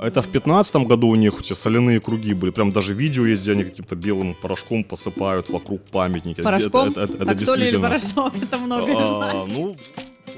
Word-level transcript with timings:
Это 0.00 0.22
в 0.22 0.28
15 0.28 0.76
году 0.86 1.08
у 1.08 1.16
них 1.16 1.40
эти 1.40 1.54
соляные 1.54 2.00
круги 2.00 2.32
были. 2.34 2.50
Прям 2.52 2.70
даже 2.70 2.94
видео 2.94 3.26
есть, 3.26 3.42
где 3.42 3.52
они 3.52 3.64
каким-то 3.64 3.96
белым 3.96 4.34
порошком 4.34 4.84
посыпают 4.84 5.48
вокруг 5.50 5.82
памятника. 5.90 6.42
Порошком? 6.42 6.90
Это, 6.90 7.00
это, 7.02 7.12
это 7.14 7.26
так 7.26 7.40
соль 7.40 7.58
или 7.62 7.70
действительно. 7.70 7.88
порошок? 7.88 8.32
Это 8.42 8.58
много 8.58 8.86
А, 8.96 9.46
ну, 9.48 9.76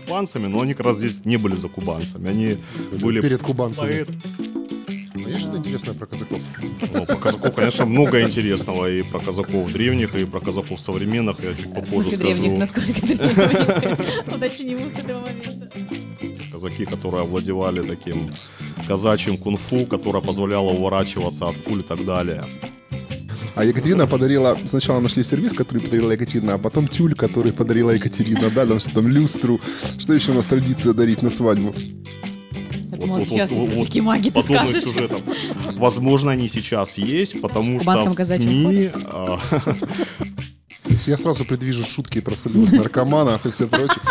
кубанцами, 0.06 0.46
но 0.46 0.60
они 0.62 0.72
как 0.74 0.86
раз 0.86 0.96
здесь 0.96 1.24
не 1.26 1.36
были 1.36 1.56
за 1.56 1.68
кубанцами. 1.68 2.30
Они 2.30 2.58
были 3.00 3.20
перед 3.20 3.42
кубанцами. 3.42 3.90
поэт- 3.90 4.08
А 5.26 5.28
есть 5.28 5.40
что-то 5.42 5.58
интересное 5.58 5.94
про 5.94 6.06
казаков? 6.06 6.38
Ну, 6.94 7.04
про 7.04 7.16
казаков, 7.16 7.54
конечно, 7.54 7.84
много 7.84 8.22
интересного 8.22 8.90
и 8.90 9.02
про 9.02 9.20
казаков 9.20 9.70
древних, 9.72 10.14
и 10.14 10.24
про 10.24 10.40
казаков 10.40 10.80
современных. 10.80 11.36
Я 11.44 11.54
чуть 11.54 11.74
попозже 11.74 12.12
скажу. 12.12 12.22
древних, 12.22 12.58
насколько 12.58 12.92
древних? 12.92 14.26
Уточним 14.36 14.78
с 14.96 14.98
этого 15.04 15.20
момента. 15.20 15.69
Казаки, 16.60 16.84
которые 16.84 17.22
овладевали 17.22 17.80
таким 17.80 18.30
казачьим 18.86 19.38
кунг-фу, 19.38 19.86
которое 19.86 20.20
позволяло 20.22 20.70
уворачиваться 20.70 21.46
от 21.48 21.56
пуль 21.64 21.80
и 21.80 21.82
так 21.82 22.04
далее. 22.04 22.44
А 23.54 23.64
Екатерина 23.64 24.06
подарила... 24.06 24.58
Сначала 24.66 25.00
нашли 25.00 25.24
сервис, 25.24 25.54
который 25.54 25.80
подарила 25.80 26.10
Екатерина, 26.12 26.54
а 26.54 26.58
потом 26.58 26.86
тюль, 26.86 27.14
который 27.14 27.52
подарила 27.52 27.92
Екатерина. 27.92 28.50
Да, 28.54 28.66
там 28.66 28.78
что 28.78 28.94
там, 28.94 29.08
люстру. 29.08 29.58
Что 29.98 30.12
еще 30.12 30.32
у 30.32 30.34
нас 30.34 30.46
традиция 30.46 30.92
дарить 30.92 31.22
на 31.22 31.30
свадьбу? 31.30 31.74
Вот- 32.90 33.08
вот- 33.08 33.24
сейчас 33.24 33.50
вот- 33.50 33.70
вот 33.70 33.94
маги, 33.96 34.28
ты 34.28 34.32
подобных 34.32 34.70
скажешь. 34.70 34.84
сюжетов. 34.84 35.22
Возможно, 35.76 36.32
они 36.32 36.48
сейчас 36.48 36.98
есть, 36.98 37.40
потому 37.40 37.80
что 37.80 38.04
в 38.04 38.14
СМИ... 38.14 38.90
Я 41.06 41.16
сразу 41.16 41.44
предвижу 41.44 41.84
шутки 41.84 42.20
про 42.20 42.36
соляных 42.36 42.72
наркоманов 42.72 43.46
и 43.46 43.50
все 43.50 43.66
прочее. 43.66 44.02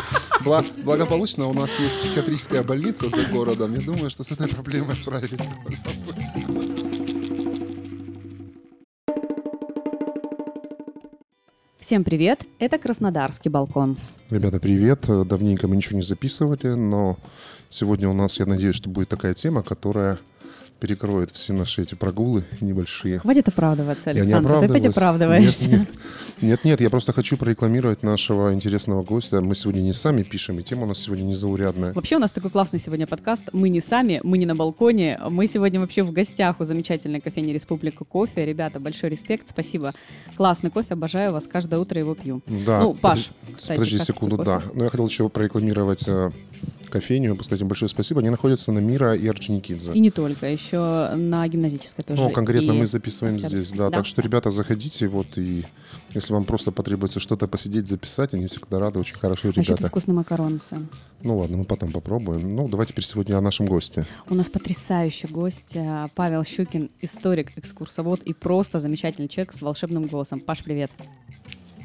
Бла- 0.43 0.65
благополучно 0.83 1.45
у 1.47 1.53
нас 1.53 1.71
есть 1.79 1.99
психиатрическая 1.99 2.63
больница 2.63 3.09
за 3.09 3.23
городом. 3.25 3.73
Я 3.75 3.81
думаю, 3.81 4.09
что 4.09 4.23
с 4.23 4.31
этой 4.31 4.47
проблемой 4.47 4.89
быстро. 4.89 5.21
Всем 11.79 12.03
привет, 12.03 12.45
это 12.59 12.77
Краснодарский 12.77 13.49
балкон. 13.49 13.97
Ребята, 14.29 14.59
привет. 14.59 15.05
Давненько 15.07 15.67
мы 15.67 15.75
ничего 15.75 15.97
не 15.97 16.05
записывали, 16.05 16.67
но 16.75 17.17
сегодня 17.69 18.09
у 18.09 18.13
нас, 18.13 18.39
я 18.39 18.45
надеюсь, 18.45 18.75
что 18.75 18.89
будет 18.89 19.09
такая 19.09 19.33
тема, 19.33 19.63
которая 19.63 20.19
перекроет 20.79 21.31
все 21.31 21.53
наши 21.53 21.81
эти 21.81 21.95
прогулы 21.95 22.43
небольшие. 22.61 23.19
Хватит 23.19 23.47
оправдываться, 23.47 24.09
Я 24.11 24.13
не 24.25 24.33
Александр, 24.33 24.59
ты 24.59 24.65
опять 24.65 24.85
оправдываешься. 24.85 25.69
Нет, 25.69 25.79
нет, 25.79 25.89
нет, 26.41 26.63
нет, 26.63 26.81
я 26.81 26.89
просто 26.89 27.13
хочу 27.13 27.37
прорекламировать 27.37 28.03
нашего 28.03 28.53
интересного 28.53 29.03
гостя. 29.03 29.41
Мы 29.41 29.55
сегодня 29.55 29.81
не 29.81 29.93
сами 29.93 30.23
пишем, 30.23 30.59
и 30.59 30.63
тема 30.63 30.83
у 30.83 30.85
нас 30.87 30.99
сегодня 30.99 31.23
незаурядная. 31.23 31.93
Вообще 31.93 32.15
у 32.15 32.19
нас 32.19 32.31
такой 32.31 32.49
классный 32.49 32.79
сегодня 32.79 33.07
подкаст. 33.07 33.49
Мы 33.51 33.69
не 33.69 33.81
сами, 33.81 34.21
мы 34.23 34.37
не 34.37 34.45
на 34.45 34.55
балконе. 34.55 35.19
Мы 35.29 35.47
сегодня 35.47 35.79
вообще 35.79 36.03
в 36.03 36.11
гостях 36.11 36.59
у 36.59 36.63
замечательной 36.63 37.19
кофейни 37.19 37.51
Республика 37.51 38.05
Кофе. 38.05 38.45
Ребята, 38.45 38.79
большой 38.79 39.09
респект, 39.09 39.47
спасибо. 39.47 39.93
Классный 40.35 40.69
кофе, 40.69 40.93
обожаю 40.93 41.33
вас. 41.33 41.47
Каждое 41.47 41.79
утро 41.79 41.99
его 41.99 42.15
пью. 42.15 42.41
Да, 42.47 42.81
Ну, 42.81 42.93
Паш, 42.93 43.17
подож- 43.19 43.55
кстати, 43.57 43.77
подожди 43.77 43.99
секунду, 43.99 44.37
да. 44.37 44.61
Но 44.73 44.85
я 44.85 44.89
хотел 44.89 45.07
еще 45.07 45.27
прорекламировать 45.29 46.03
э, 46.07 46.31
кофейню, 46.89 47.35
сказать 47.43 47.61
им 47.61 47.67
большое 47.67 47.89
спасибо. 47.89 48.19
Они 48.21 48.29
находятся 48.29 48.71
на 48.71 48.79
Мира 48.79 49.13
и 49.15 49.27
Орджоникидзе. 49.27 49.93
И 49.93 49.99
не 49.99 50.11
только, 50.11 50.47
еще 50.47 50.68
на 50.77 51.47
гимназической 51.47 52.03
тоже. 52.03 52.21
Ну, 52.21 52.29
конкретно 52.29 52.71
И 52.71 52.79
мы 52.79 52.87
записываем 52.87 53.37
здесь, 53.37 53.71
да. 53.71 53.89
Да. 53.89 53.97
Так 53.97 54.05
что, 54.05 54.21
ребята, 54.21 54.49
заходите, 54.49 55.07
вот, 55.07 55.37
и 55.37 55.65
если 56.13 56.33
вам 56.33 56.43
просто 56.43 56.71
потребуется 56.71 57.19
что-то 57.19 57.47
посидеть, 57.47 57.87
записать, 57.87 58.33
они 58.33 58.47
всегда 58.47 58.79
рады, 58.79 58.99
очень 58.99 59.15
хорошие 59.15 59.53
А 59.55 59.59
еще 59.59 59.73
ребята. 59.73 59.87
вкусный 59.87 60.13
макарон 60.13 60.59
Ну 61.21 61.37
ладно, 61.37 61.57
мы 61.57 61.63
потом 61.63 61.91
попробуем. 61.91 62.55
Ну, 62.55 62.67
давайте 62.67 62.93
теперь 62.93 63.05
сегодня 63.05 63.37
о 63.37 63.41
нашем 63.41 63.65
госте. 63.65 64.05
У 64.29 64.35
нас 64.35 64.49
потрясающий 64.49 65.27
гость 65.27 65.75
э, 65.75 66.07
Павел 66.15 66.43
Щукин, 66.43 66.89
историк, 67.01 67.57
экскурсовод 67.57 68.21
и 68.23 68.33
просто 68.33 68.79
замечательный 68.79 69.27
человек 69.27 69.53
с 69.53 69.61
волшебным 69.61 70.07
голосом. 70.07 70.39
Паш, 70.39 70.63
привет. 70.63 70.91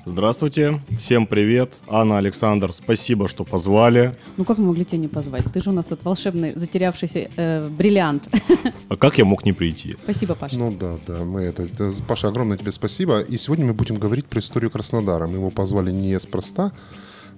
Здравствуйте, 0.06 0.80
всем 0.98 1.26
привет. 1.26 1.80
Анна, 1.88 2.18
Александр, 2.18 2.74
спасибо, 2.74 3.26
что 3.26 3.44
позвали. 3.44 4.14
Ну 4.36 4.44
как 4.44 4.58
мы 4.58 4.66
могли 4.66 4.84
тебя 4.84 4.98
не 4.98 5.08
позвать? 5.08 5.44
Ты 5.50 5.62
же 5.62 5.70
у 5.70 5.72
нас 5.72 5.86
тут 5.86 6.04
волшебный, 6.04 6.52
затерявшийся 6.54 7.30
э, 7.36 7.68
бриллиант. 7.68 8.28
А 8.88 8.96
как 8.96 9.16
я 9.18 9.24
мог 9.24 9.44
не 9.46 9.52
прийти? 9.54 9.96
Спасибо, 10.02 10.34
Паш. 10.34 10.52
Ну 10.52 10.70
да, 10.78 10.96
да, 11.06 11.24
мы 11.24 11.40
это... 11.42 11.62
это- 11.62 11.90
Паша, 12.06 12.28
огромное 12.28 12.58
тебе 12.58 12.70
спасибо. 12.70 13.20
И 13.20 13.38
сегодня 13.38 13.64
мы 13.64 13.72
будем 13.72 13.96
говорить 13.96 14.26
про 14.26 14.40
историю 14.40 14.70
Краснодара. 14.70 15.26
Мы 15.26 15.34
его 15.36 15.50
позвали 15.50 15.90
неспроста, 15.90 16.72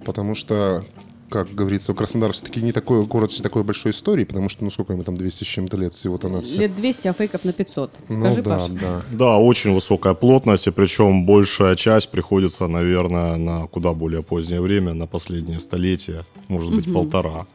потому 0.05 0.35
что, 0.35 0.83
как 1.29 1.53
говорится, 1.53 1.93
Краснодар 1.93 2.33
все-таки 2.33 2.61
не 2.61 2.71
такой 2.71 3.05
город 3.05 3.31
с 3.31 3.41
такой 3.41 3.63
большой 3.63 3.91
историей, 3.91 4.25
потому 4.25 4.49
что, 4.49 4.63
ну 4.63 4.69
сколько 4.69 4.93
ему 4.93 5.03
там, 5.03 5.15
200 5.15 5.43
с 5.43 5.47
чем-то 5.47 5.77
лет 5.77 5.93
всего-то 5.93 6.29
на 6.29 6.41
все. 6.41 6.57
Лет 6.57 6.75
200, 6.75 7.07
а 7.07 7.13
фейков 7.13 7.43
на 7.43 7.53
500. 7.53 7.91
Ну 8.09 8.21
Скажи, 8.21 8.41
да, 8.41 8.57
Паш. 8.57 8.69
да. 8.69 9.01
Да, 9.11 9.37
очень 9.37 9.73
высокая 9.73 10.13
плотность, 10.13 10.67
и 10.67 10.71
причем 10.71 11.25
большая 11.25 11.75
часть 11.75 12.09
приходится, 12.09 12.67
наверное, 12.67 13.37
на 13.37 13.67
куда 13.67 13.93
более 13.93 14.23
позднее 14.23 14.61
время, 14.61 14.93
на 14.93 15.07
последнее 15.07 15.59
столетие, 15.59 16.25
может 16.47 16.73
быть, 16.73 16.91
полтора. 16.91 17.45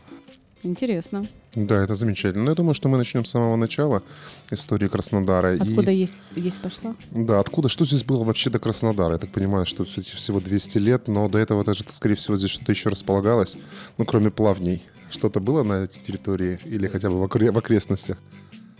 Интересно. 0.65 1.27
Да, 1.55 1.83
это 1.83 1.95
замечательно. 1.95 2.45
Но 2.45 2.51
я 2.51 2.55
думаю, 2.55 2.75
что 2.75 2.89
мы 2.89 2.97
начнем 2.97 3.25
с 3.25 3.31
самого 3.31 3.57
начала 3.57 4.03
истории 4.51 4.89
Краснодара. 4.89 5.55
Откуда 5.55 5.91
И, 5.91 5.97
есть, 5.97 6.15
есть 6.37 6.57
пошла? 6.59 6.95
да, 7.11 7.41
откуда, 7.41 7.69
что 7.69 7.85
здесь 7.85 8.05
было 8.05 8.23
вообще 8.25 8.49
до 8.51 8.59
Краснодара? 8.59 9.13
Я 9.13 9.19
так 9.19 9.31
понимаю, 9.31 9.67
что 9.67 9.85
всего 9.85 10.41
200 10.41 10.79
лет, 10.79 11.09
но 11.09 11.29
до 11.29 11.39
этого 11.39 11.65
даже, 11.65 11.85
скорее 11.91 12.15
всего, 12.15 12.37
здесь 12.37 12.51
что-то 12.51 12.73
еще 12.73 12.89
располагалось, 12.91 13.57
ну, 13.99 14.05
кроме 14.05 14.31
плавней. 14.31 14.83
Что-то 15.11 15.41
было 15.41 15.63
на 15.63 15.75
этой 15.85 16.01
территории 16.01 16.59
или 16.65 16.87
хотя 16.87 17.11
бы 17.11 17.19
в, 17.19 17.25
окре- 17.25 17.51
в 17.53 17.59
окрестностях? 17.59 18.17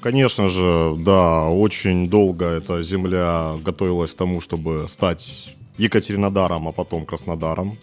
Конечно 0.01 0.49
же, 0.49 0.97
да, 0.99 1.49
очень 1.49 2.09
долго 2.09 2.47
эта 2.47 2.83
земля 2.83 3.55
готовилась 3.65 4.13
к 4.13 4.15
тому, 4.15 4.41
чтобы 4.41 4.87
стать 4.89 5.55
Екатеринодаром, 5.79 6.69
а 6.69 6.73
потом 6.73 7.05
Краснодаром. 7.05 7.77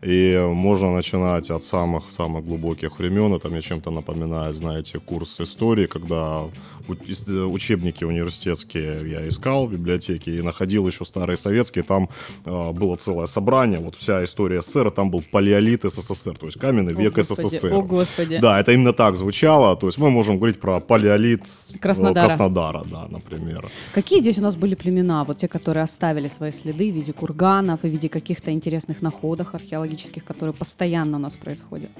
И 0.00 0.40
можно 0.54 0.94
начинать 0.94 1.50
от 1.50 1.64
самых-самых 1.64 2.44
глубоких 2.44 3.00
времен. 3.00 3.34
Это 3.34 3.48
мне 3.48 3.60
чем-то 3.60 3.90
напоминает, 3.90 4.54
знаете, 4.54 5.00
курс 5.00 5.40
истории, 5.40 5.86
когда 5.86 6.44
учебники 6.88 8.04
университетские 8.04 9.10
я 9.10 9.28
искал 9.28 9.66
в 9.66 9.72
библиотеке 9.72 10.36
и 10.36 10.42
находил 10.42 10.86
еще 10.86 11.04
старые 11.04 11.36
советские. 11.36 11.82
Там 11.82 12.08
э, 12.44 12.72
было 12.72 12.96
целое 12.96 13.26
собрание, 13.26 13.80
вот 13.80 13.94
вся 13.96 14.24
история 14.24 14.62
СССР, 14.62 14.90
там 14.90 15.10
был 15.10 15.22
палеолит 15.30 15.82
СССР, 15.82 16.36
то 16.38 16.46
есть 16.46 16.58
каменный 16.58 16.94
О, 16.94 17.00
век 17.00 17.14
Господи, 17.14 17.48
СССР. 17.48 17.74
О, 17.74 17.82
Господи. 17.82 18.38
Да, 18.38 18.60
это 18.60 18.72
именно 18.72 18.92
так 18.92 19.16
звучало. 19.16 19.76
То 19.76 19.88
есть 19.88 19.98
мы 19.98 20.10
можем 20.10 20.36
говорить 20.36 20.60
про 20.60 20.80
палеолит 20.80 21.42
э, 21.74 21.78
Краснодара. 21.78 22.26
Краснодара, 22.26 22.84
да, 22.90 23.06
например. 23.10 23.68
Какие 23.92 24.20
здесь 24.20 24.38
у 24.38 24.42
нас 24.42 24.54
были 24.54 24.74
племена? 24.76 25.24
Вот 25.24 25.38
те, 25.38 25.48
которые 25.48 25.82
оставили 25.82 26.28
свои 26.28 26.52
следы 26.52 26.90
в 26.90 26.94
виде 26.94 27.12
курганов 27.12 27.80
и 27.82 27.88
в 27.88 27.90
виде 27.90 28.08
каких-то 28.08 28.52
интересных 28.52 29.02
находок 29.02 29.54
археологических, 29.54 29.87
которые 30.24 30.54
постоянно 30.54 31.16
у 31.16 31.20
нас 31.20 31.36
происходят. 31.36 31.90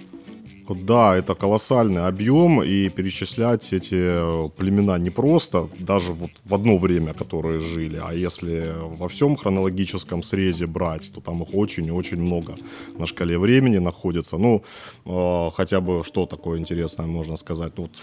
Да, 0.68 1.16
это 1.16 1.34
колоссальный 1.34 2.06
объем, 2.06 2.62
и 2.62 2.90
перечислять 2.90 3.72
эти 3.72 3.94
э, 3.94 4.48
племена 4.56 4.98
непросто, 4.98 5.68
даже 5.78 6.12
вот 6.12 6.30
в 6.44 6.54
одно 6.54 6.76
время, 6.76 7.14
которые 7.14 7.60
жили. 7.60 7.98
А 8.02 8.12
если 8.12 8.74
во 8.76 9.08
всем 9.08 9.36
хронологическом 9.36 10.22
срезе 10.22 10.66
брать, 10.66 11.10
то 11.14 11.20
там 11.20 11.42
их 11.42 11.54
очень-очень 11.54 12.20
много 12.20 12.56
на 12.98 13.06
шкале 13.06 13.38
времени 13.38 13.78
находится. 13.78 14.36
Ну, 14.36 14.62
э, 15.06 15.50
хотя 15.54 15.80
бы 15.80 16.04
что 16.04 16.26
такое 16.26 16.58
интересное 16.58 17.06
можно 17.06 17.36
сказать. 17.36 17.72
Ну, 17.78 17.84
Вот, 17.84 18.00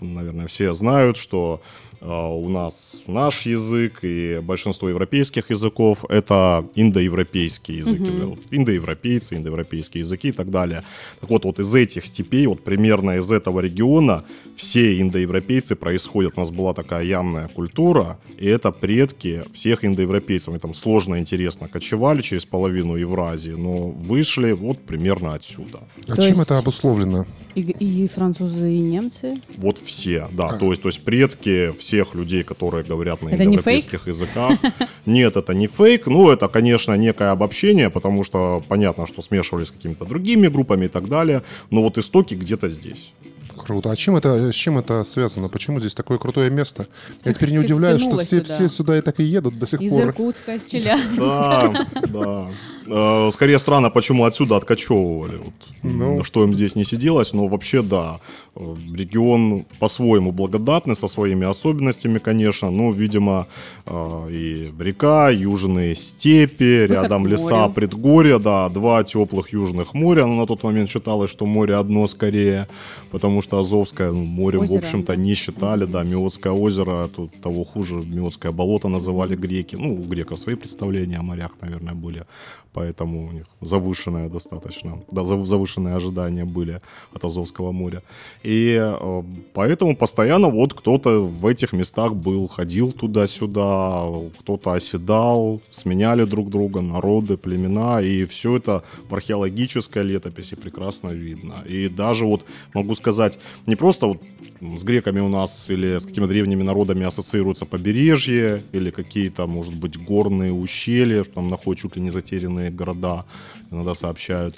наверное, 0.00 0.46
все 0.46 0.72
знают, 0.72 1.18
что 1.18 1.60
у 2.00 2.48
нас 2.48 3.02
наш 3.06 3.46
язык 3.46 4.00
и 4.02 4.40
большинство 4.42 4.88
европейских 4.88 5.50
языков— 5.50 6.04
это 6.08 6.64
индоевропейские 6.74 7.78
языки. 7.78 8.12
Индоевропейцы, 8.50 9.36
индоевропейские 9.36 10.00
языки 10.00 10.28
и 10.28 10.32
так 10.32 10.50
далее. 10.50 10.82
Так 11.20 11.30
вот, 11.30 11.44
вот 11.44 11.58
из 11.58 11.74
этих 11.74 12.04
степей, 12.04 12.46
вот 12.46 12.62
примерно 12.62 13.16
из 13.16 13.32
этого 13.32 13.60
региона 13.60 14.24
все 14.56 15.00
индоевропейцы 15.00 15.74
происходят. 15.74 16.34
У 16.36 16.40
нас 16.40 16.50
была 16.50 16.74
такая 16.74 17.04
ямная 17.04 17.48
культура, 17.48 18.18
и 18.36 18.46
это 18.46 18.70
предки 18.72 19.42
всех 19.52 19.84
индоевропейцев. 19.84 20.48
Они 20.48 20.58
там 20.58 20.74
сложно, 20.74 21.18
интересно 21.18 21.68
кочевали 21.68 22.20
через 22.22 22.44
половину 22.44 22.96
Евразии, 22.96 23.52
но 23.52 23.88
вышли 23.88 24.52
вот 24.52 24.78
примерно 24.78 25.34
отсюда. 25.34 25.80
А 26.06 26.14
То 26.14 26.22
чем 26.22 26.32
есть- 26.32 26.42
это 26.42 26.58
обусловлено? 26.58 27.26
И, 27.54 27.60
и 27.60 28.06
французы, 28.06 28.70
и 28.70 28.80
немцы. 28.80 29.40
Вот 29.56 29.78
все, 29.78 30.28
да. 30.32 30.58
То 30.58 30.70
есть, 30.70 30.82
то 30.82 30.88
есть 30.88 31.02
предки 31.02 31.72
всех 31.78 31.85
людей, 32.14 32.42
которые 32.42 32.84
говорят 32.84 33.22
на 33.22 33.30
Это 33.30 33.44
не 33.44 33.58
языках. 34.06 34.58
Нет, 35.06 35.36
это 35.36 35.54
не 35.54 35.66
фейк. 35.66 36.06
Ну, 36.06 36.30
это, 36.30 36.48
конечно, 36.48 36.96
некое 36.96 37.30
обобщение, 37.30 37.90
потому 37.90 38.24
что 38.24 38.62
понятно, 38.68 39.06
что 39.06 39.22
смешивались 39.22 39.68
с 39.68 39.70
какими-то 39.70 40.04
другими 40.04 40.48
группами 40.48 40.86
и 40.86 40.88
так 40.88 41.08
далее. 41.08 41.42
Но 41.70 41.82
вот 41.82 41.98
истоки 41.98 42.34
где-то 42.34 42.68
здесь. 42.68 43.12
Круто. 43.56 43.90
А 43.90 43.96
чем 43.96 44.16
это, 44.16 44.52
с 44.52 44.54
чем 44.54 44.78
это 44.78 45.04
связано? 45.04 45.48
Почему 45.48 45.80
здесь 45.80 45.94
такое 45.94 46.18
крутое 46.18 46.50
место? 46.50 46.86
Я 47.24 47.32
теперь 47.32 47.50
не 47.50 47.58
удивляюсь, 47.58 48.02
что 48.02 48.18
все, 48.18 48.42
сюда. 48.42 48.54
все 48.54 48.68
сюда 48.68 48.98
и 48.98 49.00
так 49.00 49.20
и 49.20 49.24
едут 49.24 49.58
до 49.58 49.66
сих 49.66 49.80
Из 49.80 49.90
пор. 49.90 50.02
Иркутска, 50.02 50.54
из 50.54 50.64
Челябинска. 50.66 51.16
Да, 51.16 51.86
да. 52.08 52.48
Э, 52.88 53.30
Скорее 53.32 53.58
странно, 53.58 53.90
почему 53.90 54.24
отсюда 54.24 54.56
откачевывали. 54.56 55.36
Вот, 55.36 55.54
Ну. 55.82 56.22
Что 56.22 56.44
им 56.44 56.54
здесь 56.54 56.76
не 56.76 56.84
сиделось, 56.84 57.32
но 57.32 57.46
вообще 57.46 57.82
да. 57.82 58.20
Э, 58.54 58.74
Регион 58.94 59.64
по-своему 59.78 60.32
благодатный, 60.32 60.96
со 60.96 61.08
своими 61.08 61.46
особенностями, 61.46 62.18
конечно. 62.18 62.70
Но, 62.70 62.92
видимо, 62.92 63.46
э, 63.86 64.28
и 64.30 64.72
река, 64.78 65.30
южные 65.30 65.94
степи, 65.94 66.86
рядом 66.86 67.24
к 67.24 67.28
леса, 67.28 67.68
предгорья, 67.68 68.38
да, 68.38 68.68
два 68.68 69.04
теплых 69.04 69.52
южных 69.52 69.94
моря. 69.94 70.26
Но 70.26 70.34
на 70.34 70.46
тот 70.46 70.62
момент 70.62 70.90
считалось, 70.90 71.30
что 71.30 71.46
море 71.46 71.74
одно 71.74 72.06
скорее, 72.06 72.66
потому 73.10 73.42
что 73.42 73.45
Азовское 73.52 74.10
ну, 74.12 74.24
морем, 74.24 74.60
Озеро. 74.60 74.76
в 74.76 74.78
общем-то, 74.78 75.16
не 75.16 75.34
считали, 75.34 75.86
да, 75.86 76.02
Миотское 76.04 76.52
озеро, 76.52 77.08
тут 77.08 77.30
того 77.40 77.64
хуже, 77.64 77.94
Миотское 77.94 78.52
болото 78.52 78.88
называли 78.88 79.36
греки. 79.36 79.76
Ну, 79.76 79.94
у 79.94 80.04
греков 80.04 80.38
свои 80.38 80.54
представления 80.54 81.18
о 81.18 81.22
морях, 81.22 81.52
наверное, 81.60 81.94
были, 81.94 82.24
поэтому 82.72 83.28
у 83.28 83.32
них 83.32 83.46
завышенное 83.60 84.28
достаточно, 84.28 84.98
да, 85.10 85.22
зав- 85.22 85.46
завышенные 85.46 85.96
ожидания 85.96 86.44
были 86.44 86.80
от 87.14 87.24
Азовского 87.24 87.72
моря. 87.72 88.02
И 88.42 88.76
э, 88.78 89.22
поэтому 89.54 89.96
постоянно 89.96 90.48
вот 90.48 90.74
кто-то 90.74 91.20
в 91.20 91.46
этих 91.46 91.72
местах 91.72 92.14
был, 92.14 92.48
ходил 92.48 92.92
туда-сюда, 92.92 94.06
кто-то 94.40 94.72
оседал, 94.72 95.60
сменяли 95.72 96.24
друг 96.24 96.50
друга, 96.50 96.80
народы, 96.80 97.36
племена, 97.36 98.02
и 98.02 98.24
все 98.24 98.56
это 98.56 98.82
в 99.08 99.14
археологической 99.14 100.02
летописи 100.02 100.56
прекрасно 100.56 101.10
видно. 101.10 101.54
И 101.68 101.88
даже 101.88 102.26
вот 102.26 102.44
могу 102.74 102.94
сказать, 102.94 103.35
не 103.66 103.76
просто 103.76 104.06
вот 104.06 104.20
с 104.60 104.82
греками 104.82 105.20
у 105.20 105.28
нас 105.28 105.66
или 105.68 105.98
с 105.98 106.06
какими 106.06 106.26
древними 106.26 106.62
народами 106.62 107.04
ассоциируется 107.04 107.66
побережье 107.66 108.62
или 108.72 108.90
какие-то, 108.90 109.46
может 109.46 109.74
быть, 109.74 110.02
горные 110.02 110.52
ущелья, 110.52 111.24
что 111.24 111.34
там 111.34 111.50
находят 111.50 111.82
чуть 111.82 111.96
ли 111.96 112.02
не 112.02 112.10
затерянные 112.10 112.70
города, 112.70 113.24
иногда 113.70 113.94
сообщают. 113.94 114.56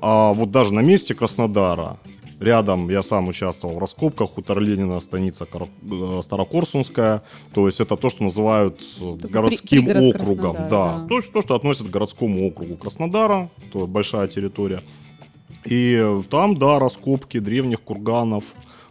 А 0.00 0.32
вот 0.32 0.50
даже 0.50 0.74
на 0.74 0.80
месте 0.80 1.14
Краснодара, 1.14 1.98
рядом 2.40 2.90
я 2.90 3.02
сам 3.02 3.28
участвовал 3.28 3.76
в 3.76 3.78
раскопках, 3.78 4.36
у 4.36 4.60
Ленина 4.60 5.00
станица 5.00 5.46
э, 5.46 6.20
Старокорсунская, 6.22 7.22
то 7.52 7.66
есть 7.66 7.80
это 7.80 7.96
то, 7.96 8.10
что 8.10 8.24
называют 8.24 8.82
э, 9.00 9.16
при- 9.20 9.28
городским 9.28 9.88
округом, 9.88 10.54
да, 10.54 10.68
да. 10.98 11.06
то 11.08 11.16
есть 11.16 11.32
то, 11.32 11.42
что 11.42 11.54
относят 11.54 11.88
к 11.88 11.90
городскому 11.90 12.46
округу 12.46 12.76
Краснодара, 12.76 13.50
то 13.72 13.86
большая 13.86 14.28
территория. 14.28 14.82
И 15.64 15.98
э, 16.00 16.22
там, 16.30 16.56
да, 16.58 16.78
раскопки 16.78 17.38
древних 17.40 17.80
курганов, 17.80 18.44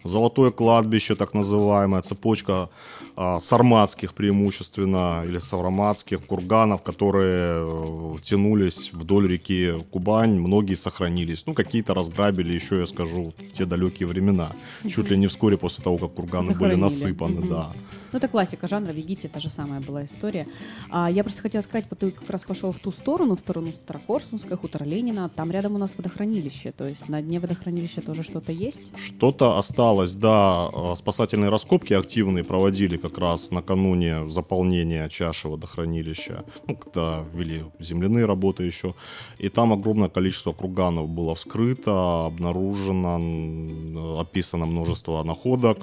золотое 0.04 0.52
кладбище, 0.52 1.16
так 1.16 1.34
называемая 1.34 2.02
цепочка 2.02 2.70
сарматских 3.16 4.14
преимущественно 4.14 5.24
или 5.26 5.40
савраматских 5.40 6.26
курганов, 6.26 6.82
которые 6.82 7.66
э, 7.66 8.14
тянулись 8.22 8.92
вдоль 8.94 9.28
реки 9.28 9.74
Кубань, 9.92 10.40
многие 10.40 10.76
сохранились. 10.76 11.46
Ну, 11.46 11.54
какие-то 11.54 11.94
разграбили 11.94 12.54
еще, 12.54 12.80
я 12.80 12.86
скажу, 12.86 13.34
в 13.38 13.52
те 13.52 13.66
далекие 13.66 14.08
времена. 14.08 14.52
Чуть 14.88 15.10
ли 15.10 15.18
не 15.18 15.28
вскоре 15.28 15.58
после 15.58 15.84
того, 15.84 15.98
как 15.98 16.14
курганы 16.14 16.54
были 16.56 16.76
насыпаны, 16.76 17.42
да. 17.48 17.72
Ну, 18.14 18.18
это 18.18 18.28
классика 18.28 18.68
жанра, 18.68 18.92
в 18.92 18.96
Египте 18.96 19.28
та 19.28 19.40
же 19.40 19.50
самая 19.50 19.82
была 19.82 20.06
история. 20.06 20.48
А, 20.92 21.10
я 21.10 21.24
просто 21.24 21.42
хотела 21.42 21.64
сказать, 21.64 21.86
вот 21.90 22.00
ты 22.00 22.12
как 22.12 22.30
раз 22.30 22.44
пошел 22.44 22.72
в 22.72 22.78
ту 22.78 22.92
сторону, 22.92 23.36
в 23.36 23.40
сторону 23.40 23.70
Старокорсунской, 23.72 24.56
хутор 24.56 24.84
Ленина, 24.84 25.30
там 25.30 25.50
рядом 25.50 25.74
у 25.74 25.78
нас 25.80 25.96
водохранилище, 25.98 26.72
то 26.72 26.86
есть 26.86 27.10
на 27.10 27.24
дне 27.24 27.40
водохранилища 27.40 28.02
тоже 28.02 28.22
что-то 28.22 28.52
есть? 28.52 28.80
Что-то 28.96 29.58
осталось, 29.58 30.14
да. 30.14 30.70
Э, 30.72 30.94
Спасательные 30.96 31.50
раскопки 31.50 31.94
активные 31.94 32.44
проводили 32.44 32.98
как 33.04 33.18
раз 33.18 33.52
накануне 33.52 34.30
заполнения 34.30 35.10
чаши 35.10 35.50
водохранилища, 35.50 36.46
ну, 36.68 36.76
когда 36.78 37.26
вели 37.34 37.64
земляные 37.80 38.26
работы 38.26 38.64
еще. 38.64 38.96
И 39.38 39.50
там 39.50 39.74
огромное 39.74 40.08
количество 40.10 40.54
курганов 40.54 41.10
было 41.10 41.36
вскрыто, 41.36 42.26
обнаружено, 42.26 44.20
описано 44.22 44.66
множество 44.66 45.22
находок. 45.24 45.78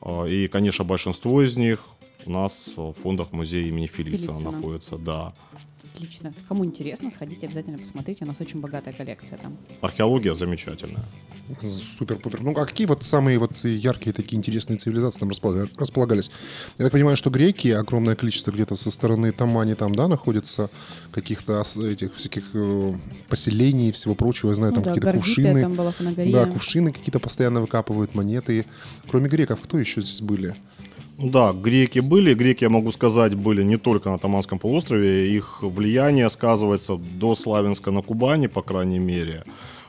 Э, 0.00 0.26
И, 0.28 0.48
конечно, 0.48 0.84
большинство 0.84 1.42
из 1.42 1.56
них 1.58 1.78
у 2.26 2.30
нас 2.30 2.70
в 2.76 2.92
фондах 2.94 3.32
музея 3.32 3.68
имени 3.68 3.86
Фелиция. 3.86 4.34
находится, 4.38 4.96
да. 4.96 5.32
Отлично. 5.94 6.34
Кому 6.48 6.64
интересно, 6.64 7.10
сходите 7.10 7.46
обязательно 7.46 7.78
посмотрите, 7.78 8.24
у 8.24 8.28
нас 8.28 8.36
очень 8.40 8.60
богатая 8.60 8.92
коллекция 8.92 9.38
там. 9.38 9.56
Археология 9.80 10.34
замечательная. 10.34 11.04
Супер-пупер. 11.62 12.42
Ну, 12.42 12.50
а 12.52 12.66
какие 12.66 12.86
вот 12.86 13.04
самые 13.04 13.38
вот 13.38 13.56
яркие 13.64 14.12
такие 14.12 14.36
интересные 14.36 14.78
цивилизации 14.78 15.20
там 15.20 15.30
располага- 15.30 15.68
располагались? 15.78 16.30
Я 16.78 16.84
так 16.86 16.92
понимаю, 16.92 17.16
что 17.16 17.30
греки, 17.30 17.68
огромное 17.68 18.16
количество 18.16 18.50
где-то 18.50 18.74
со 18.74 18.90
стороны 18.90 19.32
Тамани 19.32 19.74
там, 19.74 19.94
да, 19.94 20.08
находится, 20.08 20.70
каких-то 21.12 21.62
этих 21.90 22.14
всяких 22.16 22.44
э, 22.54 22.94
поселений 23.28 23.88
и 23.90 23.92
всего 23.92 24.14
прочего. 24.14 24.50
Я 24.50 24.56
знаю, 24.56 24.72
Ну 24.72 24.82
там 24.82 24.84
да, 24.84 24.94
какие-то 24.94 25.16
кувшины. 25.18 25.62
там 25.62 25.74
была. 25.74 25.94
Да, 26.16 26.46
кувшины 26.46 26.92
какие-то 26.92 27.20
постоянно 27.20 27.60
выкапывают, 27.60 28.14
монеты. 28.14 28.66
Кроме 29.08 29.28
греков, 29.28 29.60
кто 29.62 29.78
еще 29.78 30.00
здесь 30.00 30.20
были? 30.20 30.56
Да, 31.18 31.52
греки 31.52 32.00
были. 32.00 32.34
Греки, 32.34 32.64
я 32.64 32.70
могу 32.70 32.90
сказать, 32.90 33.34
были 33.34 33.62
не 33.62 33.78
только 33.78 34.10
на 34.10 34.18
Таманском 34.18 34.58
полуострове. 34.58 35.34
Их 35.34 35.62
влияние 35.62 36.28
сказывается 36.28 36.96
до 36.96 37.34
Славянска 37.34 37.90
на 37.90 38.02
Кубани, 38.02 38.48
по 38.48 38.62
крайней 38.62 38.98
мере. 38.98 39.44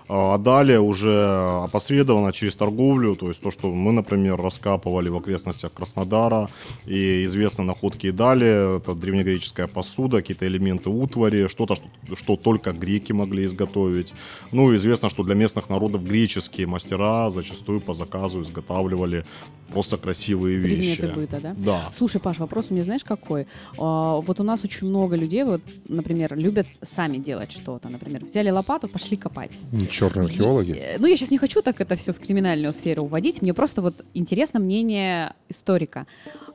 А 0.10 0.38
далее 0.38 0.80
уже 0.80 1.26
опосредованно 1.64 2.32
через 2.32 2.56
торговлю, 2.56 3.16
то 3.16 3.28
есть 3.28 3.42
то, 3.42 3.52
что 3.52 3.70
мы, 3.70 3.92
например, 3.92 4.40
раскапывали 4.40 5.10
в 5.10 5.18
окрестностях 5.18 5.74
Краснодара, 5.74 6.50
и 6.86 7.26
известны 7.26 7.64
находки 7.64 8.08
и 8.08 8.12
далее, 8.12 8.78
это 8.78 8.96
древнегреческая 8.96 9.68
посуда, 9.68 10.18
какие-то 10.18 10.48
элементы 10.48 10.90
утвари, 10.90 11.48
что-то, 11.48 11.76
что, 11.76 11.86
что 12.16 12.36
только 12.38 12.72
греки 12.72 13.12
могли 13.12 13.46
изготовить. 13.46 14.14
Ну, 14.52 14.74
известно, 14.76 15.10
что 15.10 15.24
для 15.24 15.36
местных 15.36 15.70
народов 15.70 16.04
греческие 16.04 16.68
мастера 16.68 17.30
зачастую 17.30 17.82
по 17.82 17.94
заказу 17.94 18.42
изготавливали 18.42 19.26
просто 19.72 19.98
красивые 19.98 20.58
вещи. 20.58 21.02
Предметы 21.02 21.20
быта, 21.20 21.40
да? 21.42 21.56
Да. 21.58 21.82
Слушай, 21.98 22.22
Паш, 22.22 22.38
вопрос 22.38 22.68
у 22.70 22.74
меня 22.74 22.84
знаешь 22.84 23.04
какой? 23.04 23.48
А, 23.78 24.16
вот 24.16 24.40
у 24.40 24.44
нас 24.44 24.64
очень 24.64 24.88
много 24.88 25.18
людей, 25.18 25.44
вот, 25.44 25.62
например, 25.90 26.38
любят 26.38 26.68
сами 26.82 27.18
делать 27.18 27.52
что-то. 27.52 27.90
Например, 27.90 28.24
взяли 28.24 28.50
лопату, 28.50 28.88
пошли 28.88 29.18
копать. 29.18 29.52
Черные 29.98 30.26
археологи. 30.26 30.72
Э, 30.72 30.98
Ну, 31.00 31.08
я 31.08 31.18
сейчас 31.18 31.32
не 31.32 31.40
хочу 31.40 31.62
так 31.62 31.82
это 31.82 31.96
все 31.96 32.14
в 32.14 32.20
криминальную 32.20 32.72
сферу 32.72 33.04
уводить. 33.04 33.42
Мне 33.42 33.54
просто 33.54 33.82
вот 33.82 34.06
интересно 34.14 34.60
мнение 34.60 35.34
историка. 35.50 36.06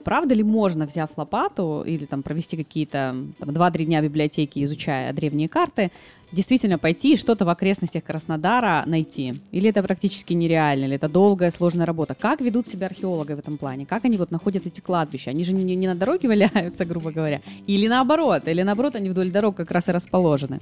Правда 0.04 0.34
ли 0.34 0.42
можно, 0.44 0.86
взяв 0.86 1.10
лопату 1.16 1.82
или 1.86 2.04
там 2.04 2.22
провести 2.22 2.56
какие-то 2.56 3.16
там, 3.38 3.50
2-3 3.50 3.84
дня 3.84 4.00
в 4.00 4.04
библиотеке, 4.04 4.62
изучая 4.62 5.12
древние 5.12 5.48
карты, 5.48 5.90
действительно 6.32 6.78
пойти 6.78 7.14
и 7.14 7.16
что-то 7.16 7.44
в 7.44 7.48
окрестностях 7.48 8.04
Краснодара 8.04 8.84
найти? 8.86 9.34
Или 9.50 9.70
это 9.70 9.82
практически 9.82 10.34
нереально, 10.34 10.84
или 10.84 10.94
это 10.96 11.08
долгая, 11.08 11.50
сложная 11.50 11.86
работа? 11.86 12.14
Как 12.14 12.40
ведут 12.40 12.68
себя 12.68 12.86
археологи 12.86 13.32
в 13.32 13.38
этом 13.40 13.58
плане? 13.58 13.86
Как 13.86 14.04
они 14.04 14.16
вот 14.18 14.30
находят 14.30 14.66
эти 14.66 14.80
кладбища? 14.80 15.30
Они 15.30 15.44
же 15.44 15.52
не, 15.52 15.74
не 15.74 15.86
на 15.88 15.94
дороге 15.96 16.28
валяются, 16.28 16.84
грубо 16.90 17.10
говоря. 17.10 17.40
Или 17.66 17.88
наоборот, 17.88 18.46
или 18.46 18.62
наоборот, 18.62 18.94
они 18.94 19.08
вдоль 19.08 19.30
дорог 19.30 19.56
как 19.56 19.70
раз 19.72 19.88
и 19.88 19.92
расположены. 19.92 20.60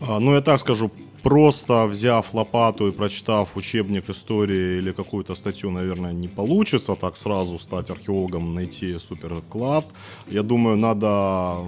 А, 0.00 0.18
Ну, 0.18 0.34
я 0.34 0.40
так 0.40 0.58
скажу, 0.58 0.90
просто 1.22 1.86
взяв 1.86 2.34
лопату 2.34 2.88
и 2.88 2.92
прочитав 2.92 3.56
учебник 3.56 4.10
истории 4.10 4.78
или 4.78 4.92
какую-то 4.92 5.34
статью, 5.34 5.70
наверное, 5.70 6.12
не 6.12 6.28
получится 6.28 6.94
так 6.94 7.16
сразу 7.16 7.58
стать 7.58 7.90
археологом, 7.90 8.54
найти 8.54 8.98
суперклад. 8.98 9.84
Я 10.28 10.42
думаю, 10.42 10.76
надо 10.76 11.58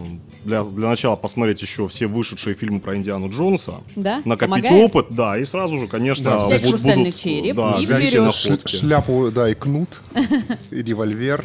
для, 0.44 0.64
для 0.64 0.88
начала 0.88 1.16
посмотреть 1.16 1.62
еще 1.62 1.86
все 1.88 2.06
вышедшие 2.06 2.54
фильмы 2.54 2.80
про 2.80 2.96
Индиану 2.96 3.28
Джонса, 3.30 3.74
Да? 3.96 4.20
накопить 4.24 4.64
Помогает? 4.64 4.84
опыт, 4.84 5.06
да, 5.10 5.38
и 5.38 5.44
сразу 5.44 5.78
же, 5.78 5.86
конечно, 5.86 6.30
Да, 6.30 6.38
взять 6.38 6.64
буд- 6.64 6.82
будут, 6.82 7.16
череп 7.16 7.56
да, 7.56 7.76
и 7.78 7.84
взять 7.84 8.14
находки. 8.14 8.76
шляпу, 8.76 9.30
да, 9.30 9.48
и 9.50 9.54
кнут, 9.54 10.00
и 10.70 10.82
револьвер, 10.82 11.44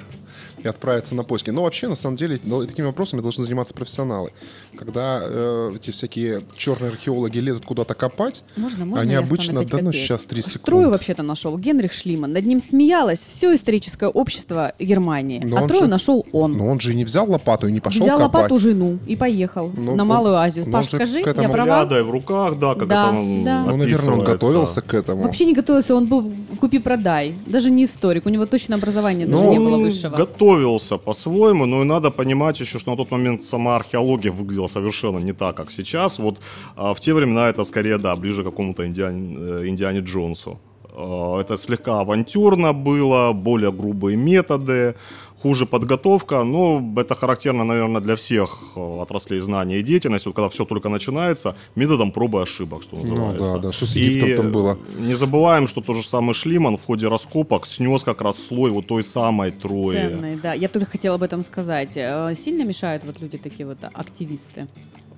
и 0.63 0.67
отправиться 0.67 1.15
на 1.15 1.23
поиски. 1.23 1.49
Но 1.49 1.63
вообще, 1.63 1.87
на 1.87 1.95
самом 1.95 2.15
деле, 2.17 2.37
такими 2.37 2.85
вопросами 2.85 3.21
должны 3.21 3.43
заниматься 3.43 3.73
профессионалы. 3.73 4.31
Когда 4.77 5.19
э, 5.23 5.71
эти 5.75 5.91
всякие 5.91 6.41
черные 6.55 6.91
археологи 6.91 7.39
лезут 7.39 7.65
куда-то 7.65 7.93
копать, 7.93 8.43
Можно, 8.55 8.85
можно 8.85 9.01
они 9.01 9.15
обычно, 9.15 9.63
да 9.65 9.77
ну 9.81 9.91
сейчас 9.91 10.25
3 10.25 10.41
Трою 10.41 10.53
секунды. 10.53 10.89
вообще-то 10.89 11.23
нашел. 11.23 11.57
Генрих 11.57 11.93
Шлиман. 11.93 12.33
Над 12.33 12.45
ним 12.45 12.59
смеялось 12.59 13.19
все 13.19 13.53
историческое 13.55 14.09
общество 14.09 14.73
Германии. 14.79 15.41
Но 15.43 15.63
а 15.63 15.67
Трою 15.67 15.83
же- 15.83 15.89
нашел 15.89 16.25
он. 16.31 16.57
Но 16.57 16.67
он 16.67 16.79
же 16.79 16.93
и 16.93 16.95
не 16.95 17.03
взял 17.05 17.29
лопату 17.29 17.67
и 17.67 17.71
не 17.71 17.79
пошел 17.79 18.01
Взял 18.03 18.19
копать. 18.19 18.43
лопату 18.43 18.59
жену 18.59 18.99
и 19.07 19.15
поехал 19.15 19.71
Ну, 19.75 19.95
на 19.95 20.03
он- 20.03 20.07
Малую 20.09 20.35
Азию. 20.35 20.65
ну, 20.65 20.71
Паш, 20.73 20.85
он 20.93 20.99
же 20.99 21.05
скажи, 21.05 21.21
этому- 21.21 21.41
я 21.47 21.49
права? 21.49 21.79
Взглядай 21.83 22.03
в 22.03 22.09
руках, 22.11 22.59
да, 22.59 22.75
как 22.75 22.87
Да, 22.87 23.09
это 23.09 23.43
да. 23.45 23.59
Ну, 23.71 23.77
наверное, 23.77 24.13
он 24.13 24.23
готовился 24.23 24.81
к 24.81 24.93
этому. 24.93 25.23
Вообще 25.23 25.45
не 25.45 25.53
готовился, 25.53 25.95
он 25.95 26.05
был 26.05 26.31
купи-продай. 26.59 27.33
Даже 27.47 27.71
не 27.71 27.85
историк, 27.85 28.25
у 28.25 28.29
него 28.29 28.45
точно 28.45 28.75
образования 28.75 29.25
даже 29.25 29.43
Ну, 29.43 29.51
не 29.51 29.59
было 29.59 29.77
высшего. 29.77 30.15
Готовился 30.49 30.97
по-своему, 30.97 31.65
но 31.65 31.81
и 31.81 31.85
надо 31.85 32.11
понимать 32.11 32.59
еще, 32.59 32.79
что 32.79 32.91
на 32.91 32.97
тот 32.97 33.11
момент 33.11 33.43
сама 33.43 33.75
археология 33.75 34.31
выглядела 34.31 34.67
совершенно 34.67 35.19
не 35.19 35.33
так, 35.33 35.55
как 35.55 35.71
сейчас. 35.71 36.19
Вот 36.19 36.39
а, 36.75 36.93
в 36.93 36.99
те 36.99 37.13
времена 37.13 37.49
это 37.49 37.63
скорее, 37.63 37.97
да, 37.97 38.15
ближе 38.15 38.41
к 38.41 38.45
какому-то 38.45 38.83
Индиане, 38.83 39.37
э, 39.39 39.67
Индиане 39.67 39.99
Джонсу. 39.99 40.59
Э, 40.93 41.39
Это 41.41 41.57
слегка 41.57 42.01
авантюрно 42.01 42.73
было, 42.73 43.33
более 43.33 43.71
грубые 43.71 44.17
методы, 44.17 44.95
хуже 45.41 45.65
подготовка. 45.65 46.43
Но 46.43 46.83
это 46.97 47.15
характерно, 47.15 47.63
наверное, 47.63 48.01
для 48.01 48.15
всех 48.15 48.49
э, 48.75 49.01
отраслей 49.01 49.39
знания 49.39 49.79
и 49.79 49.83
деятельности. 49.83 50.27
Вот 50.27 50.35
когда 50.35 50.49
все 50.49 50.65
только 50.65 50.89
начинается, 50.89 51.55
методом 51.75 52.11
пробы 52.11 52.39
и 52.39 52.41
ошибок, 52.43 52.83
что 52.83 52.97
называется. 52.97 53.43
Ну 53.43 53.53
да, 53.53 53.59
да, 53.59 53.71
что 53.71 53.85
с 53.85 53.95
Египтом 53.95 54.29
И 54.29 54.35
там 54.35 54.51
было. 54.51 54.77
Не 54.99 55.15
забываем, 55.15 55.67
что 55.67 55.81
тот 55.81 55.95
же 55.95 56.03
самый 56.03 56.33
Шлиман 56.33 56.77
в 56.77 56.85
ходе 56.85 57.07
раскопок 57.07 57.65
снес 57.65 58.03
как 58.03 58.21
раз 58.21 58.37
слой 58.37 58.71
вот 58.71 58.87
той 58.87 59.03
самой 59.03 59.51
Трои. 59.51 59.95
Ценный, 59.95 60.35
да. 60.35 60.53
Я 60.53 60.67
только 60.67 60.91
хотела 60.91 61.15
об 61.15 61.23
этом 61.23 61.43
сказать. 61.43 61.95
Э, 61.97 62.33
Сильно 62.35 62.63
мешают 62.63 63.03
вот 63.03 63.21
люди 63.21 63.37
такие 63.37 63.65
вот 63.65 63.77
активисты? 63.93 64.67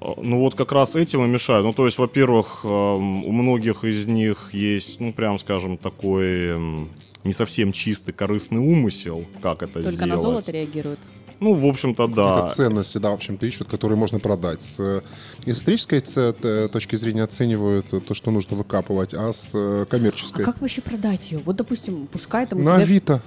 Э, 0.02 0.14
Ну 0.22 0.40
вот 0.40 0.56
как 0.56 0.72
раз 0.72 0.96
этим 0.96 1.24
и 1.24 1.28
мешают. 1.28 1.66
Ну 1.66 1.74
то 1.74 1.86
есть, 1.86 1.98
во-первых, 1.98 2.62
эм, 2.64 3.24
у 3.26 3.32
многих 3.32 3.84
из 3.84 4.06
них 4.08 4.50
есть, 4.54 5.00
ну 5.00 5.14
прям 5.14 5.40
скажем, 5.40 5.78
такой 5.78 6.48
эм, 6.48 6.90
не 7.24 7.34
совсем 7.34 7.72
чистый 7.72 8.12
корыстный 8.14 8.60
умысел, 8.60 9.26
как 9.42 9.62
это 9.64 9.74
Только 9.74 9.92
сделать. 9.92 10.10
на 10.10 10.18
золото 10.18 10.52
реагируют. 10.52 11.00
Ну, 11.40 11.56
в 11.56 11.66
общем-то, 11.66 12.06
да. 12.08 12.46
Это 12.46 12.54
ценности, 12.54 13.00
да, 13.00 13.10
в 13.10 13.14
общем-то, 13.16 13.48
ищут, 13.48 13.68
которые 13.68 13.98
можно 13.98 14.20
продать. 14.20 14.62
С 14.62 14.80
э, 14.80 15.02
исторической 15.48 16.00
т- 16.00 16.68
точки 16.68 16.96
зрения 16.96 17.24
оценивают 17.24 17.92
э, 17.94 18.00
то, 18.00 18.14
что 18.14 18.30
нужно 18.30 18.56
выкапывать, 18.58 19.16
а 19.16 19.34
с 19.34 19.52
э, 19.56 19.82
А 19.82 19.86
коммерческой... 19.86 20.46
как 20.46 20.62
вообще 20.62 20.82
продать 20.82 21.32
ее? 21.32 21.40
Вот, 21.44 21.56
допустим, 21.56 22.08
пускай 22.12 22.46
там 22.46 22.60
На 22.64 22.76
тебя- 22.76 22.84
Авито. 22.84 23.24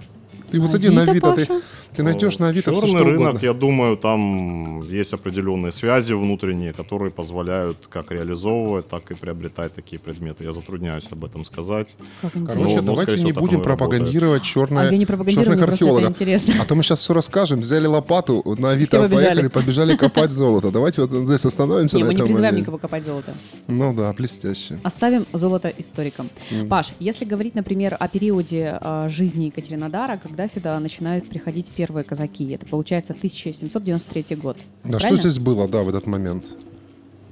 Ты 0.51 0.61
вот 0.61 0.71
зайди 0.71 0.89
на 0.89 1.03
Авито, 1.03 1.33
Авито, 1.33 1.55
ты, 1.55 1.63
ты 1.97 2.03
найдешь 2.03 2.39
на 2.39 2.49
Авито 2.49 2.73
все, 2.73 2.81
Черный 2.87 3.01
что 3.01 3.11
рынок, 3.11 3.29
угодно. 3.31 3.47
я 3.47 3.53
думаю, 3.53 3.97
там 3.97 4.83
есть 4.89 5.13
определенные 5.13 5.73
связи 5.73 6.13
внутренние, 6.13 6.73
которые 6.73 7.11
позволяют 7.11 7.89
как 7.89 8.11
реализовывать, 8.11 8.89
так 8.89 9.11
и 9.11 9.15
приобретать 9.15 9.75
такие 9.75 9.99
предметы. 9.99 10.45
Я 10.45 10.53
затрудняюсь 10.53 11.07
об 11.11 11.25
этом 11.25 11.45
сказать. 11.45 11.97
Короче, 12.21 12.41
Ну, 12.55 12.65
ну, 12.65 12.83
давайте 12.83 13.13
скорее 13.13 13.25
не 13.25 13.33
будем 13.33 13.63
пропагандировать 13.63 14.43
черное, 14.43 14.89
А 14.89 14.93
я 14.93 14.99
не 14.99 15.07
черных 15.07 15.63
археологов. 15.63 16.17
А 16.61 16.65
то 16.65 16.75
мы 16.75 16.83
сейчас 16.83 17.01
все 17.01 17.15
расскажем. 17.15 17.61
Взяли 17.61 17.87
лопату, 17.87 18.43
на 18.45 18.55
Все 18.55 18.69
Авито 18.69 19.09
поехали, 19.09 19.49
побежали 19.49 19.97
копать 19.97 20.33
золото. 20.33 20.71
Давайте 20.71 21.01
вот 21.01 21.11
здесь 21.11 21.45
остановимся 21.45 21.97
Не, 21.97 22.03
на 22.03 22.09
мы 22.09 22.15
не 22.15 22.19
этом 22.21 22.27
призываем 22.29 22.57
никого 22.57 22.79
копать 22.79 23.05
золото. 23.05 23.35
Ну 23.67 23.95
да, 23.95 24.13
блестяще. 24.13 24.79
Оставим 24.83 25.27
золото 25.33 25.73
историкам. 25.79 26.29
Паш, 26.69 26.89
если 27.01 27.25
говорить, 27.25 27.55
например, 27.55 27.97
о 27.99 28.09
периоде 28.09 28.79
э, 28.81 29.09
жизни 29.09 29.47
Екатеринодара, 29.47 30.17
когда 30.17 30.34
сюда 30.49 30.79
начинают 30.81 31.29
приходить 31.29 31.71
первые 31.71 32.05
казаки, 32.05 32.51
это 32.53 32.67
получается 32.67 33.13
1793 33.13 34.37
год. 34.37 34.57
Да, 34.85 34.99
что 34.99 35.09
правильно? 35.09 35.23
здесь 35.23 35.39
было, 35.39 35.69
да, 35.69 35.83
в 35.83 35.89
этот 35.89 36.07
момент? 36.07 36.55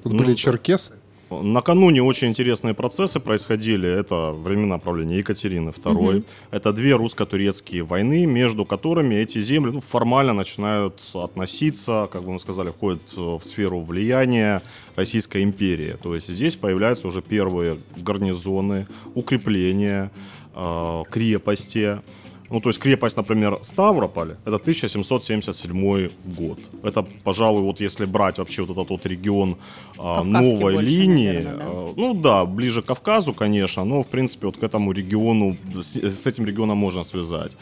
Тут 0.02 0.12
Ну, 0.12 0.18
были 0.18 0.30
да. 0.30 0.36
черкесы. 0.36 0.94
Накануне 1.30 2.02
очень 2.02 2.28
интересные 2.28 2.74
процессы 2.74 3.18
происходили. 3.20 3.88
Это 3.88 4.32
времена 4.32 4.78
правления 4.78 5.18
Екатерины 5.18 5.70
II. 5.70 5.92
Мгм. 6.16 6.24
Это 6.50 6.72
две 6.72 6.94
русско-турецкие 6.94 7.82
войны, 7.84 8.26
между 8.26 8.64
которыми 8.66 9.14
эти 9.14 9.38
земли 9.40 9.70
ну, 9.70 9.80
формально 9.80 10.34
начинают 10.34 11.00
относиться, 11.14 12.08
как 12.12 12.24
бы 12.24 12.32
мы 12.32 12.38
сказали, 12.40 12.68
входят 12.68 13.00
э, 13.16 13.20
в 13.20 13.42
сферу 13.44 13.80
влияния 13.80 14.60
Российской 14.94 15.42
империи. 15.42 15.96
То 16.02 16.14
есть 16.14 16.28
здесь 16.28 16.56
появляются 16.56 17.08
уже 17.08 17.22
первые 17.22 17.78
гарнизоны, 17.96 18.86
укрепления, 19.14 20.10
э, 20.54 21.02
крепости. 21.10 21.98
Ну, 22.52 22.60
то 22.60 22.68
есть 22.68 22.78
крепость, 22.78 23.16
например, 23.16 23.58
Ставрополь, 23.62 24.36
это 24.44 24.56
1777 24.56 26.10
год. 26.36 26.58
Это, 26.82 27.02
пожалуй, 27.24 27.62
вот 27.62 27.80
если 27.80 28.04
брать 28.04 28.38
вообще 28.38 28.62
вот 28.62 28.76
этот 28.76 28.90
вот 28.90 29.06
регион 29.06 29.56
а, 29.98 30.22
новой 30.22 30.74
больше, 30.74 30.86
линии, 30.86 31.26
наверное, 31.28 31.56
да? 31.56 31.64
а, 31.66 31.94
ну 31.96 32.14
да, 32.14 32.44
ближе 32.44 32.82
к 32.82 32.84
Кавказу, 32.84 33.32
конечно, 33.32 33.84
но, 33.84 34.02
в 34.02 34.06
принципе, 34.06 34.46
вот 34.46 34.58
к 34.58 34.62
этому 34.62 34.92
региону, 34.92 35.56
с, 35.82 35.96
с 35.96 36.26
этим 36.26 36.44
регионом 36.44 36.76
можно 36.76 37.04
связать. 37.04 37.56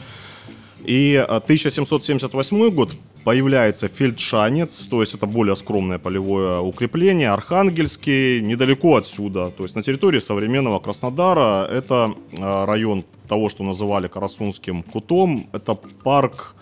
И 0.83 1.15
а, 1.15 1.37
1778 1.37 2.69
год 2.71 2.95
появляется 3.23 3.87
Фельдшанец, 3.87 4.87
то 4.89 5.01
есть 5.01 5.13
это 5.13 5.27
более 5.27 5.55
скромное 5.55 5.99
полевое 5.99 6.59
укрепление, 6.59 7.29
Архангельский, 7.29 8.41
недалеко 8.41 8.95
отсюда, 8.95 9.51
то 9.51 9.63
есть 9.63 9.75
на 9.75 9.83
территории 9.83 10.19
современного 10.19 10.79
Краснодара, 10.79 11.65
это 11.65 12.15
а, 12.39 12.65
район 12.65 13.03
того, 13.27 13.49
что 13.49 13.63
называли 13.63 14.07
Карасунским 14.07 14.83
кутом, 14.83 15.47
это 15.53 15.75
парк 16.03 16.55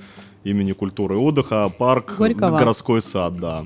имени 0.43 0.73
культуры 0.73 1.15
и 1.15 1.17
отдыха, 1.17 1.71
парк 1.77 2.15
Горького. 2.17 2.57
городской 2.57 3.01
сад, 3.01 3.37
да, 3.37 3.65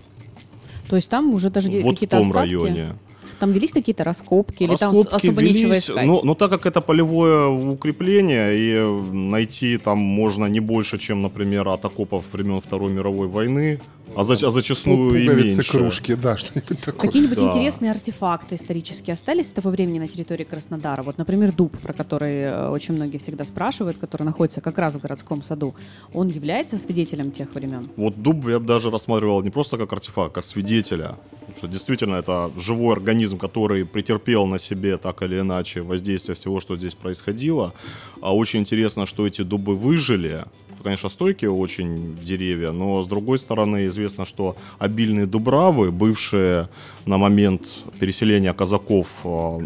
То 0.90 0.96
есть 0.96 1.10
там 1.10 1.34
уже 1.34 1.50
даже 1.50 1.70
вот 1.70 1.82
в 1.82 1.90
какие-то 1.90 2.18
том 2.18 2.28
остатки? 2.28 2.38
районе. 2.38 2.96
Там 3.44 3.52
велись 3.52 3.72
какие-то 3.72 4.06
раскопки, 4.06 4.64
или 4.64 4.78
там 4.78 4.96
Раскопки 4.96 5.16
особо 5.28 5.42
нечего 5.42 5.72
велись, 5.72 5.90
искать? 5.90 6.08
Но, 6.08 6.22
но 6.24 6.34
так 6.34 6.50
как 6.50 6.66
это 6.66 6.80
полевое 6.80 7.48
укрепление, 7.48 8.56
и 8.56 9.12
найти 9.12 9.78
там 9.78 9.98
можно 9.98 10.46
не 10.46 10.62
больше, 10.62 10.98
чем, 10.98 11.22
например, 11.22 11.68
от 11.68 11.84
окопов 11.84 12.24
времен 12.32 12.62
Второй 12.62 12.94
мировой 12.94 13.28
войны, 13.28 13.82
а, 14.16 14.24
за, 14.24 14.34
а 14.48 14.52
зачастую 14.52 15.22
и 15.22 15.28
Пуговицы, 15.28 15.58
меньше. 15.58 15.72
кружки, 15.72 16.14
да, 16.16 16.38
что-нибудь 16.38 16.80
такое. 16.80 17.08
Какие-нибудь 17.10 17.38
Да. 17.38 17.50
интересные 17.50 17.92
артефакты 17.92 18.56
исторические 18.56 19.16
остались 19.16 19.50
с 19.50 19.52
того 19.52 19.72
времени 19.72 20.00
на 20.00 20.08
территории 20.08 20.46
Краснодара? 20.46 21.04
Вот, 21.04 21.18
например, 21.18 21.52
дуб, 21.52 21.78
про 21.80 21.92
который 21.92 22.36
э, 22.44 22.70
очень 22.70 22.94
многие 22.94 23.18
всегда 23.18 23.44
спрашивают, 23.44 23.98
который 23.98 24.24
находится 24.24 24.62
как 24.62 24.78
раз 24.78 24.96
в 24.96 25.02
городском 25.02 25.42
саду. 25.42 25.76
Он 26.14 26.30
является 26.30 26.78
свидетелем 26.78 27.32
тех 27.32 27.54
времен? 27.54 27.90
Вот 27.98 28.22
дуб 28.22 28.48
я 28.48 28.60
бы 28.60 28.66
даже 28.68 28.90
рассматривал 28.90 29.42
не 29.42 29.50
просто 29.50 29.78
как 29.78 29.92
артефакт, 29.92 30.32
а 30.32 30.36
как 30.36 30.44
свидетеля. 30.46 31.16
Потому 31.54 31.70
что 31.70 31.78
действительно 31.78 32.16
это 32.16 32.52
живой 32.58 32.94
организм, 32.94 33.38
который 33.38 33.86
претерпел 33.86 34.48
на 34.48 34.58
себе 34.58 34.98
так 34.98 35.22
или 35.22 35.40
иначе 35.40 35.82
воздействие 35.82 36.36
всего, 36.36 36.60
что 36.60 36.76
здесь 36.76 36.96
происходило. 36.96 37.74
А 38.22 38.36
очень 38.36 38.62
интересно, 38.62 39.06
что 39.06 39.28
эти 39.28 39.44
дубы 39.44 39.76
выжили. 39.76 40.46
Конечно, 40.84 41.10
стойкие 41.10 41.52
очень 41.52 42.18
деревья, 42.22 42.72
но 42.72 43.02
с 43.02 43.08
другой 43.08 43.38
стороны 43.38 43.86
известно, 43.88 44.26
что 44.26 44.58
обильные 44.80 45.26
дубравы, 45.26 45.92
бывшие 45.92 46.68
на 47.06 47.18
момент 47.18 47.70
переселения 48.00 48.52
казаков 48.54 49.22
э, 49.24 49.60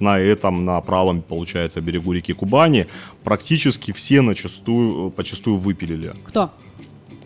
на 0.00 0.18
этом, 0.18 0.64
на 0.64 0.80
правом, 0.80 1.22
получается, 1.22 1.80
берегу 1.80 2.12
реки 2.12 2.32
Кубани, 2.32 2.86
практически 3.22 3.92
все 3.92 4.20
начастую, 4.20 5.10
почастую 5.10 5.58
выпилили. 5.58 6.14
Кто? 6.24 6.50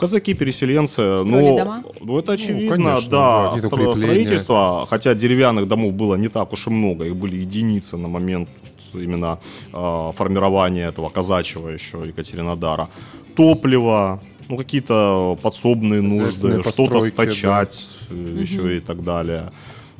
Казаки-переселенцы, 0.02 0.92
Строили 0.94 1.30
ну, 1.30 1.58
дома? 1.58 1.84
ну, 2.00 2.18
это 2.18 2.32
очевидно, 2.32 2.76
конечно, 2.76 3.10
да, 3.10 3.52
да, 3.54 3.56
стро- 3.56 3.66
укрепления. 3.66 3.94
строительство, 3.94 4.86
хотя 4.90 5.14
деревянных 5.14 5.68
домов 5.68 5.92
было 5.92 6.16
не 6.16 6.28
так 6.28 6.52
уж 6.52 6.66
и 6.66 6.70
много, 6.70 7.04
их 7.04 7.14
были 7.14 7.36
единицы 7.36 7.96
на 7.96 8.08
момент 8.08 8.48
именно 8.94 9.38
э, 9.72 10.12
формирования 10.16 10.88
этого 10.88 11.08
казачьего 11.08 11.68
еще 11.68 12.02
Екатеринодара. 12.04 12.88
Топливо, 13.36 14.20
ну, 14.48 14.56
какие-то 14.56 15.38
подсобные 15.40 16.02
нужды, 16.02 16.62
что-то 16.62 17.00
стачать 17.00 17.92
э, 18.10 18.42
еще 18.42 18.76
и 18.76 18.80
так 18.80 19.04
далее. 19.04 19.52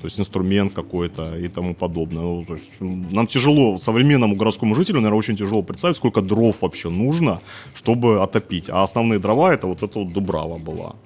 То 0.02 0.06
есть 0.06 0.18
инструмент 0.18 0.72
какой-то 0.74 1.38
и 1.38 1.46
тому 1.46 1.74
подобное. 1.74 2.22
Ну, 2.22 2.44
то 2.44 2.54
есть 2.54 2.70
нам 2.80 3.28
тяжело, 3.28 3.78
современному 3.78 4.34
городскому 4.34 4.74
жителю, 4.74 4.96
наверное, 4.96 5.18
очень 5.18 5.36
тяжело 5.36 5.62
представить, 5.62 5.96
сколько 5.96 6.20
дров 6.20 6.56
вообще 6.60 6.88
нужно, 6.88 7.40
чтобы 7.72 8.20
отопить. 8.20 8.68
А 8.68 8.82
основные 8.82 9.20
дрова 9.20 9.54
это 9.54 9.68
вот 9.68 9.84
эта 9.84 10.00
вот 10.00 10.12
дубрава 10.12 10.58
была. 10.58 10.96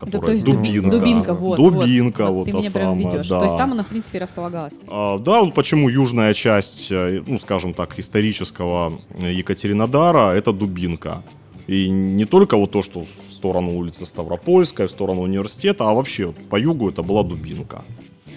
Да, 0.00 0.06
Которая 0.06 0.26
то 0.26 0.32
есть 0.32 0.44
дубинка. 0.46 0.90
Дубинка, 0.90 1.34
вот. 1.34 1.56
Дубинка, 1.56 2.30
вот. 2.30 2.32
вот, 2.32 2.44
Ты 2.46 2.52
та 2.52 2.58
меня 2.58 2.70
прям 2.70 2.98
самая, 2.98 3.12
ведешь. 3.12 3.28
да. 3.28 3.38
То 3.40 3.44
есть 3.44 3.58
там 3.58 3.72
она, 3.72 3.82
в 3.82 3.88
принципе, 3.88 4.18
располагалась. 4.20 4.74
А, 4.88 5.18
Да, 5.18 5.42
вот 5.42 5.52
почему 5.52 5.90
южная 5.90 6.32
часть, 6.32 6.90
э, 6.90 7.22
ну, 7.26 7.38
скажем 7.38 7.74
так, 7.74 7.98
исторического 7.98 8.94
э, 9.20 9.32
Екатеринодара– 9.32 10.32
это 10.34 10.52
Дубинка. 10.52 11.22
И 11.66 11.90
не 11.90 12.24
только 12.24 12.56
вот 12.56 12.70
то, 12.70 12.80
что 12.80 13.04
в 13.04 13.34
сторону 13.34 13.76
улицы 13.76 14.06
Ставропольская, 14.06 14.86
в 14.86 14.90
сторону 14.90 15.20
университета, 15.20 15.90
а 15.90 15.92
вообще 15.92 16.26
вот 16.26 16.36
по 16.48 16.56
югу 16.56 16.88
это 16.88 17.02
была 17.02 17.22
Дубинка. 17.22 17.84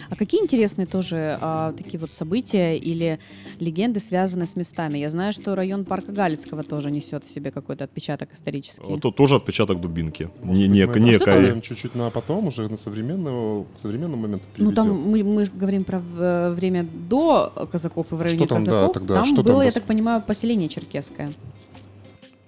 А 0.10 0.16
какие 0.16 0.42
интересные 0.42 0.88
тоже 0.88 1.38
а, 1.40 1.72
такие 1.74 2.00
вот 2.00 2.12
события 2.12 2.76
или 2.76 3.20
легенды 3.60 4.00
связаны 4.00 4.48
с 4.48 4.56
местами? 4.56 4.98
Я 4.98 5.10
знаю, 5.10 5.32
что 5.34 5.56
район 5.56 5.86
парка 5.86 6.12
Галицкого 6.12 6.64
тоже 6.64 6.90
несет 6.90 7.24
в 7.24 7.30
себе 7.32 7.52
какой-то 7.52 7.84
отпечаток 7.84 8.34
исторический. 8.34 8.92
Это 8.92 9.12
тоже 9.12 9.36
отпечаток 9.36 9.80
Дубинки. 9.80 10.30
Не, 10.44 10.68
Мы 10.68 10.76
нек- 10.78 10.90
это 10.92 11.00
некой- 11.00 11.16
оставим 11.18 11.62
чуть-чуть 11.62 11.94
на 11.96 12.10
потом, 12.10 12.48
уже 12.48 12.68
на 12.68 12.78
современного, 12.78 13.66
к 13.66 13.80
современному 13.80 14.24
моменту 14.24 14.46
Ну, 14.58 14.72
там 14.72 14.90
мы, 15.10 15.24
мы 15.24 15.46
говорим 15.46 15.84
про 15.84 16.02
э, 16.18 16.54
время 16.56 16.88
до 17.10 17.68
казаков 17.72 18.12
и 18.12 18.16
в 18.16 18.22
районе 18.22 18.48
там, 18.48 18.64
да, 18.66 18.72
казаков. 18.72 18.94
тогда? 18.94 19.16
там 19.16 19.26
Что 19.26 19.36
там 19.36 19.46
было, 19.46 19.62
я 19.62 19.68
рас- 19.68 19.74
так 19.76 19.84
понимаю, 19.84 20.24
поселение 20.26 20.70
черкесское. 20.70 21.32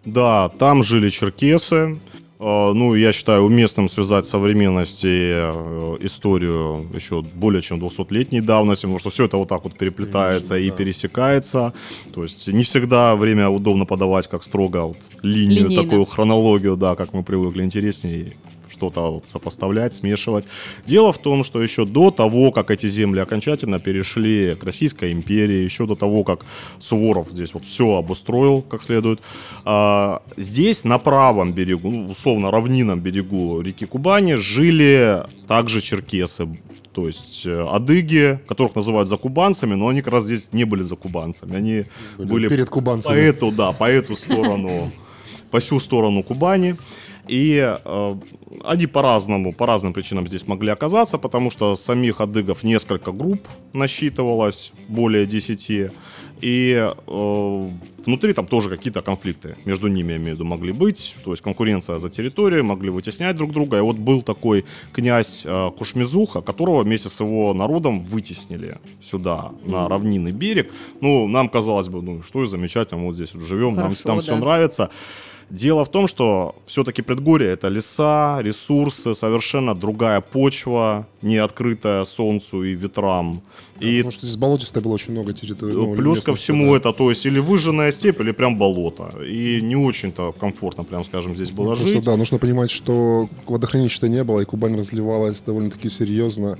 Да, 0.06 0.50
там 0.50 0.82
жили 0.84 1.10
черкесы. 1.10 2.00
Э, 2.42 2.74
Ну, 2.74 2.96
я 2.96 3.14
считаю 3.14 3.44
уместным 3.44 3.88
связать 3.88 4.26
современность 4.26 5.04
и 5.04 5.32
э, 5.32 5.98
историю 6.02 6.88
еще 6.94 7.22
более 7.22 7.62
чем 7.62 7.80
200-летней 7.80 8.42
давности, 8.42 8.84
потому 8.84 9.00
что 9.00 9.10
все 9.10 9.26
это 9.26 9.38
вот 9.38 9.48
так 9.48 9.64
вот 9.64 9.78
переплетается 9.78 10.56
Конечно, 10.56 10.68
и 10.68 10.72
да. 10.72 10.76
пересекается. 10.78 11.74
То 12.14 12.24
есть 12.24 12.48
не 12.48 12.64
всегда 12.64 13.16
время 13.16 13.50
удобно 13.50 13.86
подавать 13.86 14.28
как 14.28 14.44
строго 14.44 14.88
вот 14.88 14.98
линию, 15.22 15.66
Линейно. 15.70 15.84
такую 15.84 16.06
хронологию, 16.06 16.76
да, 16.76 16.96
как 16.96 17.14
мы 17.14 17.24
привыкли, 17.24 17.64
интереснее 17.64 18.34
что-то 18.72 19.12
вот 19.12 19.28
сопоставлять, 19.28 19.94
смешивать. 19.94 20.46
Дело 20.86 21.12
в 21.14 21.18
том, 21.18 21.44
что 21.44 21.62
еще 21.62 21.86
до 21.86 22.12
того, 22.12 22.52
как 22.52 22.72
эти 22.72 22.88
земли 22.88 23.20
окончательно 23.20 23.80
перешли 23.80 24.56
к 24.56 24.64
Российской 24.64 25.12
империи, 25.12 25.64
еще 25.64 25.86
до 25.86 25.96
того, 25.96 26.24
как 26.24 26.46
Суворов 26.80 27.30
здесь 27.32 27.54
вот 27.54 27.66
все 27.66 27.96
обустроил 27.96 28.62
как 28.62 28.82
следует, 28.82 29.22
а, 29.66 30.22
здесь 30.38 30.84
на 30.84 30.98
правом 30.98 31.54
берегу, 31.54 31.90
ну, 31.90 32.10
условно 32.10 32.52
равнинном 32.52 33.00
берегу 33.00 33.62
реки 33.62 33.86
Кубани 33.86 34.36
жили 34.36 35.24
также 35.48 35.82
черкесы, 35.82 36.48
то 36.94 37.08
есть 37.08 37.46
э, 37.46 37.66
адыги, 37.70 38.40
которых 38.48 38.76
называют 38.76 39.08
закубанцами, 39.08 39.76
но 39.76 39.88
они 39.88 40.02
как 40.02 40.14
раз 40.14 40.24
здесь 40.26 40.50
не 40.52 40.66
были 40.66 40.84
закубанцами, 40.84 41.56
они 41.56 41.86
Были 42.18 42.30
были, 42.30 42.48
перед 42.50 42.70
кубанцами. 42.70 43.14
по 43.14 43.18
эту, 43.18 43.52
да, 43.52 43.72
по 43.72 43.90
эту 43.90 44.16
сторону, 44.16 44.92
по 45.52 45.60
всю 45.60 45.80
сторону 45.80 46.24
Кубани. 46.24 46.76
И 47.32 47.78
э, 47.86 48.16
они 48.66 48.88
по-разному, 48.88 49.54
по 49.54 49.66
разным 49.66 49.94
причинам 49.94 50.28
здесь 50.28 50.48
могли 50.48 50.70
оказаться, 50.70 51.18
потому 51.18 51.50
что 51.50 51.78
самих 51.78 52.20
адыгов 52.20 52.62
несколько 52.64 53.14
групп 53.14 53.48
насчитывалось, 53.72 54.74
более 54.90 55.26
10. 55.26 55.92
И 56.42 56.92
э, 57.08 57.70
внутри 58.06 58.34
там 58.34 58.46
тоже 58.48 58.70
какие-то 58.70 59.02
конфликты 59.02 59.56
между 59.64 59.88
ними, 59.88 60.12
я 60.12 60.18
имею 60.18 60.32
в 60.32 60.36
виду, 60.36 60.44
могли 60.44 60.74
быть. 60.74 61.16
То 61.24 61.32
есть 61.32 61.42
конкуренция 61.42 62.00
за 62.00 62.10
территорию, 62.10 62.66
могли 62.66 62.90
вытеснять 62.90 63.38
друг 63.38 63.54
друга. 63.54 63.78
И 63.78 63.82
вот 63.82 63.96
был 63.96 64.24
такой 64.24 64.66
князь 64.92 65.44
э, 65.46 65.72
Кушмезуха, 65.78 66.42
которого 66.42 66.84
вместе 66.84 67.08
с 67.08 67.22
его 67.22 67.54
народом 67.54 68.02
вытеснили 68.02 68.78
сюда, 69.00 69.52
на 69.64 69.88
равнинный 69.88 70.34
берег. 70.34 70.70
Ну, 71.00 71.30
нам 71.30 71.48
казалось 71.48 71.88
бы, 71.88 72.02
ну, 72.02 72.24
что 72.24 72.44
и 72.44 72.48
замечательно, 72.48 73.00
мы 73.00 73.08
вот 73.08 73.16
здесь 73.16 73.34
вот 73.34 73.44
живем, 73.44 73.76
нам 73.76 73.86
Хорошо, 73.86 74.04
там 74.04 74.16
да. 74.18 74.22
все 74.22 74.36
нравится. 74.36 74.90
Дело 75.52 75.84
в 75.84 75.92
том, 75.92 76.08
что 76.08 76.56
все-таки 76.66 77.02
предгорье 77.02 77.50
это 77.50 77.68
леса, 77.68 78.40
ресурсы, 78.42 79.14
совершенно 79.14 79.76
другая 79.76 80.22
почва, 80.22 81.08
не 81.22 81.38
открытая 81.38 82.06
солнцу 82.06 82.64
и 82.64 82.74
ветрам. 82.76 83.42
И 83.80 83.98
Потому 83.98 84.12
что 84.12 84.26
здесь 84.26 84.38
болотистое 84.38 84.84
было 84.84 84.94
очень 84.94 85.12
много 85.14 85.34
территорий. 85.34 85.74
ну, 85.74 85.96
плюс 85.96 86.22
ко 86.24 86.34
всему 86.36 86.72
да. 86.72 86.78
это, 86.78 86.94
то 86.94 87.10
есть 87.10 87.26
или 87.26 87.40
выжженная 87.40 87.92
степь, 87.92 88.20
или 88.22 88.32
прям 88.32 88.58
болото. 88.58 89.14
И 89.26 89.60
не 89.62 89.76
очень-то 89.76 90.32
комфортно, 90.34 90.84
прям 90.84 91.04
скажем, 91.04 91.36
здесь 91.36 91.52
было 91.52 91.76
что, 91.76 91.88
жить. 91.88 92.06
да, 92.06 92.16
нужно 92.16 92.38
понимать, 92.38 92.70
что 92.72 93.28
водохранилища 93.48 94.08
не 94.08 94.24
было, 94.24 94.42
и 94.42 94.46
Кубань 94.46 94.78
разливалась 94.78 95.42
довольно-таки 95.44 95.90
серьезно. 95.90 96.58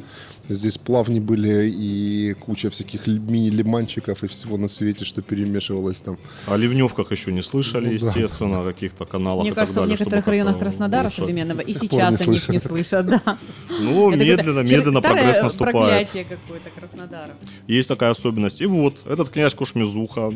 Здесь 0.50 0.78
плавни 0.78 1.20
были 1.20 1.70
и 1.74 2.34
куча 2.34 2.70
всяких 2.72 3.08
ли- 3.08 3.20
мини-лиманчиков 3.20 4.24
и 4.24 4.28
всего 4.28 4.58
на 4.58 4.68
свете, 4.68 5.06
что 5.06 5.22
перемешивалось 5.22 6.02
там. 6.02 6.18
О 6.48 6.58
ливневках 6.58 7.12
еще 7.12 7.32
не 7.32 7.42
слышали, 7.44 7.90
Ну 7.94 8.00
да. 8.00 8.08
естественно, 8.08 8.62
о 8.62 8.64
каких-то 8.66 9.06
каналах 9.06 9.44
Мне 9.44 9.52
и 9.52 9.54
кажется, 9.54 9.76
так 9.76 9.84
в 9.84 9.88
далее, 9.88 9.98
некоторых 10.00 10.24
чтобы 10.24 10.32
районах 10.32 10.60
Краснодара 10.60 11.04
лучше. 11.06 11.18
современного 11.18 11.62
и 11.62 11.74
сейчас 11.74 12.28
о 12.28 12.30
них 12.30 12.50
не 12.50 12.60
слышат. 12.60 13.06
да. 13.06 13.38
Ну, 13.70 14.12
Это 14.12 14.24
медленно, 14.60 15.02
какое-то 15.02 15.02
медленно 15.02 15.02
прогресс 15.02 15.42
наступает. 15.44 16.08
какое-то 16.08 16.70
Краснодара. 16.76 17.32
Есть 17.68 17.88
такая 17.90 18.12
особенность. 18.12 18.62
И 18.62 18.66
вот, 18.66 19.02
этот 19.06 19.30
князь 19.30 19.54
Кушмезуха, 19.54 20.32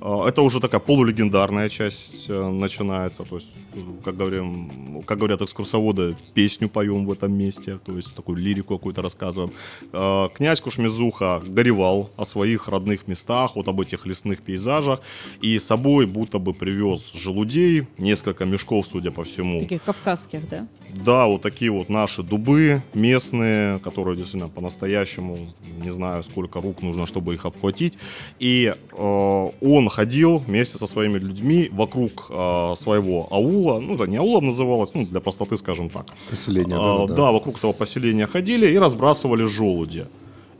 э, 0.00 0.24
это 0.28 0.42
уже 0.42 0.60
такая 0.60 0.80
полулегендарная 0.80 1.68
часть 1.68 2.26
э, 2.28 2.48
начинается. 2.48 3.24
То 3.24 3.36
есть, 3.36 3.52
э, 3.74 3.78
как, 4.04 4.16
говорим, 4.16 5.02
как 5.06 5.18
говорят 5.18 5.42
экскурсоводы, 5.42 6.16
песню 6.34 6.68
поем 6.68 7.06
в 7.06 7.12
этом 7.12 7.32
месте, 7.32 7.78
то 7.84 7.96
есть 7.96 8.14
такую 8.14 8.38
лирику 8.38 8.76
какую-то 8.76 9.02
рассказываем. 9.02 9.52
Э, 9.92 10.28
Князь 10.34 10.60
Кушмезуха 10.60 11.42
горевал 11.46 12.10
о 12.16 12.24
своих 12.24 12.68
родных 12.68 13.08
местах, 13.08 13.56
вот 13.56 13.68
об 13.68 13.80
этих 13.80 14.06
лесных 14.06 14.40
пейзажах, 14.42 15.00
и 15.40 15.58
с 15.58 15.64
собой 15.64 16.06
будто 16.06 16.38
бы 16.38 16.52
привез 16.54 17.12
желудей, 17.14 17.86
несколько 17.98 18.44
мешков, 18.44 18.86
судя 18.86 19.10
по 19.10 19.24
всему. 19.24 19.60
Таких 19.60 19.82
кавказских, 19.82 20.48
да? 20.48 20.66
Да, 20.94 21.26
вот 21.26 21.42
такие 21.42 21.70
вот 21.70 21.88
наши 21.88 22.22
дубы 22.22 22.82
местные, 22.94 23.51
которые 23.82 24.16
действительно 24.16 24.48
по-настоящему, 24.48 25.38
не 25.84 25.90
знаю, 25.90 26.22
сколько 26.22 26.60
рук 26.60 26.82
нужно, 26.82 27.06
чтобы 27.06 27.34
их 27.34 27.46
обхватить. 27.46 27.98
И 28.38 28.74
э, 28.92 29.50
он 29.60 29.88
ходил 29.88 30.38
вместе 30.38 30.78
со 30.78 30.86
своими 30.86 31.18
людьми 31.18 31.68
вокруг 31.72 32.26
э, 32.30 32.74
своего 32.76 33.28
аула, 33.30 33.80
ну, 33.80 33.94
это 33.94 34.06
не 34.06 34.16
аулом 34.16 34.46
называлось, 34.46 34.94
ну, 34.94 35.06
для 35.06 35.20
простоты, 35.20 35.56
скажем 35.56 35.88
так. 35.88 36.06
Поселение, 36.30 36.76
А, 36.78 37.06
да, 37.06 37.14
да, 37.14 37.32
вокруг 37.32 37.58
этого 37.58 37.72
поселения 37.72 38.26
ходили 38.26 38.66
и 38.66 38.78
разбрасывали 38.78 39.44
желуди. 39.44 40.06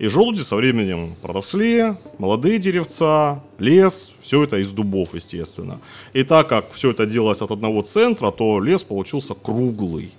И 0.02 0.08
желуди 0.08 0.42
со 0.42 0.56
временем 0.56 1.14
проросли, 1.22 1.94
молодые 2.18 2.58
деревца, 2.58 3.42
лес, 3.58 4.12
все 4.20 4.42
это 4.42 4.56
из 4.56 4.72
дубов, 4.72 5.14
естественно. 5.14 5.78
И 6.12 6.24
так 6.24 6.48
как 6.48 6.72
все 6.72 6.90
это 6.90 7.06
делалось 7.06 7.42
от 7.42 7.50
одного 7.50 7.82
центра, 7.82 8.30
то 8.30 8.60
лес 8.60 8.82
получился 8.82 9.34
круглый 9.34 10.12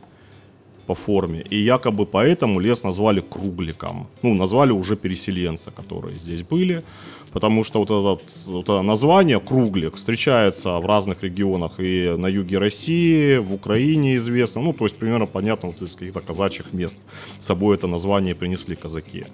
по 0.86 0.96
форме. 0.96 1.46
И 1.50 1.58
якобы 1.58 2.06
поэтому 2.06 2.60
лес 2.60 2.84
назвали 2.84 3.22
кругликом. 3.22 4.08
Ну, 4.22 4.36
назвали 4.36 4.72
уже 4.72 4.96
переселенцы, 4.96 5.72
которые 5.72 6.20
здесь 6.20 6.44
были. 6.44 6.84
Потому 7.34 7.64
что 7.64 7.80
вот, 7.80 7.90
этот, 7.90 8.22
вот 8.46 8.64
это 8.64 8.82
название 8.84 9.40
круглик 9.40 9.96
встречается 9.96 10.78
в 10.78 10.86
разных 10.86 11.24
регионах 11.24 11.80
и 11.80 12.16
на 12.16 12.28
юге 12.28 12.60
России, 12.60 13.38
в 13.38 13.54
Украине 13.54 14.18
известно. 14.18 14.62
Ну, 14.62 14.74
то 14.74 14.86
есть 14.86 14.98
примерно 14.98 15.26
понятно, 15.26 15.70
вот 15.70 15.82
из 15.82 15.96
каких-то 15.96 16.22
казачьих 16.22 16.74
мест 16.74 17.00
с 17.40 17.46
собой 17.46 17.76
это 17.76 17.88
название 17.88 18.36
принесли 18.36 18.76
казаки. 18.76 19.26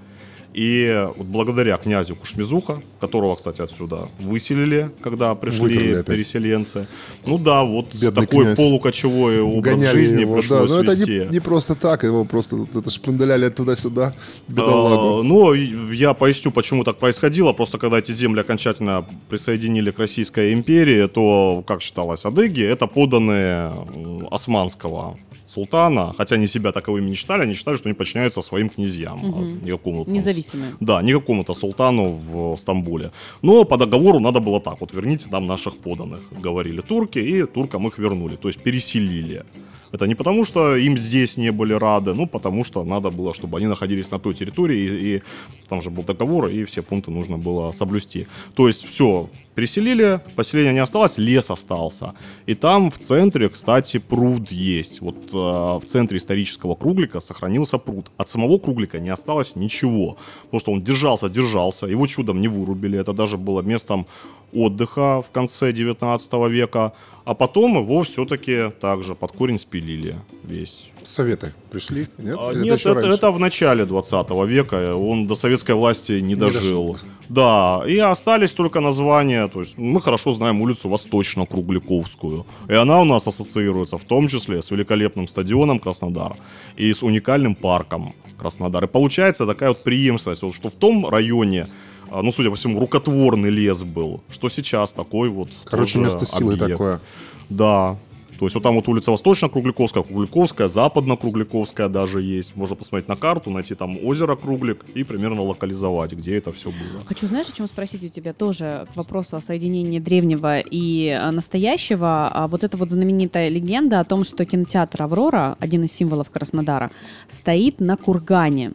И 0.60 1.08
вот 1.16 1.26
благодаря 1.28 1.78
князю 1.78 2.18
Кушмезуха, 2.18 2.82
которого, 3.00 3.36
кстати, 3.36 3.62
отсюда 3.62 4.10
выселили, 4.20 4.92
когда 5.02 5.34
пришли 5.34 6.04
переселенцы. 6.04 6.86
Ну 7.26 7.38
да, 7.38 7.64
вот 7.64 7.96
Бедный 7.96 8.26
такой 8.26 8.44
князь. 8.44 8.58
полукочевой 8.58 9.40
образ 9.40 9.76
Гоняли 9.76 9.98
жизни 9.98 10.20
его, 10.22 10.36
да. 10.36 10.40
пришлось 10.42 10.70
Но 10.70 10.80
это 10.82 10.92
вести. 10.96 11.12
не, 11.20 11.28
не 11.36 11.40
просто 11.40 11.76
так, 11.76 12.04
его 12.04 12.26
просто 12.26 12.58
это 12.76 12.92
шпындаляли 12.92 13.48
туда-сюда, 13.48 14.14
А, 14.18 14.52
бедолагу. 14.52 15.24
Ну, 15.24 15.54
и 15.54 15.96
я 15.96 16.14
поясню, 16.14 16.52
почему 16.52 16.84
так 16.84 16.98
происходило. 16.98 17.54
Просто 17.54 17.78
когда 17.78 18.00
эти 18.00 18.12
земли 18.12 18.42
окончательно 18.42 19.06
присоединили 19.30 19.92
к 19.92 20.00
Российской 20.00 20.52
империи, 20.52 21.08
то, 21.08 21.64
как 21.66 21.82
считалось, 21.82 22.26
адыги— 22.26 22.64
это 22.66 22.86
подданные 22.86 23.72
м, 23.96 24.28
османского 24.30 25.18
султана, 25.46 26.14
хотя 26.16 26.36
они 26.36 26.46
себя 26.46 26.72
таковыми 26.72 27.10
не 27.10 27.16
считали, 27.16 27.42
они 27.42 27.56
считали, 27.56 27.76
что 27.78 27.90
они 27.90 27.96
подчиняются 27.96 28.42
своим 28.42 28.70
князьям, 28.70 29.20
а 29.24 29.66
не 29.66 29.72
какому-то 29.72 30.12
там 30.12 30.14
Независимые. 30.54 30.78
да, 30.80 31.02
не 31.02 31.14
какому-то 31.14 31.54
султану 31.54 32.12
в 32.12 32.58
Стамбуле. 32.58 33.12
Но 33.42 33.66
по 33.66 33.78
договору 33.78 34.20
надо 34.20 34.40
было 34.40 34.60
так, 34.60 34.82
вот 34.82 34.94
верните 34.94 35.30
нам 35.32 35.46
наших 35.46 35.78
поданных, 35.78 36.22
говорили 36.44 36.82
турки, 36.82 37.20
и 37.20 37.46
туркам 37.46 37.88
их 37.88 38.00
вернули, 38.00 38.36
то 38.36 38.50
есть 38.50 38.64
переселили. 38.64 39.44
Это 39.92 40.08
не 40.08 40.16
потому, 40.16 40.46
что 40.46 40.76
им 40.76 40.98
здесь 40.98 41.38
не 41.38 41.52
были 41.52 41.74
рады, 41.74 42.14
ну, 42.14 42.28
потому 42.28 42.64
что 42.64 42.84
надо 42.84 43.10
было, 43.10 43.34
чтобы 43.34 43.58
они 43.58 43.68
находились 43.68 44.12
на 44.12 44.20
той 44.20 44.34
территории, 44.34 44.80
и, 44.80 45.16
и 45.16 45.22
там 45.68 45.82
же 45.82 45.90
был 45.90 46.04
договор, 46.04 46.48
и 46.48 46.64
все 46.66 46.82
пункты 46.82 47.12
нужно 47.12 47.38
было 47.38 47.72
соблюсти. 47.72 48.28
То 48.56 48.68
есть 48.68 48.86
все, 48.86 49.30
переселили, 49.56 50.22
поселение 50.36 50.74
не 50.74 50.80
осталось, 50.80 51.18
лес 51.18 51.52
остался. 51.52 52.14
И 52.46 52.56
там 52.56 52.90
в 52.92 52.98
центре, 52.98 53.50
кстати, 53.50 53.98
пруд 54.00 54.52
есть. 54.52 55.02
Вот 55.02 55.34
э, 55.34 55.38
в 55.38 55.84
центре 55.86 56.18
исторического 56.18 56.76
круглика 56.76 57.20
сохранился 57.20 57.78
пруд. 57.78 58.12
От 58.18 58.30
самого 58.30 58.58
круглика 58.58 59.00
не 59.00 59.10
осталось 59.10 59.56
ничего. 59.56 60.18
Потому 60.44 60.60
что 60.60 60.72
он 60.72 60.82
держался, 60.82 61.30
держался, 61.30 61.88
его 61.88 62.08
чудом 62.08 62.42
не 62.42 62.48
вырубили. 62.48 62.98
Это 62.98 63.14
даже 63.14 63.38
было 63.38 63.62
местом 63.62 64.06
отдыха 64.54 65.22
в 65.22 65.32
конце 65.32 65.74
19 65.74 66.34
века. 66.50 66.94
А 67.30 67.36
потом 67.36 67.78
его 67.78 68.02
все-таки 68.02 68.72
также 68.82 69.14
под 69.14 69.34
корень 69.34 69.60
спилили 69.60 70.16
весь. 70.44 70.90
Советы 71.04 71.54
пришли? 71.72 72.08
Нет? 72.18 72.36
А, 72.40 72.52
Или 72.52 72.64
Нет, 72.64 72.80
это, 72.80 72.96
раньше? 72.96 73.12
это 73.12 73.32
в 73.32 73.40
начале 73.40 73.86
20 73.86 74.32
века. 74.48 74.96
Он 74.96 75.28
до 75.28 75.36
советской 75.36 75.76
власти 75.76 76.22
не 76.22 76.34
дожил. 76.34 76.88
дожил. 76.88 76.98
Да, 77.30 77.84
и 77.88 78.00
остались 78.00 78.54
только 78.54 78.80
названия. 78.80 79.48
То 79.48 79.60
есть 79.60 79.78
мы 79.78 80.02
хорошо 80.02 80.32
знаем 80.32 80.60
улицу 80.60 80.90
Восточно-Кругляковскую. 80.90 82.48
И 82.68 82.74
она 82.74 83.00
у 83.00 83.06
нас 83.06 83.28
ассоциируется 83.28 84.00
в 84.00 84.06
том 84.06 84.28
числе 84.28 84.64
с 84.64 84.72
великолепным 84.72 85.28
стадионом 85.28 85.80
Краснодар 85.80 86.36
и 86.78 86.92
с 86.92 87.04
уникальным 87.04 87.54
парком 87.54 88.16
Краснодар. 88.40 88.86
И 88.86 88.88
получается 88.88 89.46
такая 89.46 89.70
вот 89.70 89.84
преемственность, 89.84 90.42
вот, 90.42 90.56
что 90.56 90.72
в 90.72 90.76
том 90.76 91.06
районе 91.08 91.68
ну, 92.12 92.32
судя 92.32 92.50
по 92.50 92.56
всему, 92.56 92.80
рукотворный 92.80 93.50
лес 93.50 93.84
был, 93.84 94.22
что 94.30 94.50
сейчас 94.50 94.94
такой 94.94 95.30
вот 95.30 95.50
Короче, 95.66 96.00
место 96.00 96.26
силы 96.26 96.54
объект. 96.54 96.72
такое. 96.72 97.02
Да. 97.50 97.98
То 98.40 98.46
есть 98.46 98.56
вот 98.56 98.64
там 98.64 98.76
вот 98.76 98.88
улица 98.88 99.12
Восточно-Кругляковская, 99.12 100.02
Кругляковская, 100.02 100.70
Западно-Кругляковская 100.70 101.90
даже 101.90 102.22
есть. 102.22 102.56
Можно 102.56 102.78
посмотреть 102.78 103.10
на 103.10 103.18
карту, 103.18 103.50
найти 103.50 103.76
там 103.76 103.98
озеро 104.02 104.38
Круглик 104.38 104.86
и 104.96 105.04
примерно 105.04 105.42
локализовать, 105.42 106.14
где 106.14 106.38
это 106.38 106.54
все 106.54 106.70
было. 106.70 107.04
Хочу, 107.06 107.28
знаешь, 107.28 107.50
о 107.50 107.52
чем 107.52 107.68
спросить 107.68 108.02
у 108.06 108.08
тебя 108.08 108.32
тоже 108.32 108.88
к 108.94 108.96
вопросу 108.96 109.36
о 109.36 109.42
соединении 109.42 110.00
древнего 110.00 110.60
и 110.60 111.10
а, 111.10 111.32
настоящего. 111.32 112.30
А 112.30 112.48
вот 112.48 112.64
эта 112.64 112.78
вот 112.78 112.90
знаменитая 112.90 113.50
легенда 113.50 114.00
о 114.00 114.06
том, 114.06 114.24
что 114.24 114.46
кинотеатр 114.46 115.04
«Аврора», 115.04 115.58
один 115.60 115.84
из 115.84 115.92
символов 115.92 116.30
Краснодара, 116.30 116.92
стоит 117.28 117.82
на 117.82 117.98
кургане. 117.98 118.72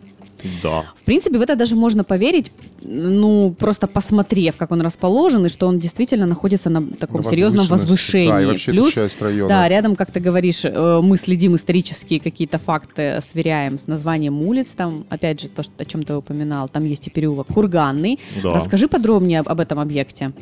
Да. 0.63 0.85
В 0.97 1.03
принципе, 1.05 1.39
в 1.39 1.43
это 1.43 1.57
даже 1.57 1.77
можно 1.77 2.05
поверить, 2.05 2.53
ну, 2.83 3.55
просто 3.59 3.87
посмотрев, 3.87 4.57
как 4.57 4.71
он 4.71 4.83
расположен, 4.83 5.47
и 5.47 5.49
что 5.49 5.67
он 5.67 5.79
действительно 5.79 6.27
находится 6.27 6.71
на 6.71 6.83
таком 6.83 7.23
На 7.23 7.31
серьезном 7.31 7.67
возвышении. 7.67 8.29
Да, 8.29 8.43
и 8.43 8.47
вообще 8.47 8.73
это 8.73 8.81
Плюс, 8.81 8.95
часть 8.95 9.23
района. 9.23 9.49
да, 9.49 9.69
рядом, 9.69 9.97
как 9.97 10.11
ты 10.11 10.21
говоришь, 10.21 10.65
э, 10.65 11.01
мы 11.03 11.17
следим 11.17 11.57
исторические 11.57 12.21
какие-то 12.21 12.59
факты, 12.59 13.21
сверяем 13.27 13.79
с 13.79 13.87
названием 13.87 14.43
улиц, 14.43 14.73
там, 14.77 15.05
опять 15.09 15.41
же, 15.41 15.49
то, 15.49 15.63
что, 15.63 15.73
о 15.79 15.85
чем 15.85 16.03
ты 16.03 16.15
упоминал, 16.15 16.69
там 16.69 16.85
есть 16.85 17.07
и 17.07 17.11
переулок 17.11 17.47
Курганный. 17.49 18.19
Да. 18.43 18.55
Расскажи 18.55 18.89
подробнее 18.89 19.41
об, 19.41 19.49
об 19.49 19.61
этом 19.61 19.81
объекте. 19.81 20.33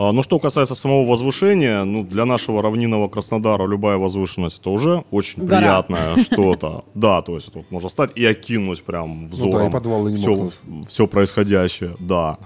А, 0.00 0.12
Ну, 0.12 0.22
что 0.22 0.38
касается 0.38 0.74
самого 0.76 1.04
возвышения, 1.04 1.82
ну, 1.84 2.04
для 2.04 2.24
нашего 2.24 2.62
равнинного 2.62 3.08
Краснодара 3.08 3.66
любая 3.66 3.96
возвышенность 3.96 4.60
это 4.60 4.70
уже 4.70 5.02
очень 5.10 5.44
Гора. 5.44 5.58
приятное 5.82 6.16
что-то. 6.24 6.84
Да, 6.94 7.20
то 7.22 7.34
есть 7.34 7.52
тут 7.52 7.68
можно 7.72 7.88
стать 7.88 8.10
и 8.14 8.24
окинуть 8.24 8.82
прям 8.84 9.22
Ну 9.22 9.28
взором 9.28 9.62
да, 9.62 9.66
и 9.66 9.70
подвалы 9.70 10.10
не 10.12 10.16
все, 10.16 10.28
могут. 10.30 10.60
все 10.88 11.06
происходящее, 11.08 11.96
да. 11.98 12.38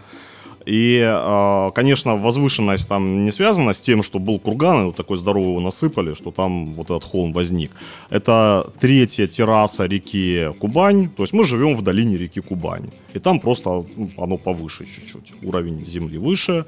И, 0.64 1.02
а, 1.04 1.70
конечно, 1.72 2.16
возвышенность 2.16 2.88
там 2.88 3.24
не 3.24 3.32
связана 3.32 3.72
с 3.74 3.80
тем, 3.80 4.02
что 4.02 4.18
был 4.18 4.38
курган, 4.38 4.82
и 4.82 4.84
вот 4.86 4.96
такой 4.96 5.16
здоровый 5.16 5.50
его 5.50 5.60
насыпали, 5.60 6.14
что 6.14 6.30
там 6.30 6.72
вот 6.74 6.86
этот 6.90 7.04
холм 7.04 7.32
возник. 7.32 7.72
Это 8.10 8.70
третья 8.80 9.26
терраса 9.26 9.86
реки 9.86 10.52
Кубань, 10.60 11.08
то 11.08 11.24
есть 11.24 11.32
мы 11.32 11.44
живем 11.44 11.74
в 11.76 11.82
долине 11.82 12.16
реки 12.16 12.40
Кубань. 12.40 12.90
И 13.12 13.18
там 13.18 13.40
просто 13.40 13.84
ну, 13.96 14.10
оно 14.16 14.36
повыше 14.38 14.86
чуть-чуть, 14.86 15.34
уровень 15.42 15.84
земли 15.84 16.16
выше, 16.18 16.64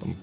там, 0.00 0.14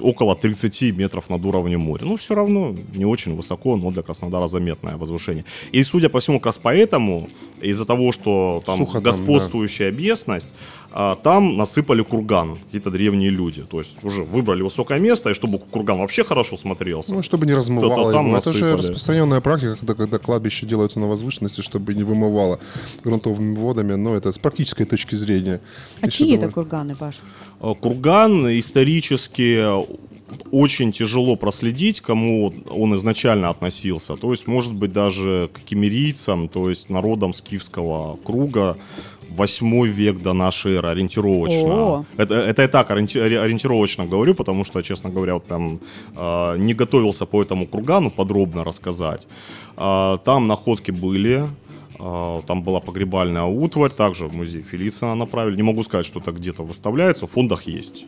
около 0.00 0.34
30 0.34 0.96
метров 0.96 1.30
над 1.30 1.44
уровнем 1.44 1.80
моря. 1.80 2.04
Ну, 2.04 2.16
все 2.16 2.34
равно 2.34 2.74
не 2.94 3.04
очень 3.04 3.34
высоко, 3.34 3.76
но 3.76 3.90
для 3.90 4.02
Краснодара 4.02 4.46
заметное 4.46 4.96
возвышение. 4.96 5.44
И, 5.72 5.82
судя 5.82 6.08
по 6.08 6.20
всему, 6.20 6.38
как 6.38 6.46
раз 6.46 6.58
поэтому, 6.58 7.28
из-за 7.60 7.84
того, 7.84 8.12
что 8.12 8.62
там 8.66 8.78
Сухо 8.78 8.92
там, 8.94 9.02
господствующая 9.02 9.90
местность, 9.90 10.54
а, 10.90 11.16
там 11.16 11.56
насыпали 11.56 12.02
курган, 12.02 12.56
какие-то 12.56 12.90
древние 12.90 13.30
люди. 13.30 13.62
То 13.62 13.78
есть 13.78 14.02
уже 14.02 14.22
выбрали 14.22 14.62
высокое 14.62 14.98
место, 14.98 15.30
и 15.30 15.34
чтобы 15.34 15.58
курган 15.58 15.98
вообще 15.98 16.24
хорошо 16.24 16.56
смотрелся. 16.56 17.12
Ну, 17.12 17.22
чтобы 17.22 17.46
не 17.46 17.54
размывало 17.54 18.12
там 18.12 18.28
его. 18.28 18.38
Это 18.38 18.52
же 18.52 18.76
распространенная 18.76 19.40
практика, 19.40 19.76
когда, 19.76 19.94
когда 19.94 20.18
кладбища 20.18 20.66
делаются 20.66 20.98
на 20.98 21.06
возвышенности, 21.06 21.60
чтобы 21.60 21.94
не 21.94 22.04
вымывало 22.04 22.58
грунтовыми 23.04 23.54
водами. 23.56 23.94
Но 23.94 24.16
это 24.16 24.32
с 24.32 24.38
практической 24.38 24.84
точки 24.84 25.14
зрения. 25.14 25.60
А 26.00 26.06
Еще 26.06 26.18
чьи 26.18 26.28
это 26.28 26.36
думаю, 26.36 26.52
курганы, 26.52 26.96
Паш? 26.96 27.16
Э, 27.60 27.74
Курган 27.80 28.46
исторически 28.58 29.64
очень 30.50 30.92
тяжело 30.92 31.36
проследить, 31.36 32.00
кому 32.00 32.52
он 32.70 32.94
изначально 32.96 33.48
относился. 33.50 34.16
То 34.16 34.30
есть, 34.30 34.46
может 34.46 34.72
быть, 34.72 34.92
даже 34.92 35.48
к 35.52 35.60
кемерийцам, 35.60 36.48
то 36.48 36.68
есть 36.68 36.90
народам 36.90 37.32
скифского 37.32 38.16
круга, 38.24 38.76
8 39.30 39.86
век 39.88 40.22
до 40.22 40.32
нашей 40.32 40.76
эры, 40.76 40.88
ориентировочно. 40.88 41.74
О. 41.74 42.04
Это, 42.16 42.34
это 42.34 42.62
я 42.62 42.68
так 42.68 42.90
ориенти- 42.90 43.20
ори- 43.20 43.36
ориентировочно 43.36 44.06
говорю, 44.06 44.34
потому 44.34 44.64
что, 44.64 44.82
честно 44.82 45.10
говоря, 45.10 45.34
вот 45.34 45.46
там 45.46 45.80
э, 46.16 46.56
не 46.58 46.74
готовился 46.74 47.26
по 47.26 47.42
этому 47.42 47.66
кургану 47.66 48.10
подробно 48.10 48.64
рассказать. 48.64 49.28
А, 49.76 50.18
там 50.18 50.46
находки 50.46 50.90
были, 50.90 51.44
там 51.96 52.62
была 52.62 52.80
погребальная 52.80 53.44
утварь, 53.44 53.90
также 53.90 54.26
в 54.26 54.34
музей 54.34 54.62
Фелицина 54.62 55.14
направили. 55.14 55.56
Не 55.56 55.62
могу 55.62 55.82
сказать, 55.82 56.06
что 56.06 56.20
это 56.20 56.32
где-то 56.32 56.62
выставляется, 56.62 57.26
в 57.26 57.30
фондах 57.30 57.62
есть. 57.62 58.06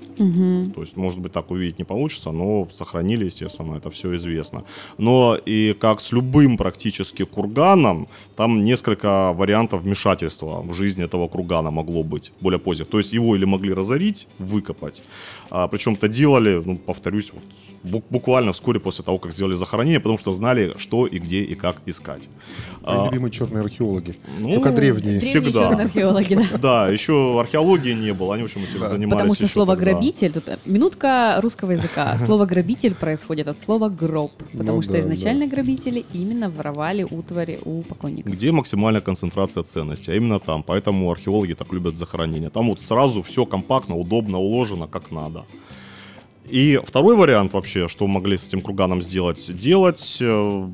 То 0.74 0.80
есть, 0.80 0.96
может 0.96 1.18
быть, 1.18 1.32
так 1.32 1.50
увидеть 1.50 1.78
не 1.78 1.84
получится, 1.84 2.30
но 2.30 2.68
сохранили, 2.70 3.24
естественно, 3.24 3.76
это 3.76 3.90
все 3.90 4.14
известно. 4.16 4.64
Но 4.98 5.36
и 5.46 5.74
как 5.78 6.00
с 6.00 6.12
любым 6.12 6.56
практически 6.56 7.24
курганом, 7.24 8.06
там 8.36 8.62
несколько 8.64 9.32
вариантов 9.32 9.82
вмешательства 9.82 10.62
в 10.62 10.72
жизнь 10.74 11.02
этого 11.02 11.28
кургана 11.28 11.70
могло 11.70 12.02
быть, 12.02 12.32
более 12.40 12.58
поздних. 12.58 12.88
То 12.88 12.98
есть 12.98 13.12
его 13.12 13.34
или 13.34 13.44
могли 13.46 13.72
разорить, 13.72 14.28
выкопать. 14.38 15.02
А, 15.50 15.68
причем 15.68 15.94
это 15.94 16.08
делали, 16.08 16.62
ну, 16.64 16.76
повторюсь, 16.76 17.32
вот, 17.32 17.42
бу- 17.82 18.04
буквально 18.10 18.52
вскоре 18.52 18.78
после 18.78 19.04
того, 19.04 19.18
как 19.18 19.32
сделали 19.32 19.54
захоронение, 19.54 20.00
потому 20.00 20.18
что 20.18 20.32
знали, 20.32 20.74
что 20.76 21.06
и 21.06 21.18
где 21.18 21.42
и 21.42 21.54
как 21.54 21.76
искать. 21.86 22.28
А, 22.82 23.06
любимые 23.06 23.32
черные 23.32 23.62
археологи. 23.70 24.16
ну, 24.38 24.54
Только 24.54 24.72
древние. 24.72 25.20
Всегда. 25.20 25.68
археологи, 25.70 26.34
да. 26.34 26.58
Да, 26.60 26.88
еще 26.88 27.38
археологии 27.40 27.92
не 27.94 28.12
было, 28.12 28.34
они, 28.34 28.42
в 28.42 28.46
общем, 28.46 28.62
этим 28.62 28.80
Да. 28.80 28.88
занимались 28.88 29.12
Потому 29.12 29.34
что 29.34 29.46
слово 29.48 29.76
тогда. 29.76 29.92
грабитель, 29.92 30.32
тут 30.32 30.48
э, 30.48 30.58
минутка 30.64 31.38
русского 31.42 31.72
языка. 31.72 32.18
Слово 32.26 32.46
грабитель 32.46 32.94
происходит 32.94 33.48
от 33.48 33.58
слова 33.58 33.88
гроб, 33.88 34.32
потому 34.52 34.76
Ну 34.76 34.82
что 34.82 34.92
да, 34.92 35.00
изначально 35.00 35.46
грабители 35.46 36.04
именно 36.12 36.50
воровали 36.50 37.06
утвари 37.10 37.58
у 37.64 37.82
покойников. 37.82 38.32
где 38.32 38.52
максимальная 38.52 39.00
концентрация 39.00 39.62
ценностей, 39.62 40.12
а 40.12 40.16
именно 40.16 40.38
там. 40.40 40.62
Поэтому 40.62 41.10
археологи 41.10 41.54
так 41.54 41.72
любят 41.72 41.96
захоронения. 41.96 42.50
Там 42.50 42.68
вот 42.68 42.80
сразу 42.80 43.22
все 43.22 43.46
компактно, 43.46 43.96
удобно 43.96 44.38
уложено, 44.38 44.86
как 44.86 45.10
надо. 45.10 45.44
И 46.50 46.80
второй 46.84 47.16
вариант 47.16 47.52
вообще, 47.52 47.88
что 47.88 48.06
могли 48.06 48.36
с 48.36 48.46
этим 48.48 48.60
курганом 48.60 49.02
сделать, 49.02 49.56
делать 49.56 50.18
э, 50.20 50.68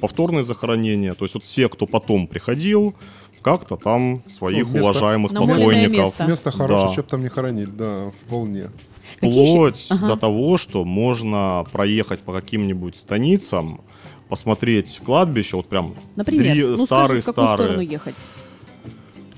повторные 0.00 0.44
захоронения. 0.44 1.14
То 1.14 1.24
есть 1.24 1.34
вот 1.34 1.44
все, 1.44 1.68
кто 1.68 1.86
потом 1.86 2.26
приходил, 2.26 2.94
как-то 3.42 3.76
там 3.76 4.22
своих 4.26 4.66
Ну, 4.66 4.74
место- 4.74 4.90
уважаемых 4.90 5.32
На 5.32 5.40
покойников. 5.40 5.92
место. 5.92 6.26
Место 6.26 6.50
хорошее, 6.50 6.86
Да. 6.88 6.92
чтобы 6.92 7.08
там 7.08 7.22
не 7.22 7.28
хоронить, 7.28 7.76
да, 7.76 8.10
вполне. 8.26 8.70
Вплоть 9.16 9.86
Ага. 9.90 10.06
до 10.08 10.16
того, 10.16 10.56
что 10.56 10.84
можно 10.84 11.64
проехать 11.72 12.20
по 12.20 12.32
каким-нибудь 12.32 12.96
станицам, 12.96 13.80
посмотреть 14.28 15.00
кладбище, 15.04 15.56
вот 15.56 15.66
прям 15.66 15.94
Например, 16.16 16.54
дри- 16.56 16.76
ну, 16.76 16.84
скажи, 16.84 17.22
старые 17.22 17.88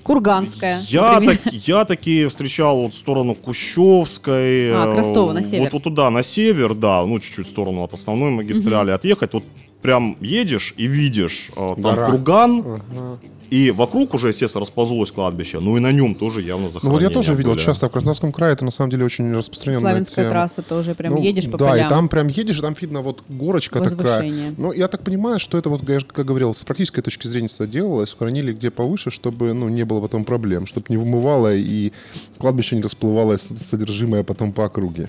Курганская. 0.02 0.82
Я, 0.88 1.20
так, 1.20 1.40
я 1.52 1.84
такие 1.84 2.28
встречал 2.28 2.82
вот 2.82 2.94
в 2.94 2.96
сторону 2.96 3.34
Кущевской. 3.34 4.72
А, 4.72 4.92
к 4.92 4.94
э, 4.94 4.96
Ростову, 4.96 5.32
на 5.32 5.42
север. 5.42 5.64
Вот, 5.64 5.72
вот 5.72 5.82
туда, 5.82 6.10
на 6.10 6.22
север, 6.22 6.74
да, 6.74 7.04
ну 7.04 7.18
чуть-чуть 7.18 7.46
в 7.46 7.50
сторону 7.50 7.82
от 7.84 7.92
основной 7.94 8.30
магистрали 8.30 8.90
отъехать. 8.90 9.32
Вот 9.32 9.44
прям 9.82 10.16
едешь 10.20 10.74
и 10.76 10.86
видишь 10.86 11.50
э, 11.56 11.74
там 11.74 11.82
Гора. 11.82 12.06
курган, 12.10 12.60
Ага. 12.60 13.18
И 13.50 13.70
вокруг 13.72 14.14
уже, 14.14 14.28
естественно, 14.28 14.60
расползлось 14.60 15.10
кладбище, 15.10 15.58
ну 15.60 15.76
и 15.76 15.80
на 15.80 15.90
нем 15.92 16.14
тоже 16.14 16.40
явно 16.40 16.68
Ну 16.82 16.90
вот 16.90 17.02
я 17.02 17.10
тоже 17.10 17.34
видел 17.34 17.56
часто 17.56 17.88
в 17.88 17.92
Краснодарском 17.92 18.32
крае, 18.32 18.52
это 18.52 18.64
на 18.64 18.70
самом 18.70 18.90
деле 18.90 19.04
очень 19.04 19.34
распространенная 19.34 19.80
Славянская 19.90 20.24
тема. 20.24 20.30
трасса 20.30 20.62
тоже, 20.62 20.94
прям 20.94 21.14
Ну, 21.14 21.22
едешь 21.22 21.50
по 21.50 21.58
да, 21.58 21.70
полям. 21.70 21.86
и 21.86 21.88
там 21.90 22.08
прям 22.08 22.28
едешь, 22.28 22.58
и 22.58 22.62
там 22.62 22.74
видно 22.80 23.02
вот 23.02 23.24
горочка 23.28 23.80
такая. 23.80 24.22
Возвышение. 24.22 24.54
Ну, 24.56 24.72
я 24.72 24.88
так 24.88 25.02
понимаю, 25.02 25.40
что 25.40 25.58
это 25.58 25.68
вот, 25.68 25.88
я 25.88 25.98
как 26.00 26.26
говорил, 26.26 26.54
с 26.54 26.62
практической 26.62 27.02
точки 27.02 27.26
зрения 27.26 27.48
это 27.52 27.66
делалось, 27.66 28.14
хранили 28.16 28.52
где 28.52 28.70
повыше, 28.70 29.10
чтобы, 29.10 29.52
ну, 29.52 29.68
не 29.68 29.84
было 29.84 30.00
потом 30.00 30.24
проблем, 30.24 30.66
чтобы 30.66 30.86
не 30.88 30.96
вымывало 30.96 31.54
и 31.54 31.92
кладбище 32.38 32.76
не 32.76 32.82
расплывалось 32.82 33.42
содержимое 33.42 34.22
потом 34.22 34.52
по 34.52 34.64
округе. 34.64 35.08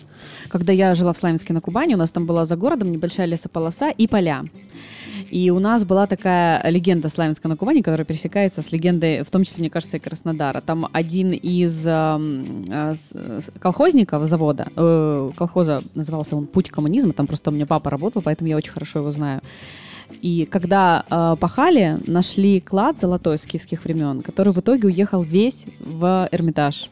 Когда 0.49 0.73
я 0.73 0.95
жила 0.95 1.13
в 1.13 1.17
Славянске 1.17 1.53
на 1.53 1.61
Кубани, 1.61 1.93
у 1.93 1.97
нас 1.97 2.11
там 2.11 2.25
была 2.25 2.45
за 2.45 2.55
городом 2.55 2.91
небольшая 2.91 3.27
лесополоса 3.27 3.89
и 3.89 4.07
поля. 4.07 4.43
И 5.29 5.49
у 5.51 5.59
нас 5.59 5.83
была 5.83 6.07
такая 6.07 6.67
легенда 6.69 7.09
Славянска 7.09 7.47
на 7.47 7.55
Кубани, 7.55 7.81
которая 7.81 8.05
пересекается 8.05 8.61
с 8.61 8.71
легендой, 8.71 9.23
в 9.23 9.29
том 9.29 9.43
числе, 9.43 9.61
мне 9.61 9.69
кажется, 9.69 9.97
и 9.97 9.99
Краснодара. 9.99 10.61
Там 10.61 10.87
один 10.91 11.31
из 11.31 11.83
э, 11.85 12.95
колхозников 13.59 14.27
завода, 14.27 14.67
э, 14.75 15.31
колхоза 15.35 15.83
назывался 15.95 16.35
он 16.35 16.47
«Путь 16.47 16.69
коммунизма», 16.69 17.13
там 17.13 17.27
просто 17.27 17.49
у 17.49 17.53
меня 17.53 17.65
папа 17.65 17.89
работал, 17.89 18.21
поэтому 18.21 18.49
я 18.49 18.57
очень 18.57 18.71
хорошо 18.71 18.99
его 18.99 19.11
знаю. 19.11 19.41
И 20.21 20.45
когда 20.45 21.05
э, 21.09 21.35
пахали, 21.39 21.97
нашли 22.05 22.59
клад 22.59 22.99
золотой 22.99 23.37
с 23.37 23.45
киевских 23.45 23.83
времен, 23.85 24.21
который 24.21 24.53
в 24.53 24.59
итоге 24.59 24.87
уехал 24.87 25.21
весь 25.21 25.65
в 25.79 26.27
Эрмитаж. 26.31 26.89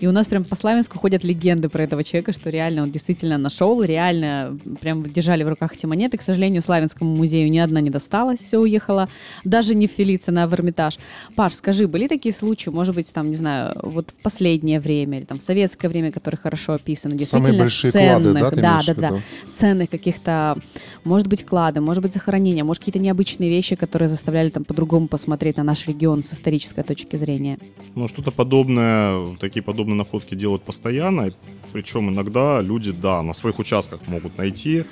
И 0.00 0.06
у 0.06 0.12
нас 0.12 0.26
прям 0.26 0.44
по 0.44 0.54
Славянску 0.54 0.98
ходят 0.98 1.24
легенды 1.24 1.68
про 1.68 1.82
этого 1.82 2.04
человека, 2.04 2.32
что 2.32 2.50
реально 2.50 2.82
он 2.82 2.90
действительно 2.90 3.36
нашел, 3.36 3.82
реально 3.82 4.56
прям 4.80 5.02
держали 5.02 5.42
в 5.42 5.48
руках 5.48 5.74
эти 5.74 5.86
монеты. 5.86 6.18
К 6.18 6.22
сожалению, 6.22 6.62
Славянскому 6.62 7.16
музею 7.16 7.50
ни 7.50 7.58
одна 7.58 7.80
не 7.80 7.90
досталась, 7.90 8.38
все 8.38 8.58
уехала. 8.58 9.08
Даже 9.44 9.74
не 9.74 9.88
в 9.88 9.90
Фелицина, 9.90 10.44
а 10.44 10.46
в 10.46 10.54
Эрмитаж. 10.54 10.98
Паш, 11.34 11.54
скажи, 11.54 11.88
были 11.88 12.06
такие 12.06 12.32
случаи, 12.32 12.70
может 12.70 12.94
быть, 12.94 13.12
там, 13.12 13.28
не 13.28 13.34
знаю, 13.34 13.74
вот 13.82 14.10
в 14.10 14.14
последнее 14.22 14.78
время 14.78 15.18
или 15.18 15.24
там 15.24 15.40
в 15.40 15.42
советское 15.42 15.88
время, 15.88 16.12
которые 16.12 16.38
хорошо 16.38 16.74
описаны, 16.74 17.16
действительно 17.16 17.46
Самые 17.46 17.60
большие 17.60 17.90
ценных, 17.90 18.38
клады, 18.38 18.40
да, 18.40 18.50
ты 18.50 18.94
да, 18.94 18.94
да, 18.94 19.10
да, 19.10 19.18
ценных 19.52 19.90
каких-то, 19.90 20.58
может 21.02 21.26
быть, 21.26 21.44
клады, 21.44 21.80
может 21.80 22.02
быть, 22.02 22.14
захоронения, 22.14 22.62
может, 22.62 22.80
какие-то 22.80 23.00
необычные 23.00 23.50
вещи, 23.50 23.74
которые 23.74 24.08
заставляли 24.08 24.50
там 24.50 24.64
по-другому 24.64 25.08
посмотреть 25.08 25.56
на 25.56 25.64
наш 25.64 25.88
регион 25.88 26.22
с 26.22 26.32
исторической 26.32 26.84
точки 26.84 27.16
зрения. 27.16 27.58
Ну, 27.96 28.06
что-то 28.06 28.30
подобное, 28.30 29.36
такие 29.40 29.62
подобные 29.62 29.87
находки 29.94 30.34
делают 30.34 30.62
постоянно. 30.62 31.30
Причем 31.72 32.10
иногда 32.10 32.60
люди, 32.62 32.92
да, 32.92 33.22
на 33.22 33.34
своих 33.34 33.58
участках 33.58 34.00
могут 34.08 34.38
найти. 34.38 34.84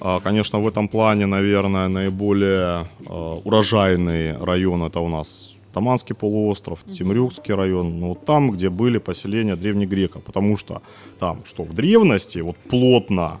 А, 0.00 0.20
Конечно, 0.20 0.60
в 0.60 0.68
этом 0.68 0.88
плане, 0.88 1.26
наверное, 1.26 1.88
наиболее 1.88 2.86
а, 3.06 3.34
урожайный 3.44 4.36
район 4.38 4.82
это 4.82 5.00
у 5.00 5.08
нас 5.08 5.53
Таманский 5.74 6.14
полуостров, 6.14 6.78
Темрюкский 6.92 7.54
район, 7.54 8.00
ну, 8.00 8.08
вот 8.08 8.24
там, 8.24 8.50
где 8.52 8.70
были 8.70 8.98
поселения 8.98 9.56
древних 9.56 9.88
греков, 9.88 10.22
потому 10.22 10.56
что 10.56 10.80
там, 11.18 11.42
что 11.44 11.64
в 11.64 11.72
древности, 11.74 12.38
вот 12.42 12.56
плотно 12.70 13.40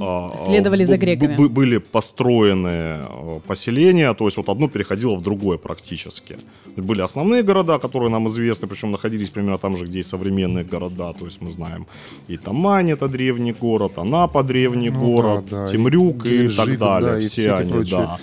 а, 0.00 0.30
Следовали 0.46 0.84
за 0.84 0.94
б- 0.94 0.98
б- 0.98 1.04
греками. 1.04 1.36
б- 1.36 1.48
были 1.48 1.78
построены 1.78 2.68
э, 2.68 3.40
поселения, 3.46 4.14
то 4.14 4.24
есть 4.24 4.36
вот 4.36 4.48
одно 4.48 4.68
переходило 4.68 5.16
в 5.16 5.22
другое 5.22 5.58
практически. 5.58 6.36
Были 6.76 7.02
основные 7.02 7.42
города, 7.42 7.78
которые 7.78 8.10
нам 8.10 8.26
известны, 8.28 8.68
причем 8.68 8.92
находились 8.92 9.30
примерно 9.30 9.58
там 9.58 9.76
же, 9.76 9.84
где 9.84 9.98
и 9.98 10.02
современные 10.02 10.64
города, 10.64 11.12
то 11.12 11.26
есть 11.26 11.42
мы 11.42 11.50
знаем 11.50 11.86
и 12.28 12.36
Тамань 12.36 12.90
это 12.90 13.08
древний 13.08 13.52
город, 13.52 13.98
Анапа 13.98 14.42
древний 14.42 14.90
Ну 14.90 15.00
город, 15.00 15.44
да, 15.50 15.56
да, 15.66 15.66
Темрюк 15.66 16.24
и, 16.26 16.28
Геленджик, 16.28 16.56
так 16.56 16.78
далее, 16.78 17.10
да, 17.12 17.18
и 17.18 17.20
все, 17.22 17.28
все 17.42 17.42
эти 17.54 17.60
они, 17.62 17.70
прочие 17.72 17.98
да. 17.98 18.18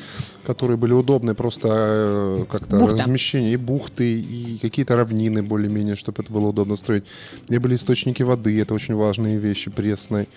Которые 0.46 0.78
были 0.78 0.94
удобны 0.94 1.34
просто 1.34 1.68
э, 1.72 2.46
как-то 2.50 2.80
Бухта. 2.80 2.98
размещение, 2.98 3.54
и 3.54 3.58
бухты, 3.58 4.20
и 4.20 4.58
какие-то 4.62 4.96
равнины 4.96 5.42
более-менее, 5.44 5.96
чтобы 5.96 6.24
это 6.24 6.34
было 6.34 6.50
удобно 6.50 6.76
строить. 6.76 7.04
Где 7.48 7.60
были 7.60 7.76
источники 7.76 8.24
воды, 8.24 8.62
это 8.62 8.74
очень 8.74 8.96
важные 8.96 9.38
вещи, 9.38 9.72
пресной. 9.72 10.28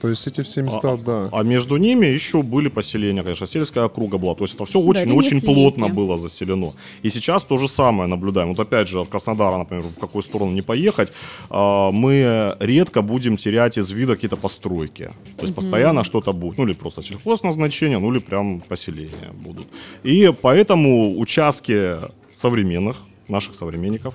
То 0.00 0.08
есть 0.08 0.26
эти 0.26 0.42
все 0.42 0.62
места, 0.62 0.96
да. 0.96 1.28
А 1.32 1.42
между 1.42 1.76
ними 1.76 2.06
еще 2.06 2.42
были 2.42 2.68
поселения, 2.68 3.22
конечно, 3.22 3.46
сельская 3.46 3.84
округа 3.84 4.18
была. 4.18 4.34
То 4.34 4.44
есть 4.44 4.54
это 4.54 4.64
все 4.64 4.78
очень-очень 4.78 5.30
ремесленники. 5.30 5.54
плотно 5.54 5.88
было 5.88 6.16
заселено. 6.16 6.72
И 7.02 7.10
сейчас 7.10 7.44
то 7.44 7.56
же 7.56 7.68
самое 7.68 8.08
наблюдаем. 8.08 8.48
Вот 8.48 8.60
опять 8.60 8.88
же, 8.88 9.00
от 9.00 9.08
Краснодара, 9.08 9.56
например, 9.56 9.84
в 9.84 10.00
какую 10.00 10.22
сторону 10.22 10.52
не 10.52 10.62
поехать, 10.62 11.12
а, 11.50 11.90
мы 11.90 12.56
редко 12.60 13.02
будем 13.02 13.36
терять 13.36 13.78
из 13.78 13.90
вида 13.90 14.14
какие-то 14.14 14.36
постройки. 14.36 15.10
То 15.36 15.42
есть 15.42 15.54
постоянно 15.54 16.04
что-то 16.04 16.32
будет. 16.32 16.58
Ну 16.58 16.64
или 16.64 16.74
просто 16.74 17.02
сельхозназначение, 17.02 17.98
ну 17.98 18.12
или 18.12 18.18
прям 18.18 18.60
поселения 18.60 19.32
будут. 19.32 19.53
И 20.02 20.32
поэтому 20.42 21.18
участки 21.18 21.98
современных, 22.30 22.96
наших 23.28 23.54
современников, 23.54 24.14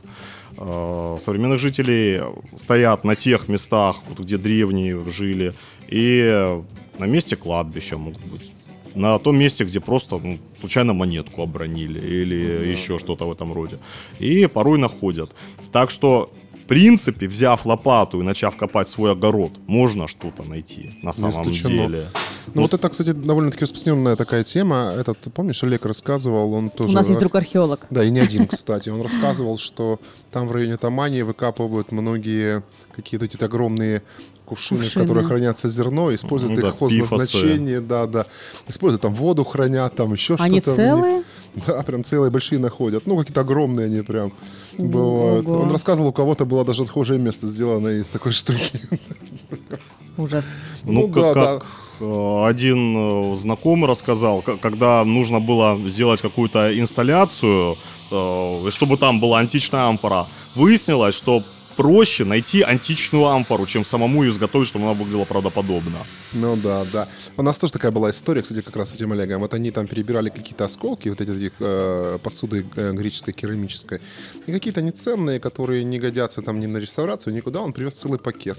э, 0.58 1.17
современных 1.19 1.60
жителей 1.60 2.21
стоят 2.58 3.04
на 3.04 3.15
тех 3.15 3.47
местах, 3.47 3.97
вот 4.08 4.19
где 4.19 4.38
древние 4.38 5.04
жили, 5.10 5.54
и 5.88 6.62
на 6.99 7.06
месте 7.06 7.36
кладбища 7.36 7.97
могут 7.97 8.23
быть. 8.25 8.54
На 8.95 9.19
том 9.19 9.38
месте, 9.38 9.63
где 9.65 9.80
просто 9.80 10.17
ну, 10.17 10.38
случайно 10.60 10.93
монетку 10.93 11.43
обронили 11.43 11.99
или 11.99 12.71
еще 12.71 12.97
что-то 12.97 13.25
в 13.28 13.32
этом 13.32 13.54
роде. 13.54 13.78
И 14.19 14.47
порой 14.47 14.80
находят. 14.80 15.36
Так 15.71 15.91
что, 15.91 16.32
принципе, 16.69 17.27
взяв 17.27 17.65
лопату 17.65 18.21
и 18.21 18.23
начав 18.23 18.55
копать 18.55 18.88
свой 18.88 19.12
огород, 19.12 19.51
можно 19.67 20.08
что-то 20.08 20.43
найти 20.43 20.91
на 21.01 21.12
самом 21.13 21.32
исключено. 21.32 21.69
деле. 21.69 22.05
Ну 22.53 22.62
вот 22.62 22.73
это, 22.73 22.89
кстати, 22.89 23.12
довольно-таки 23.12 23.63
распространенная 23.63 24.15
такая 24.15 24.43
тема. 24.43 24.93
Этот, 24.97 25.17
помнишь, 25.34 25.63
Олег 25.63 25.86
рассказывал, 25.86 26.53
он 26.53 26.69
тоже... 26.69 26.93
У 26.93 26.95
нас 26.95 27.08
есть 27.08 27.19
друг 27.19 27.36
археолог. 27.36 27.79
Да, 27.89 28.03
и 28.03 28.12
не 28.12 28.19
один, 28.19 28.47
кстати. 28.47 28.89
Он 28.89 29.01
рассказывал, 29.01 29.58
что 29.58 29.99
там 30.32 30.47
в 30.47 30.51
районе 30.51 30.77
Тамани 30.77 31.23
выкапывают 31.23 31.91
многие 31.91 32.62
какие-то 32.95 33.25
эти 33.25 33.43
огромные 33.43 34.03
кувшины, 34.45 34.82
Кувшины. 34.82 35.03
в 35.03 35.08
которых 35.08 35.27
хранятся 35.27 35.69
зерно, 35.69 36.13
используют 36.13 36.55
Ну 36.55 36.62
да, 36.62 36.67
их 36.69 36.79
хозназначение, 36.79 37.82
да, 37.82 38.05
да. 38.08 38.25
Используют 38.67 39.01
там 39.01 39.13
воду 39.13 39.43
хранят, 39.43 39.95
там 39.95 40.13
еще 40.13 40.36
что-то. 40.36 40.43
Они 40.43 40.62
целые? 40.62 41.23
Да, 41.67 41.84
прям 41.84 42.04
целые 42.04 42.32
большие 42.32 42.60
находят. 42.60 43.06
Ну, 43.06 43.17
какие-то 43.17 43.41
огромные 43.41 43.86
они 43.86 44.02
прям 44.02 44.32
бывают. 44.78 45.45
Ого. 45.48 45.62
Он 45.62 45.72
рассказывал, 45.72 46.10
у 46.10 46.13
кого-то 46.13 46.45
было 46.45 46.65
даже 46.65 46.84
отхожее 46.84 47.19
место 47.19 47.48
сделано 47.48 47.89
из 47.89 48.10
такой 48.10 48.32
штуки. 48.32 48.82
Ужас. 50.17 50.45
Ну, 50.84 51.08
Ну 51.08 51.10
как, 51.10 51.36
да, 51.36 51.60
как, 51.60 51.65
э, 52.02 52.45
один 52.45 53.34
э, 53.34 53.36
знакомый 53.38 53.89
рассказал, 53.89 54.41
когда 54.62 55.06
нужно 55.06 55.39
было 55.39 55.78
сделать 55.86 56.22
какую-то 56.22 56.78
инсталляцию, 56.78 57.76
э, 58.12 58.69
чтобы 58.69 58.98
там 58.98 59.19
была 59.19 59.39
античная 59.39 59.88
амфора, 59.88 60.26
выяснилось, 60.56 61.15
что 61.15 61.41
проще 61.80 62.26
найти 62.26 62.62
античную 62.62 63.26
амфору, 63.26 63.65
чем 63.65 63.86
самому 63.86 64.24
ее 64.24 64.32
изготовить, 64.32 64.68
чтобы 64.68 64.84
она 64.84 64.94
выглядела 64.94 65.24
правдоподобно. 65.24 66.00
Ну 66.34 66.58
да, 66.58 66.86
да. 66.92 67.08
У 67.38 67.42
нас 67.42 67.58
тоже 67.58 67.72
такая 67.72 67.92
была 67.92 68.10
история, 68.10 68.42
кстати, 68.42 68.62
как 68.62 68.76
раз 68.76 68.89
с 68.89 68.96
этим 68.96 69.13
Олегом. 69.13 69.39
Вот 69.39 69.54
они 69.54 69.72
там 69.72 69.88
перебирали 69.88 70.30
какие-то 70.30 70.65
осколки 70.65 71.08
вот 71.08 71.22
этих, 71.22 71.36
этих, 71.38 71.54
э, 71.62 72.18
посуды 72.22 72.65
э, 72.76 72.92
греческой, 72.92 73.34
керамической. 73.34 74.02
И 74.46 74.52
какие-то 74.52 74.82
неценные, 74.82 75.39
которые 75.39 75.86
не 75.86 76.00
годятся 76.00 76.42
там 76.42 76.60
ни 76.60 76.65
на 76.65 76.80
реставрацию, 76.80 77.34
никуда. 77.34 77.62
Он 77.62 77.72
привез 77.72 77.94
целый 77.94 78.20
пакет. 78.20 78.58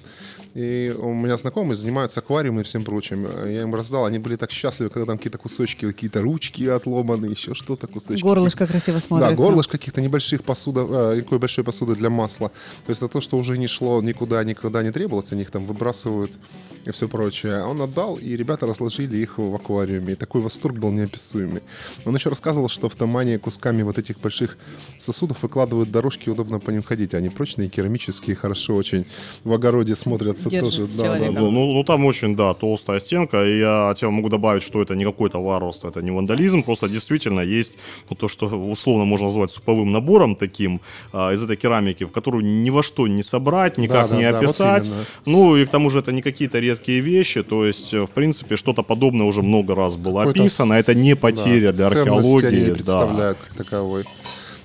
И 0.54 0.94
у 0.98 1.12
меня 1.12 1.36
знакомые 1.36 1.76
занимаются 1.76 2.20
аквариумом 2.20 2.62
и 2.62 2.64
всем 2.64 2.84
прочим. 2.84 3.28
Я 3.46 3.62
им 3.62 3.74
раздал, 3.74 4.06
они 4.06 4.18
были 4.18 4.36
так 4.36 4.50
счастливы, 4.50 4.88
когда 4.88 5.04
там 5.06 5.18
какие-то 5.18 5.38
кусочки, 5.38 5.86
какие-то 5.86 6.22
ручки 6.22 6.66
отломаны, 6.66 7.26
еще 7.26 7.54
что-то, 7.54 7.86
кусочки. 7.86 8.22
Горлышко 8.22 8.66
красиво 8.66 8.98
Да, 8.98 9.06
смотрится. 9.06 9.34
горлышко 9.36 9.72
каких-то 9.78 10.00
небольших 10.00 10.42
посудов, 10.42 10.88
э, 10.90 11.16
никакой 11.18 11.38
большой 11.38 11.64
посуды 11.64 11.94
для 11.94 12.08
масла. 12.08 12.48
То 12.86 12.90
есть 12.90 13.02
это 13.02 13.09
то, 13.10 13.20
что 13.20 13.36
уже 13.36 13.58
не 13.58 13.66
шло 13.66 14.00
никуда, 14.02 14.42
никогда 14.44 14.82
не 14.82 14.90
требовалось, 14.90 15.32
они 15.32 15.42
их 15.42 15.50
там 15.50 15.64
выбрасывают 15.64 16.32
и 16.84 16.90
все 16.90 17.08
прочее. 17.08 17.64
Он 17.64 17.80
отдал, 17.82 18.16
и 18.16 18.36
ребята 18.36 18.66
разложили 18.66 19.16
их 19.16 19.38
в 19.38 19.54
аквариуме. 19.54 20.12
И 20.12 20.16
такой 20.16 20.40
восторг 20.40 20.76
был 20.76 20.90
неописуемый. 20.92 21.62
Он 22.04 22.14
еще 22.14 22.28
рассказывал, 22.28 22.68
что 22.68 22.88
в 22.88 22.96
Тамане 22.96 23.38
кусками 23.38 23.82
вот 23.82 23.98
этих 23.98 24.18
больших 24.20 24.56
сосудов 24.98 25.42
выкладывают 25.42 25.90
дорожки, 25.90 26.30
удобно 26.30 26.58
по 26.58 26.70
ним 26.70 26.82
ходить. 26.82 27.14
Они 27.14 27.28
прочные, 27.28 27.68
керамические, 27.68 28.36
хорошо 28.36 28.74
очень 28.74 29.06
в 29.44 29.52
огороде 29.52 29.96
смотрятся 29.96 30.48
Держит 30.48 30.70
тоже. 30.70 30.86
Да, 30.96 31.18
да, 31.18 31.26
Ну, 31.26 31.32
да. 31.32 31.40
ну, 31.40 31.72
ну, 31.72 31.84
там 31.84 32.04
очень, 32.04 32.36
да, 32.36 32.54
толстая 32.54 33.00
стенка. 33.00 33.44
И 33.44 33.58
я 33.58 33.92
тебе 33.96 34.10
могу 34.10 34.28
добавить, 34.28 34.62
что 34.62 34.82
это 34.82 34.94
не 34.94 35.04
какое-то 35.04 35.38
варварство, 35.38 35.88
это 35.88 36.02
не 36.02 36.10
вандализм, 36.10 36.62
просто 36.62 36.88
действительно 36.88 37.40
есть 37.40 37.78
ну, 38.08 38.16
то, 38.16 38.28
что 38.28 38.46
условно 38.46 39.04
можно 39.04 39.26
назвать 39.26 39.50
суповым 39.50 39.92
набором 39.92 40.34
таким 40.36 40.80
а, 41.12 41.32
из 41.32 41.42
этой 41.42 41.56
керамики, 41.56 42.04
в 42.04 42.10
которую 42.10 42.44
ни 42.44 42.70
во 42.70 42.82
что 42.82 43.08
не 43.08 43.22
собрать, 43.22 43.78
никак 43.78 44.10
да, 44.10 44.16
не 44.16 44.22
да, 44.22 44.32
вот 44.32 44.44
описать. 44.44 44.86
именно. 44.86 45.04
ну 45.26 45.56
и 45.56 45.66
к 45.66 45.70
тому 45.70 45.90
же 45.90 45.98
это 45.98 46.12
не 46.12 46.22
какие-то 46.22 46.58
редкие 46.70 47.00
вещи, 47.00 47.42
то 47.42 47.66
есть, 47.66 47.94
э, 47.94 48.02
в 48.02 48.10
принципе, 48.10 48.56
что-то 48.56 48.82
подобное 48.82 49.26
уже 49.26 49.42
много 49.42 49.74
раз 49.74 49.96
было 49.96 50.22
описано. 50.22 50.74
Это 50.74 50.94
не 50.94 51.16
потеря 51.16 51.72
да, 51.72 51.76
для 51.76 51.86
археологии. 51.86 52.46
они 52.46 52.60
не 52.60 52.66
да. 52.66 52.74
представляют 52.74 53.38
как 53.38 53.64
таковой. 53.64 54.04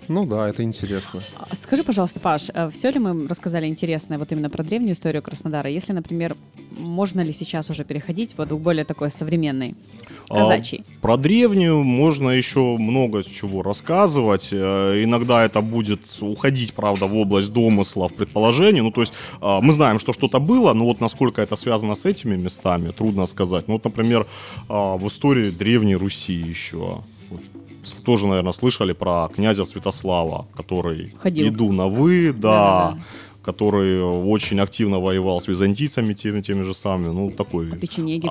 Ну 0.08 0.26
да, 0.26 0.48
это 0.50 0.64
интересно. 0.64 1.20
А 1.38 1.56
Скажи, 1.56 1.84
пожалуйста, 1.84 2.20
Паш, 2.20 2.50
все 2.72 2.92
ли 2.92 3.00
мы 3.00 3.28
рассказали 3.28 3.68
интересное 3.68 4.18
вот 4.18 4.32
именно 4.32 4.50
про 4.50 4.64
древнюю 4.64 4.94
историю 4.94 5.22
Краснодара? 5.22 5.70
Если, 5.70 5.94
например, 5.94 6.36
можно 6.78 7.22
ли 7.22 7.34
сейчас 7.34 7.70
уже 7.70 7.84
переходить 7.84 8.38
вот 8.38 8.50
к 8.50 8.54
более 8.54 8.86
такой 8.86 9.10
современной, 9.12 9.76
А, 10.30 10.36
казачьей? 10.36 10.84
Про 11.02 11.18
древнюю 11.18 11.84
можно 11.84 12.30
еще 12.30 12.60
много 12.78 13.24
чего 13.24 13.64
рассказывать. 13.64 14.50
Э, 14.52 15.04
Иногда 15.04 15.44
это 15.46 15.62
будет 15.62 16.02
уходить, 16.22 16.74
правда, 16.74 17.08
в 17.08 17.16
область 17.16 17.52
домыслов, 17.54 18.14
предположений. 18.14 18.82
Ну, 18.82 18.92
то 18.92 19.02
есть 19.02 19.14
а, 19.42 19.62
мы 19.62 19.74
знаем, 19.74 20.00
что 20.00 20.14
что-то 20.14 20.40
было, 20.40 20.74
но 20.74 20.86
вот 20.86 21.02
насколько 21.02 21.42
это 21.42 21.56
связано 21.56 21.96
с 21.96 22.06
этими 22.06 22.36
местами, 22.36 22.92
трудно 22.92 23.26
сказать. 23.26 23.68
Ну, 23.68 23.74
вот, 23.76 23.86
например, 23.86 24.28
а, 24.70 24.98
в 24.98 25.08
истории 25.08 25.50
Древней 25.52 25.96
Руси 25.96 26.34
еще. 26.34 27.02
Вот 27.30 27.42
тоже, 28.04 28.28
наверное, 28.28 28.54
слышали 28.54 28.94
про 28.94 29.30
князя 29.36 29.64
Святослава, 29.64 30.46
который 30.56 31.14
Ходил. 31.22 31.48
иду 31.48 31.72
на 31.72 31.88
вы, 31.88 32.32
да, 32.34 32.40
Да-да-да. 32.92 33.04
который 33.46 34.02
очень 34.02 34.60
активно 34.60 35.00
воевал 35.00 35.40
с 35.40 35.48
византийцами 35.48 36.14
теми, 36.14 36.42
теми 36.42 36.64
же 36.64 36.74
самыми. 36.74 37.14
Ну, 37.14 37.32
такой 37.32 37.70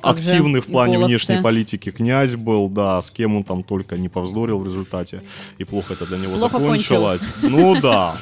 А 0.03 0.11
активный 0.11 0.61
в 0.61 0.67
плане 0.67 0.95
половцы? 0.95 1.09
внешней 1.09 1.43
политики 1.43 1.91
князь 1.93 2.35
был, 2.35 2.69
да, 2.69 3.01
с 3.01 3.11
кем 3.11 3.37
он 3.37 3.45
там 3.45 3.63
только 3.63 3.97
не 3.97 4.09
повздорил 4.09 4.59
в 4.59 4.65
результате, 4.67 5.23
и 5.59 5.65
плохо 5.65 5.93
это 5.93 6.07
для 6.07 6.19
него 6.19 6.37
Плохо 6.37 6.59
закончилось. 6.59 7.37
Ну 7.43 7.81
да, 7.81 8.17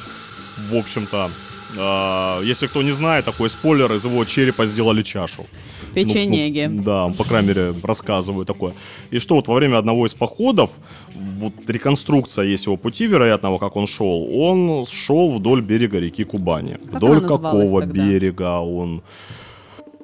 в 0.71 0.75
общем-то, 0.75 1.31
а, 1.77 2.41
если 2.43 2.67
кто 2.67 2.83
не 2.83 2.91
знает, 2.91 3.25
такой 3.25 3.49
спойлер, 3.49 3.91
из 3.93 4.05
его 4.05 4.23
черепа 4.25 4.65
сделали 4.67 5.01
чашу. 5.01 5.47
Печенеги. 5.93 6.67
Ну, 6.69 6.77
ну, 6.77 6.83
да, 6.83 7.13
по 7.17 7.23
крайней 7.23 7.49
мере, 7.49 7.73
рассказываю 7.83 8.45
такое. 8.45 8.73
И 9.11 9.19
что 9.19 9.35
вот 9.35 9.47
во 9.47 9.55
время 9.55 9.77
одного 9.77 10.05
из 10.05 10.13
походов, 10.13 10.69
вот 11.15 11.53
реконструкция 11.67 12.45
есть 12.45 12.65
его 12.65 12.77
пути 12.77 13.07
вероятного, 13.07 13.57
как 13.57 13.75
он 13.75 13.87
шел, 13.87 14.27
он 14.33 14.85
шел 14.85 15.33
вдоль 15.33 15.61
берега 15.61 15.99
реки 15.99 16.23
Кубани. 16.23 16.77
Как 16.91 16.95
вдоль 16.95 17.21
какого 17.27 17.81
тогда? 17.81 17.93
берега 17.93 18.59
он... 18.59 19.01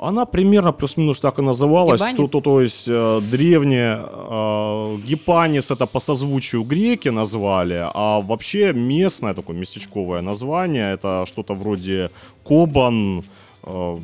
Она 0.01 0.25
примерно 0.25 0.71
плюс-минус 0.71 1.19
так 1.19 1.39
и 1.39 1.41
называлась. 1.41 2.01
То, 2.15 2.27
то, 2.27 2.41
то 2.41 2.61
есть 2.61 2.87
э, 2.87 3.21
древние 3.31 3.99
э, 4.01 4.95
Гипанис 5.05 5.71
это 5.71 5.85
по 5.85 5.99
созвучию 5.99 6.63
греки 6.63 7.09
назвали, 7.09 7.81
а 7.93 8.21
вообще 8.21 8.71
местное 8.71 9.33
такое 9.33 9.57
местечковое 9.57 10.21
название 10.21 10.93
это 10.93 11.25
что-то 11.27 11.53
вроде 11.53 12.11
Кобан, 12.45 13.25
э, 13.63 13.97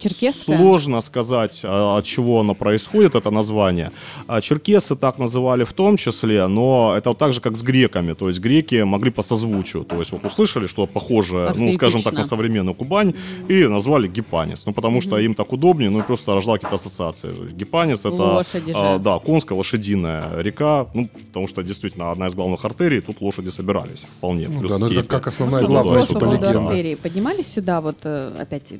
Черкесская? 0.00 0.58
Сложно 0.58 1.00
сказать, 1.00 1.60
а, 1.64 1.98
от 1.98 2.04
чего 2.04 2.40
оно 2.40 2.54
происходит, 2.54 3.14
это 3.14 3.30
название. 3.30 3.90
А 4.26 4.40
Черкесы 4.40 4.96
так 4.96 5.18
называли 5.18 5.64
в 5.64 5.72
том 5.72 5.96
числе, 5.96 6.46
но 6.46 6.94
это 6.96 7.10
вот 7.10 7.18
так 7.18 7.32
же, 7.32 7.40
как 7.40 7.56
с 7.56 7.62
греками. 7.62 8.14
То 8.14 8.28
есть 8.28 8.40
греки 8.40 8.82
могли 8.82 9.10
по 9.10 9.22
созвучию. 9.22 9.84
То 9.84 9.98
есть 9.98 10.12
вот 10.12 10.24
услышали, 10.24 10.66
что 10.66 10.86
похоже, 10.86 11.52
ну, 11.56 11.72
скажем 11.72 12.02
так, 12.02 12.14
на 12.14 12.24
современную 12.24 12.74
Кубань, 12.74 13.14
и 13.48 13.66
назвали 13.66 14.08
Гипанис. 14.08 14.66
Ну, 14.66 14.72
потому 14.72 15.00
что 15.00 15.18
им 15.18 15.34
так 15.34 15.52
удобнее, 15.52 15.90
ну, 15.90 16.00
и 16.00 16.02
просто 16.02 16.34
рождала 16.34 16.56
какие-то 16.58 16.76
ассоциации. 16.76 17.30
Гипанис 17.52 18.00
это... 18.00 18.14
Лошади 18.14 18.72
же. 18.72 18.78
а, 18.78 18.98
да, 18.98 19.18
конская, 19.18 19.56
лошадиная 19.58 20.40
река, 20.40 20.86
ну, 20.94 21.08
потому 21.08 21.46
что 21.46 21.62
действительно 21.62 22.10
одна 22.10 22.26
из 22.28 22.34
главных 22.34 22.64
артерий, 22.64 23.00
тут 23.00 23.20
лошади 23.20 23.50
собирались 23.50 24.06
вполне. 24.18 24.48
Ну 24.48 24.60
плюс 24.60 24.72
да, 24.72 24.78
ну 24.78 24.86
это 24.90 25.02
как 25.04 25.26
основная 25.26 25.62
Ну, 25.62 25.68
главная 25.68 26.06
да, 26.06 26.52
по 26.52 26.68
артерии. 26.68 26.94
Поднимались 26.94 27.52
сюда, 27.52 27.80
вот 27.80 27.98
э, 28.04 28.36
опять 28.38 28.72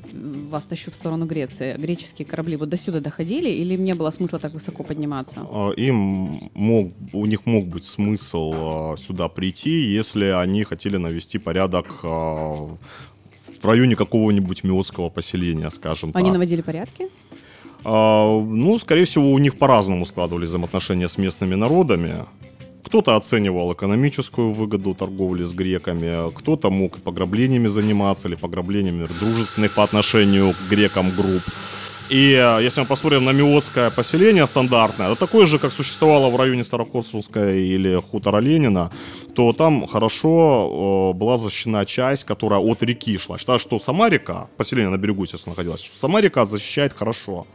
вас 0.49 0.65
тащу 0.65 0.91
в 0.91 0.95
сторону 0.95 1.10
Греции, 1.19 1.75
греческие 1.77 2.25
корабли 2.25 2.55
вот 2.55 2.69
до 2.69 2.77
сюда 2.77 2.99
доходили, 2.99 3.49
или 3.49 3.73
им 3.73 3.83
не 3.83 3.93
было 3.93 4.09
смысла 4.09 4.39
так 4.39 4.53
высоко 4.53 4.83
подниматься? 4.83 5.41
А, 5.49 5.71
им 5.71 6.49
мог, 6.53 6.91
у 7.13 7.25
них 7.25 7.45
мог 7.45 7.67
быть 7.67 7.83
смысл 7.83 8.53
а, 8.55 8.95
сюда 8.97 9.27
прийти, 9.27 9.69
если 9.69 10.25
они 10.25 10.63
хотели 10.63 10.97
навести 10.97 11.37
порядок 11.37 11.99
а, 12.03 12.77
в 13.61 13.65
районе 13.65 13.95
какого-нибудь 13.95 14.63
миотского 14.63 15.09
поселения, 15.09 15.69
скажем 15.69 16.11
Они 16.13 16.25
так. 16.25 16.33
наводили 16.33 16.61
порядки? 16.61 17.07
А, 17.83 18.39
ну, 18.39 18.77
скорее 18.77 19.05
всего, 19.05 19.31
у 19.31 19.37
них 19.37 19.57
по-разному 19.57 20.05
складывались 20.05 20.49
взаимоотношения 20.49 21.07
с 21.07 21.17
местными 21.17 21.55
народами. 21.55 22.25
Кто-то 22.83 23.15
оценивал 23.15 23.73
экономическую 23.73 24.51
выгоду 24.51 24.93
торговли 24.93 25.43
с 25.43 25.53
греками, 25.53 26.31
кто-то 26.31 26.69
мог 26.69 26.97
пограблениями 26.97 27.67
заниматься, 27.67 28.27
или 28.27 28.35
пограблениями 28.35 29.07
дружественных 29.19 29.73
по 29.73 29.83
отношению 29.83 30.53
к 30.53 30.69
грекам 30.69 31.11
групп. 31.15 31.43
И 32.11 32.33
э, 32.33 32.61
если 32.61 32.81
мы 32.81 32.87
посмотрим 32.87 33.23
на 33.23 33.31
миотское 33.31 33.89
поселение 33.89 34.45
стандартное, 34.45 35.07
это 35.07 35.15
такое 35.15 35.45
же, 35.45 35.59
как 35.59 35.71
существовало 35.71 36.29
в 36.29 36.35
районе 36.35 36.63
Старокосовской 36.63 37.61
или 37.61 38.01
хутора 38.01 38.41
Ленина, 38.41 38.91
то 39.33 39.53
там 39.53 39.87
хорошо 39.87 41.13
э, 41.13 41.17
была 41.17 41.37
защищена 41.37 41.85
часть, 41.85 42.25
которая 42.25 42.59
от 42.59 42.83
реки 42.83 43.17
шла. 43.17 43.37
Считаю, 43.37 43.59
что 43.59 43.79
сама 43.79 44.09
река, 44.09 44.49
поселение 44.57 44.89
на 44.89 44.97
берегу, 44.97 45.23
естественно, 45.23 45.53
находилось, 45.53 45.81
что 45.81 45.97
сама 45.97 46.19
река 46.19 46.45
защищает 46.45 46.91
хорошо. 46.93 47.47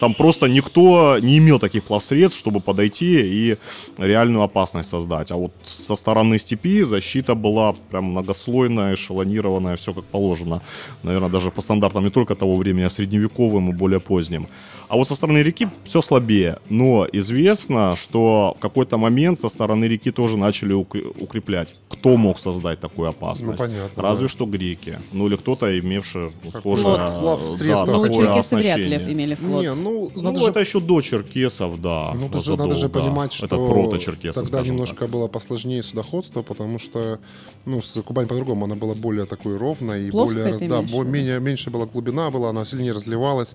Там 0.00 0.14
просто 0.14 0.46
никто 0.48 1.18
не 1.20 1.38
имел 1.38 1.58
таких 1.58 1.84
плавсредств, 1.84 2.38
чтобы 2.38 2.60
подойти 2.60 3.20
и 3.20 3.56
реальную 3.98 4.42
опасность 4.42 4.90
создать. 4.90 5.30
А 5.30 5.36
вот 5.36 5.52
со 5.64 5.96
стороны 5.96 6.38
степи 6.38 6.82
защита 6.84 7.34
была 7.34 7.74
прям 7.90 8.04
многослойная, 8.04 8.94
эшелонированная, 8.94 9.76
все 9.76 9.92
как 9.94 10.04
положено. 10.04 10.60
Наверное, 11.02 11.30
даже 11.30 11.50
по 11.50 11.60
стандартам 11.60 12.04
не 12.04 12.10
только 12.10 12.34
того 12.34 12.56
времени, 12.56 12.84
а 12.84 12.90
средневековым 12.90 13.70
и 13.70 13.72
более 13.72 14.00
поздним. 14.00 14.46
А 14.88 14.96
вот 14.96 15.08
со 15.08 15.14
стороны 15.14 15.38
реки 15.38 15.68
все 15.84 16.02
слабее. 16.02 16.58
Но 16.68 17.06
известно, 17.12 17.94
что 17.96 18.54
в 18.58 18.60
какой-то 18.60 18.98
момент 18.98 19.38
со 19.38 19.48
стороны 19.48 19.86
реки 19.86 20.10
тоже 20.10 20.36
начали 20.36 20.74
укр- 20.74 21.14
укреплять. 21.20 21.74
Кто 21.88 22.16
мог 22.16 22.38
создать 22.38 22.80
такую 22.80 23.08
опасность? 23.08 23.60
Ну, 23.60 23.66
понятно, 23.66 24.02
Разве 24.02 24.26
да. 24.26 24.32
что 24.32 24.46
греки. 24.46 24.98
Ну 25.12 25.26
или 25.28 25.36
кто-то, 25.36 25.78
имевший 25.78 26.30
ну, 26.44 26.52
схожее 26.52 26.84
флот, 26.84 27.40
да, 27.60 27.84
Ну, 27.86 27.92
такое 27.92 28.10
черкесы 28.10 28.56
вряд 28.56 28.78
ли 28.78 28.84
оснащение. 28.94 29.12
имели 29.12 29.34
флот. 29.34 29.62
Не, 29.62 29.74
ну, 29.74 29.85
Ну, 29.86 30.22
надо 30.22 30.40
же 30.40 30.46
это 30.46 30.60
еще 30.60 30.80
до 30.80 31.00
черкесов, 31.00 31.80
да. 31.80 32.12
Ну, 32.14 32.28
даже, 32.28 32.56
надо 32.56 32.76
же 32.76 32.88
понимать, 32.88 33.32
что 33.32 33.46
Это 33.46 33.56
прото-черкесы, 33.56 34.40
тогда 34.42 34.62
немножко 34.62 35.00
так. 35.00 35.10
было 35.10 35.28
посложнее 35.28 35.82
судоходство, 35.82 36.42
потому 36.42 36.78
что, 36.78 37.18
ну, 37.64 37.80
с 37.82 38.00
Кубань 38.02 38.26
по-другому, 38.26 38.64
она 38.64 38.74
была 38.74 38.94
более 38.94 39.26
такой 39.26 39.56
ровной 39.56 40.08
и 40.08 40.10
Плоская 40.10 40.52
более, 40.52 40.68
да, 40.68 40.80
виду? 40.80 41.02
менее, 41.04 41.40
меньше 41.40 41.70
была 41.70 41.86
глубина 41.86 42.30
была, 42.30 42.50
она 42.50 42.64
сильнее 42.64 42.92
разливалась. 42.92 43.54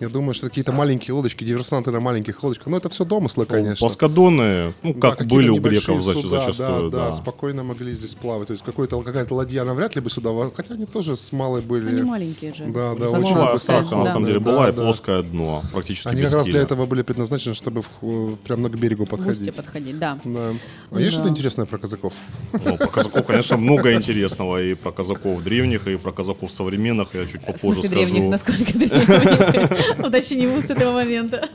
Я 0.00 0.08
думаю, 0.08 0.34
что 0.34 0.48
какие-то 0.48 0.72
маленькие 0.72 1.14
лодочки, 1.14 1.44
диверсанты 1.44 1.90
на 1.90 2.00
маленьких 2.00 2.42
лодочках, 2.42 2.68
ну, 2.68 2.76
это 2.76 2.88
все 2.88 3.04
домыслы, 3.04 3.44
конечно. 3.46 3.86
Плоскодоны, 3.86 4.72
ну, 4.82 4.94
Да, 4.94 5.10
как 5.10 5.18
какие-то 5.18 5.34
были 5.34 5.48
у 5.50 5.58
греков 5.60 5.98
зач- 6.02 6.22
суда, 6.22 6.40
зачастую, 6.40 6.90
да, 6.90 6.98
да. 6.98 7.06
да, 7.08 7.12
спокойно 7.12 7.62
могли 7.64 7.92
здесь 7.94 8.14
плавать. 8.14 8.46
То 8.48 8.52
есть 8.52 8.64
какой-то, 8.64 9.00
какая-то 9.02 9.34
ладья, 9.34 9.62
она 9.62 9.74
вряд 9.74 9.94
ли 9.96 10.00
бы 10.00 10.08
сюда, 10.10 10.30
хотя 10.54 10.74
они 10.74 10.86
тоже 10.86 11.16
с 11.16 11.32
малой 11.32 11.60
были. 11.60 11.90
Они 11.90 12.02
маленькие 12.02 12.54
же. 12.54 12.66
Да, 12.66 12.94
да, 12.94 13.10
очень 13.10 13.58
ставка, 13.58 13.94
на 13.96 14.04
да. 14.04 14.12
самом 14.12 14.26
деле, 14.26 14.40
Да, 14.40 14.50
была, 14.52 14.68
и 14.70 14.72
да. 14.72 14.82
плоское 14.82 15.22
дно, 15.22 15.59
практически 15.72 16.08
Они 16.08 16.22
без 16.22 16.30
как 16.30 16.38
раз 16.38 16.46
для 16.48 16.60
этого 16.60 16.86
были 16.86 17.02
предназначены, 17.02 17.54
чтобы 17.54 17.82
в- 18.00 18.36
прямо 18.36 18.68
к 18.68 18.78
берегу 18.78 19.04
В 19.04 19.08
подходить. 19.10 19.54
подходить, 19.56 19.98
да. 19.98 20.18
Да. 20.24 20.52
А 20.90 20.98
есть 21.00 21.10
Да. 21.10 21.10
что-то 21.12 21.28
интересное 21.30 21.66
про 21.66 21.78
казаков? 21.78 22.14
Ну, 22.52 22.76
про 22.76 22.86
казаков, 22.88 23.26
конечно, 23.26 23.56
много 23.56 23.92
интересного, 23.94 24.62
и 24.62 24.74
про 24.74 24.92
казаков 24.92 25.42
древних, 25.42 25.86
и 25.86 25.96
про 25.96 26.12
казаков 26.12 26.52
современных, 26.52 27.14
я 27.14 27.26
чуть 27.26 27.42
В 27.42 27.44
попозже 27.46 27.82
смысле 27.82 27.90
скажу. 27.90 28.12
древних, 28.12 28.30
насколько 28.30 28.72
древних? 28.72 30.06
Уточним 30.06 30.62
с 30.62 30.70
этого 30.70 30.92
момента. 30.92 31.48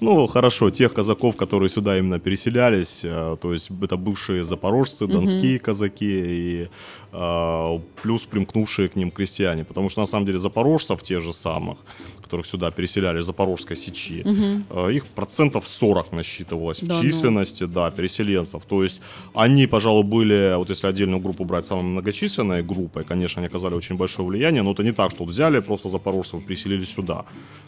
Ну, 0.00 0.26
хорошо, 0.26 0.68
тех 0.70 0.92
казаков, 0.92 1.36
которые 1.36 1.70
сюда 1.70 1.96
именно 1.98 2.18
переселялись, 2.18 3.00
э, 3.04 3.36
то 3.40 3.52
есть 3.52 3.70
это 3.82 3.96
бывшие 3.96 4.44
запорожцы, 4.44 5.06
донские 5.06 5.58
казаки 5.58 6.04
и 6.26 6.68
э, 7.12 7.78
плюс 8.02 8.22
примкнувшие 8.26 8.88
к 8.88 8.96
ним 8.96 9.10
крестьяне, 9.10 9.64
потому 9.64 9.88
что 9.88 10.00
на 10.00 10.06
самом 10.06 10.26
деле 10.26 10.38
запорожцев 10.38 11.02
тех 11.02 11.22
же 11.22 11.32
самых, 11.32 11.78
которых 12.24 12.46
сюда 12.46 12.70
переселяли 12.70 13.20
Запорожской 13.22 13.76
сечи, 13.76 14.22
э, 14.70 14.92
их 14.92 15.06
процентов 15.06 15.66
40 15.66 16.12
насчитывалось 16.12 16.80
Да 16.80 16.94
в 16.94 17.02
ну. 17.02 17.10
численности, 17.10 17.66
да, 17.66 17.90
переселенцев. 17.90 18.64
То 18.64 18.82
есть 18.82 19.00
они, 19.34 19.66
пожалуй, 19.66 20.02
были, 20.04 20.54
вот 20.56 20.70
если 20.70 20.88
отдельную 20.88 21.20
группу 21.20 21.44
брать, 21.44 21.66
самой 21.66 21.84
многочисленной 21.84 22.62
группой, 22.62 23.04
конечно, 23.04 23.40
они 23.40 23.48
оказали 23.48 23.74
очень 23.74 23.96
большое 23.96 24.28
влияние, 24.28 24.62
но 24.62 24.72
это 24.72 24.82
не 24.82 24.92
так, 24.92 25.10
что 25.10 25.24
взяли 25.24 25.60
просто 25.60 25.88
запорожцев 25.88 26.40
и 26.40 26.44
переселили 26.44 26.84
сюда. 26.84 27.24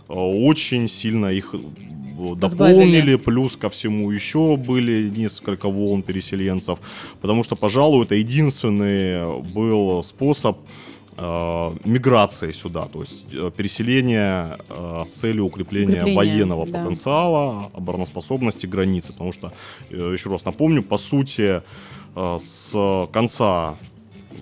Э, 0.09 0.15
Очень 0.15 0.89
сильно 0.89 1.27
их 1.27 1.55
э, 1.55 2.35
дополнили, 2.37 3.17
плюс 3.17 3.57
ко 3.57 3.69
всему 3.69 4.11
еще 4.11 4.57
были 4.57 5.11
несколько 5.17 5.69
волн 5.69 6.03
переселенцев, 6.03 6.79
потому 7.21 7.45
что, 7.45 7.57
пожалуй, 7.57 8.05
это 8.05 8.15
единственный 8.15 9.43
был 9.55 10.03
способ 10.03 10.57
э, 11.17 11.73
миграции 11.85 12.53
сюда, 12.53 12.87
то 12.87 13.01
есть 13.01 13.29
э, 13.33 13.51
переселение 13.57 14.59
э, 14.69 15.03
с 15.05 15.09
целью 15.09 15.45
укрепления, 15.47 16.03
Укрепления, 16.03 16.17
военного 16.17 16.67
да. 16.67 16.79
потенциала, 16.79 17.71
обороноспособности 17.75 18.67
границы, 18.67 19.13
потому 19.13 19.33
что, 19.33 19.53
э, 19.91 20.13
еще 20.13 20.31
раз 20.31 20.45
напомню, 20.45 20.83
по 20.83 20.99
сути, 20.99 21.63
э, 22.15 22.39
с 22.41 23.09
конца 23.13 23.77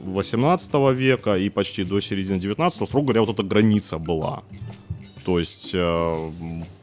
18 0.04 0.92
века 0.92 1.36
и 1.36 1.48
почти 1.48 1.84
до 1.84 2.00
середины 2.00 2.38
19 2.38 2.86
строго 2.86 3.06
говоря, 3.06 3.20
вот 3.20 3.30
эта 3.30 3.42
граница 3.42 3.98
была. 3.98 4.42
То 5.24 5.38
есть 5.38 5.70
э, 5.72 6.30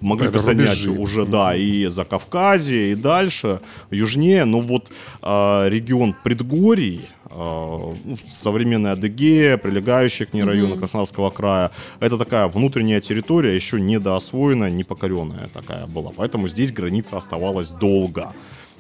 могли 0.02 0.28
Это 0.28 0.34
присоединять 0.34 0.86
рубежи. 0.86 1.02
уже, 1.02 1.26
да, 1.26 1.56
и 1.56 1.86
за 1.88 2.06
Кавказе, 2.06 2.92
и 2.92 2.96
дальше, 2.96 3.62
южнее. 3.92 4.46
Но 4.46 4.62
вот 4.62 4.92
э, 5.22 5.70
регион 5.70 6.16
предгорий, 6.24 7.02
э, 7.26 7.36
ну, 7.36 8.18
современная 8.30 8.94
Адыгея, 8.94 9.58
прилегающие 9.58 10.26
к 10.26 10.34
ней 10.34 10.44
районы 10.44 10.78
Краснодарского 10.78 11.30
края, 11.30 11.72
это 12.00 12.18
такая 12.18 12.48
внутренняя 12.48 13.00
территория, 13.00 13.56
еще 13.56 13.80
недоосвоенная, 13.80 14.72
непокоренная 14.72 15.48
такая 15.54 15.86
была. 15.86 16.12
Поэтому 16.16 16.48
здесь 16.48 16.72
граница 16.72 17.18
оставалась 17.18 17.70
долго. 17.70 18.34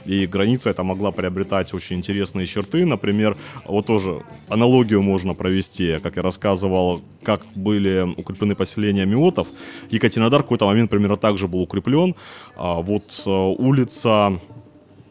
И 0.06 0.26
граница 0.28 0.70
эта 0.70 0.84
могла 0.84 1.12
приобретать 1.12 1.74
очень 1.74 1.98
интересные 1.98 2.46
черты. 2.46 2.86
Например, 2.86 3.38
вот 3.66 3.86
тоже 3.86 4.24
аналогию 4.50 5.02
можно 5.02 5.34
провести, 5.34 5.98
как 6.02 6.16
я 6.16 6.22
рассказывал, 6.22 7.02
как 7.24 7.42
были 7.56 8.14
укреплены 8.18 8.56
поселения 8.56 9.06
миотов. 9.06 9.48
Екатеринодар 9.90 10.42
в 10.42 10.44
какой-то 10.44 10.66
момент 10.66 10.90
примерно 10.90 11.18
так 11.18 11.38
же 11.38 11.48
был 11.48 11.62
укреплен. 11.62 12.16
А 12.56 12.82
вот 12.82 13.24
э, 13.26 13.30
улица 13.30 14.40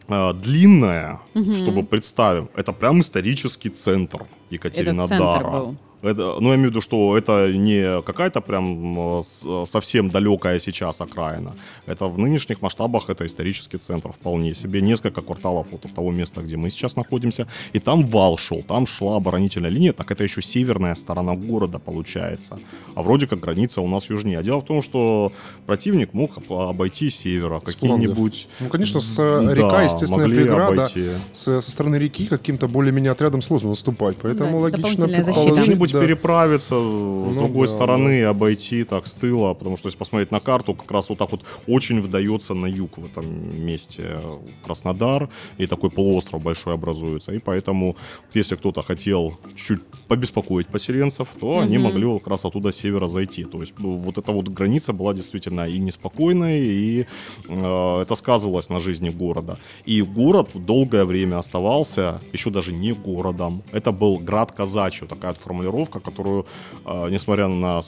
э, 0.07 0.33
длинная, 0.33 1.19
чтобы 1.53 1.83
представим, 1.83 2.49
это 2.55 2.73
прям 2.73 2.99
исторический 2.99 3.69
центр 3.69 4.25
Екатеринодара. 4.49 5.17
центр 5.17 5.49
был. 5.49 5.77
Это, 6.01 6.37
ну, 6.39 6.49
я 6.49 6.55
имею 6.55 6.69
в 6.69 6.71
виду, 6.71 6.81
что 6.81 7.15
это 7.17 7.51
не 7.53 8.01
какая-то 8.01 8.41
прям 8.41 9.21
совсем 9.65 10.09
далекая 10.09 10.59
сейчас 10.59 11.01
окраина. 11.01 11.53
Это 11.85 12.05
в 12.07 12.17
нынешних 12.17 12.61
масштабах 12.61 13.09
это 13.09 13.25
исторический 13.25 13.77
центр 13.77 14.11
вполне 14.11 14.53
себе. 14.53 14.81
Несколько 14.81 15.21
кварталов 15.21 15.67
вот 15.71 15.85
от 15.85 15.93
того 15.93 16.11
места, 16.11 16.41
где 16.41 16.57
мы 16.57 16.69
сейчас 16.69 16.95
находимся. 16.95 17.47
И 17.73 17.79
там 17.79 18.05
вал 18.05 18.37
шел, 18.37 18.63
там 18.67 18.87
шла 18.87 19.17
оборонительная 19.17 19.69
линия. 19.69 19.93
Так 19.93 20.11
это 20.11 20.23
еще 20.23 20.41
северная 20.41 20.95
сторона 20.95 21.35
города 21.35 21.79
получается. 21.79 22.59
А 22.95 23.01
вроде 23.01 23.27
как 23.27 23.39
граница 23.39 23.81
у 23.81 23.87
нас 23.87 24.09
южнее. 24.09 24.39
А 24.39 24.43
дело 24.43 24.59
в 24.59 24.65
том, 24.65 24.81
что 24.81 25.31
противник 25.65 26.13
мог 26.13 26.37
об- 26.37 26.53
обойти 26.53 27.09
с 27.09 27.15
севера. 27.15 27.59
Какие-нибудь... 27.59 28.47
Ну, 28.59 28.69
конечно, 28.69 28.99
с 28.99 29.19
э, 29.19 29.41
Да, 29.45 29.53
река, 29.53 29.83
естественная 29.83 30.27
могли 30.27 30.43
преграда. 30.43 30.85
обойти. 30.85 31.09
Со 31.31 31.61
стороны 31.61 31.97
реки 31.97 32.25
каким-то 32.25 32.67
более-менее 32.67 33.11
отрядом 33.11 33.41
сложно 33.41 33.69
наступать. 33.69 34.17
Поэтому 34.21 34.51
Да, 34.51 34.57
логично 34.57 35.07
предположить, 35.07 35.90
да. 35.93 36.01
переправиться 36.01 36.75
э, 36.75 37.29
с 37.31 37.35
Ну 37.35 37.41
другой 37.41 37.67
да, 37.67 37.73
стороны 37.73 38.19
и 38.19 38.21
обойти 38.21 38.83
так 38.83 39.07
с 39.07 39.13
тыла, 39.13 39.53
потому 39.53 39.77
что 39.77 39.87
если 39.87 39.97
посмотреть 39.99 40.31
на 40.31 40.39
карту, 40.39 40.73
как 40.73 40.91
раз 40.91 41.09
вот 41.09 41.17
так 41.17 41.31
вот 41.31 41.41
очень 41.67 41.99
вдается 42.01 42.53
на 42.53 42.65
юг 42.65 42.97
в 42.97 43.05
этом 43.05 43.25
месте 43.65 44.03
э, 44.05 44.37
Краснодар, 44.65 45.29
и 45.57 45.67
такой 45.67 45.89
полуостров 45.89 46.41
большой 46.41 46.73
образуется, 46.73 47.31
и 47.31 47.39
поэтому 47.39 47.95
если 48.33 48.55
кто-то 48.55 48.81
хотел 48.81 49.37
чуть 49.55 49.81
побеспокоить 50.07 50.67
поселенцев, 50.67 51.27
то 51.39 51.59
они 51.59 51.77
Мгм. 51.77 51.87
могли 51.87 52.05
вот 52.05 52.19
как 52.19 52.27
раз 52.29 52.45
оттуда 52.45 52.71
с 52.71 52.75
севера 52.75 53.07
зайти. 53.07 53.43
То 53.45 53.59
есть 53.59 53.73
ну, 53.79 53.97
вот 53.97 54.17
эта 54.17 54.31
вот 54.31 54.47
граница 54.49 54.93
была 54.93 55.13
действительно 55.13 55.67
и 55.67 55.79
неспокойной, 55.79 56.59
и 56.59 57.05
э, 57.47 58.01
это 58.01 58.15
сказывалось 58.15 58.69
на 58.69 58.79
жизни 58.79 59.09
города. 59.09 59.57
И 59.85 60.01
город 60.01 60.49
долгое 60.53 61.05
время 61.05 61.37
оставался 61.37 62.21
еще 62.33 62.49
даже 62.49 62.73
не 62.73 62.91
городом. 62.93 63.61
Это 63.71 63.91
был 63.91 64.17
град 64.17 64.51
казачий, 64.51 65.07
такая 65.07 65.31
вот 65.31 65.41
формулировка, 65.41 65.80
которую, 65.89 66.45
э, 66.85 67.07
несмотря 67.09 67.47
на 67.47 67.81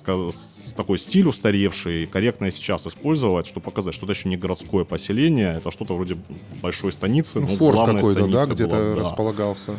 такой 0.76 0.98
стиль 0.98 1.28
устаревший, 1.28 2.08
корректно 2.08 2.50
сейчас 2.52 2.88
использовать, 2.88 3.48
чтобы 3.48 3.66
показать, 3.66 3.94
что 3.94 4.06
это 4.06 4.14
еще 4.14 4.30
не 4.30 4.38
городское 4.38 4.84
поселение, 4.84 5.58
это 5.58 5.72
что-то 5.72 5.94
вроде 5.94 6.18
большой 6.62 6.92
станицы. 6.92 7.40
Ну, 7.40 7.48
форт 7.48 7.92
какой-то, 7.92 8.28
да, 8.28 8.46
где-то 8.46 8.94
да. 8.94 9.00
располагался. 9.00 9.76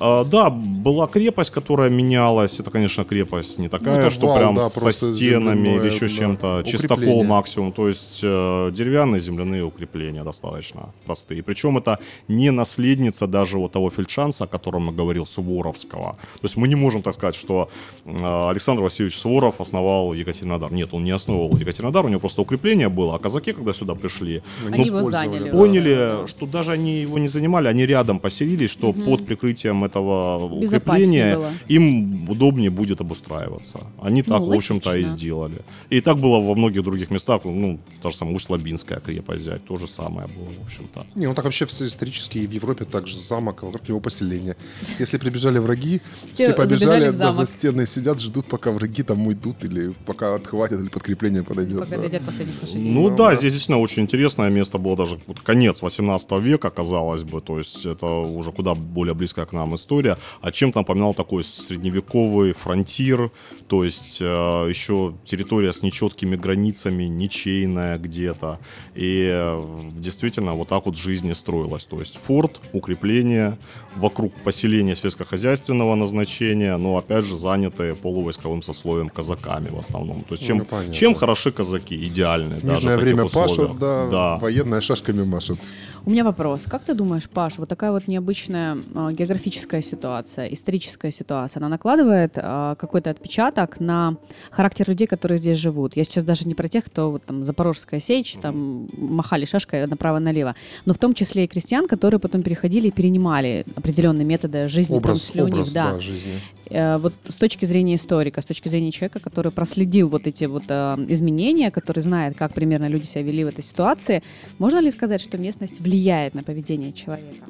А, 0.00 0.24
да, 0.24 0.50
была 0.50 1.06
крепость, 1.06 1.50
которая 1.50 1.90
менялась. 1.90 2.60
Это, 2.60 2.70
конечно, 2.70 3.04
крепость 3.04 3.58
не 3.58 3.68
такая, 3.68 4.04
Ну, 4.04 4.10
что 4.10 4.26
вал, 4.26 4.36
прям 4.36 4.54
да, 4.54 4.68
со 4.68 4.92
стенами 4.92 5.14
земляное, 5.14 5.80
или 5.80 5.86
еще 5.86 6.08
да, 6.08 6.08
чем-то. 6.08 6.62
Чистокол 6.64 7.24
максимум. 7.24 7.72
То 7.72 7.88
есть 7.88 8.20
э, 8.22 8.70
деревянные 8.72 9.20
земляные 9.20 9.64
укрепления 9.64 10.24
достаточно 10.24 10.90
простые. 11.04 11.42
Причем 11.42 11.78
это 11.78 11.98
не 12.28 12.50
наследница 12.50 13.26
даже 13.26 13.58
вот 13.58 13.72
того 13.72 13.90
фельдшанца, 13.90 14.44
о 14.44 14.46
котором 14.46 14.86
я 14.86 14.92
говорил, 14.92 15.26
Суворовского. 15.26 16.16
То 16.34 16.44
есть 16.44 16.56
мы 16.56 16.68
не 16.68 16.76
можем 16.76 17.02
так 17.02 17.14
сказать, 17.14 17.34
что 17.34 17.68
э, 18.04 18.50
Александр 18.50 18.82
Васильевич 18.82 19.16
Суворов 19.16 19.60
основал 19.60 20.12
Екатеринодар. 20.14 20.72
Нет, 20.72 20.88
он 20.92 21.04
не 21.04 21.10
основывал 21.10 21.56
Екатеринодар, 21.56 22.06
у 22.06 22.08
него 22.08 22.20
просто 22.20 22.42
укрепление 22.42 22.88
было. 22.88 23.16
А 23.16 23.18
казаки, 23.18 23.52
когда 23.52 23.74
сюда 23.74 23.94
пришли, 23.94 24.42
Они 24.66 24.78
ну, 24.78 24.98
его 24.98 25.10
заняли. 25.10 25.50
да. 25.50 25.56
поняли, 25.56 26.26
что 26.26 26.46
даже 26.46 26.72
они 26.72 27.00
его 27.00 27.18
не 27.18 27.28
занимали, 27.28 27.68
они 27.68 27.86
рядом 27.86 28.20
поселились, 28.20 28.70
что 28.70 28.92
под 28.92 29.26
прикрытием 29.26 29.87
этого 29.88 30.44
укрепления 30.44 31.36
было. 31.36 31.52
им 31.68 32.30
удобнее 32.30 32.70
будет 32.70 33.00
обустраиваться. 33.00 33.80
Они 34.00 34.22
так, 34.22 34.40
Ну, 34.40 34.52
в 34.52 34.56
общем-то, 34.56 34.96
и 34.96 35.04
сделали. 35.04 35.62
И 35.90 36.00
так 36.00 36.18
было 36.18 36.40
во 36.40 36.54
многих 36.54 36.82
других 36.82 37.10
местах, 37.10 37.44
ну, 37.44 37.78
та 38.02 38.10
же 38.10 38.16
самая 38.16 38.34
Усть-Лабинская 38.34 39.00
крепость 39.00 39.40
взять, 39.42 39.64
то 39.64 39.76
же 39.76 39.86
самое 39.86 40.28
было, 40.28 40.48
в 40.62 40.64
общем-то. 40.64 41.06
Не, 41.14 41.26
ну 41.26 41.34
так 41.34 41.44
вообще 41.44 41.66
все 41.66 41.86
исторически 41.86 42.38
и 42.38 42.46
в 42.46 42.50
Европе 42.50 42.84
также 42.84 43.18
замок, 43.18 43.62
вокруг 43.62 43.88
него 43.88 44.00
поселение. 44.00 44.56
Если 44.98 45.18
прибежали 45.18 45.58
враги, 45.58 46.00
Все 46.32 46.44
все, 46.44 46.52
побежали, 46.54 47.10
да, 47.10 47.32
за 47.32 47.46
стены 47.46 47.86
сидят, 47.86 48.20
ждут, 48.20 48.46
пока 48.46 48.70
враги 48.72 49.02
там 49.02 49.26
уйдут, 49.26 49.64
или 49.64 49.92
пока 50.06 50.34
отхватят, 50.34 50.80
или 50.80 50.88
подкрепление 50.88 51.42
подойдет. 51.42 51.80
Пока 51.80 51.96
да. 51.96 52.02
дойдет 52.02 52.22
последних 52.26 52.62
лошадей. 52.62 52.90
Ну 52.90 53.08
Ну, 53.10 53.16
да, 53.16 53.30
да. 53.30 53.36
здесь 53.36 53.52
действительно 53.52 53.78
очень 53.78 54.02
интересное 54.02 54.50
место 54.50 54.78
было 54.78 54.96
даже 54.96 55.18
вот 55.26 55.40
конец 55.40 55.82
18 55.82 56.30
века, 56.40 56.70
казалось 56.70 57.22
бы, 57.22 57.40
то 57.40 57.58
есть 57.58 57.86
это 57.86 58.06
уже 58.06 58.52
куда 58.52 58.74
более 58.74 59.14
близкая 59.14 59.46
к 59.46 59.52
нам 59.52 59.74
история, 59.78 60.18
а 60.42 60.52
чем-то 60.52 60.80
напоминал 60.80 61.14
такой 61.14 61.44
средневековый 61.44 62.52
фронтир, 62.52 63.30
то 63.68 63.84
есть 63.84 64.18
э, 64.20 64.24
еще 64.24 65.14
территория 65.24 65.72
с 65.72 65.82
нечеткими 65.82 66.36
границами, 66.36 67.04
ничейная 67.04 67.98
где-то, 67.98 68.58
и 68.94 69.28
э, 69.32 69.90
действительно 69.94 70.54
вот 70.54 70.68
так 70.68 70.86
вот 70.86 70.96
жизнь 70.96 71.28
и 71.28 71.34
строилась, 71.34 71.86
то 71.86 71.98
есть 71.98 72.16
форт, 72.16 72.60
укрепление, 72.72 73.58
вокруг 73.96 74.32
поселения 74.44 74.94
сельскохозяйственного 74.96 75.94
назначения, 75.94 76.76
но 76.76 76.96
опять 76.96 77.24
же 77.24 77.36
заняты 77.36 77.94
полувойсковым 77.94 78.62
сословием 78.62 79.08
казаками 79.08 79.68
в 79.68 79.78
основном, 79.78 80.22
то 80.28 80.34
есть 80.34 80.44
чем, 80.46 80.58
Ну, 80.58 80.64
понятно. 80.64 80.92
чем 80.94 81.14
хороши 81.14 81.50
казаки, 81.52 81.96
идеальные. 82.06 82.60
В 82.60 82.64
даже 82.64 82.90
в 82.96 83.00
время 83.00 83.24
условиях. 83.24 83.56
пашут, 83.56 83.78
да, 83.78 84.08
да. 84.10 84.38
военная 84.38 84.80
шашками 84.80 85.24
машет. 85.24 85.58
У 86.06 86.10
меня 86.10 86.24
вопрос. 86.24 86.62
Как 86.66 86.84
ты 86.84 86.94
думаешь, 86.94 87.28
Паш, 87.28 87.58
вот 87.58 87.68
такая 87.68 87.90
вот 87.92 88.06
необычная 88.08 88.78
а, 88.94 89.12
географическая 89.12 89.82
ситуация, 89.82 90.46
историческая 90.46 91.10
ситуация, 91.10 91.60
она 91.60 91.68
накладывает 91.68 92.32
а, 92.36 92.76
какой-то 92.76 93.10
отпечаток 93.10 93.78
на 93.80 94.16
характер 94.50 94.88
людей, 94.88 95.06
которые 95.06 95.38
здесь 95.38 95.58
живут? 95.58 95.96
Я 95.96 96.04
сейчас 96.04 96.24
даже 96.24 96.46
не 96.46 96.54
про 96.54 96.68
тех, 96.68 96.84
кто 96.84 97.10
вот 97.10 97.24
там 97.24 97.44
Запорожская 97.44 98.00
сечь, 98.00 98.34
там 98.40 98.88
махали 98.96 99.44
шашкой 99.44 99.86
направо-налево, 99.86 100.54
но 100.86 100.94
в 100.94 100.98
том 100.98 101.12
числе 101.12 101.44
и 101.44 101.46
крестьян, 101.46 101.86
которые 101.86 102.20
потом 102.20 102.42
переходили 102.42 102.88
и 102.88 102.90
перенимали 102.90 103.66
определенные 103.88 104.24
методы 104.26 104.68
жизни 104.68 104.94
там, 104.98 105.12
Образ, 105.12 105.30
у 105.34 105.38
них, 105.38 105.54
образ, 105.54 105.72
да. 105.72 105.92
да, 105.92 105.98
жизни. 105.98 106.32
Э, 106.70 106.98
вот 106.98 107.14
с 107.28 107.34
точки 107.36 107.64
зрения 107.64 107.94
историка, 107.94 108.40
с 108.40 108.44
точки 108.44 108.68
зрения 108.68 108.92
человека, 108.92 109.18
который 109.20 109.50
проследил 109.50 110.08
вот 110.08 110.26
эти 110.26 110.44
вот 110.44 110.64
э, 110.68 110.96
изменения, 111.08 111.70
который 111.70 112.00
знает, 112.00 112.36
как 112.36 112.52
примерно 112.52 112.88
люди 112.88 113.04
себя 113.06 113.22
вели 113.22 113.44
в 113.44 113.48
этой 113.48 113.64
ситуации, 113.64 114.22
можно 114.58 114.80
ли 114.80 114.90
сказать, 114.90 115.20
что 115.22 115.38
местность 115.38 115.80
влияет 115.80 116.34
на 116.34 116.42
поведение 116.42 116.92
человека? 116.92 117.44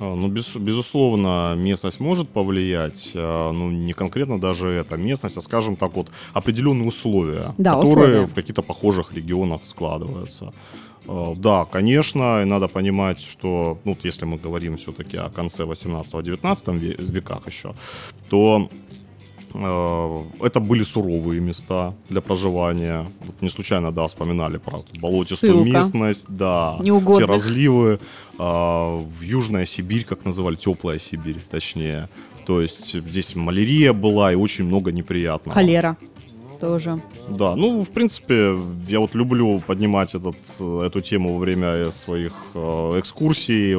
А, 0.00 0.14
Ну, 0.14 0.28
без- 0.28 0.56
безусловно, 0.56 1.54
местность 1.56 2.00
может 2.00 2.28
повлиять, 2.28 3.10
а, 3.14 3.52
ну, 3.52 3.70
не 3.70 3.92
конкретно 3.92 4.40
даже 4.40 4.66
эта 4.68 4.96
местность, 4.96 5.36
а, 5.36 5.40
скажем 5.40 5.76
так, 5.76 5.94
вот 5.96 6.08
определенные 6.34 6.88
условия, 6.88 7.52
Да, 7.58 7.74
которые 7.74 7.92
условия. 8.06 8.26
в 8.26 8.34
каких-то 8.34 8.62
похожих 8.62 9.12
регионах 9.14 9.60
складываются. 9.64 10.52
А, 11.08 11.34
Да, 11.36 11.64
конечно, 11.64 12.42
и 12.42 12.44
надо 12.44 12.68
понимать, 12.68 13.20
что, 13.20 13.78
ну, 13.84 13.96
если 14.04 14.26
мы 14.26 14.36
говорим 14.36 14.76
все-таки 14.76 15.16
о 15.16 15.28
конце 15.30 15.64
18-19 15.64 16.78
ве- 16.78 16.96
веках 17.12 17.46
еще, 17.46 17.74
то 18.30 18.68
э, 19.54 20.22
это 20.46 20.60
были 20.60 20.84
суровые 20.84 21.40
места 21.40 21.94
для 22.10 22.20
проживания. 22.20 23.06
Вот 23.26 23.42
не 23.42 23.48
случайно, 23.48 23.90
да, 23.92 24.06
вспоминали 24.06 24.58
про 24.58 24.80
болотистую 25.00 25.52
Ссылка. 25.54 25.68
местность, 25.70 26.26
да, 26.28 26.76
Неугодных. 26.80 27.18
те 27.18 27.24
разливы. 27.32 27.98
а, 28.40 29.02
Южная 29.20 29.64
Сибирь, 29.64 30.04
как 30.04 30.24
называли, 30.24 30.56
теплая 30.56 30.98
Сибирь, 30.98 31.38
точнее. 31.50 32.08
То 32.46 32.60
есть 32.60 32.94
здесь 32.94 33.34
малярия 33.34 33.92
была 33.92 34.32
и 34.32 34.36
очень 34.36 34.64
много 34.64 34.92
неприятного. 34.92 35.54
Холера 35.54 35.96
тоже. 36.60 37.00
Да, 37.28 37.56
ну, 37.56 37.82
в 37.84 37.90
принципе, 37.90 38.58
я 38.88 39.00
вот 39.00 39.14
люблю 39.14 39.62
поднимать 39.66 40.14
этот, 40.14 40.36
э, 40.60 40.82
эту 40.86 41.00
тему 41.00 41.34
во 41.34 41.38
время 41.38 41.90
своих 41.90 42.32
э, 42.54 42.98
экскурсий, 42.98 43.74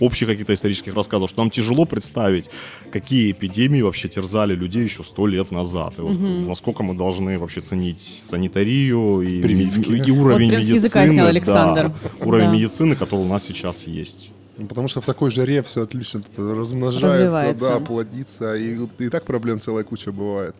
общих 0.00 0.28
каких-то 0.28 0.54
исторических 0.54 0.94
рассказов, 0.94 1.28
что 1.28 1.42
нам 1.42 1.50
тяжело 1.50 1.84
представить, 1.84 2.48
какие 2.90 3.32
эпидемии 3.32 3.82
вообще 3.82 4.08
терзали 4.08 4.54
людей 4.54 4.82
еще 4.82 5.02
сто 5.04 5.26
лет 5.26 5.50
назад. 5.50 5.94
И 5.98 6.00
вот 6.00 6.16
насколько 6.48 6.82
мы 6.82 6.94
должны 6.94 7.38
вообще 7.38 7.60
ценить 7.60 8.00
санитарию 8.00 9.20
и, 9.20 9.42
Прививки. 9.42 10.08
и 10.08 10.10
уровень 10.10 10.46
Вот 10.46 10.52
прям 10.52 10.62
с 10.62 10.66
медицины. 10.66 10.74
языка 10.76 11.06
снял 11.06 11.24
да, 11.26 11.28
Александр. 11.30 11.92
уровень 12.20 12.46
Да. 12.46 12.52
медицины, 12.54 12.96
который 12.96 13.20
у 13.20 13.28
нас 13.28 13.44
сейчас 13.44 13.86
есть. 13.86 14.30
Ну, 14.60 14.66
Потому 14.66 14.88
что 14.88 15.00
в 15.00 15.06
такой 15.06 15.30
жаре 15.30 15.62
все 15.62 15.82
отлично 15.82 16.20
размножается, 16.36 17.16
Развивается. 17.16 17.64
да, 17.64 17.80
плодится. 17.80 18.54
И, 18.56 18.78
и 18.98 19.08
так 19.08 19.24
проблем 19.24 19.58
целая 19.58 19.84
куча 19.84 20.12
бывает. 20.12 20.54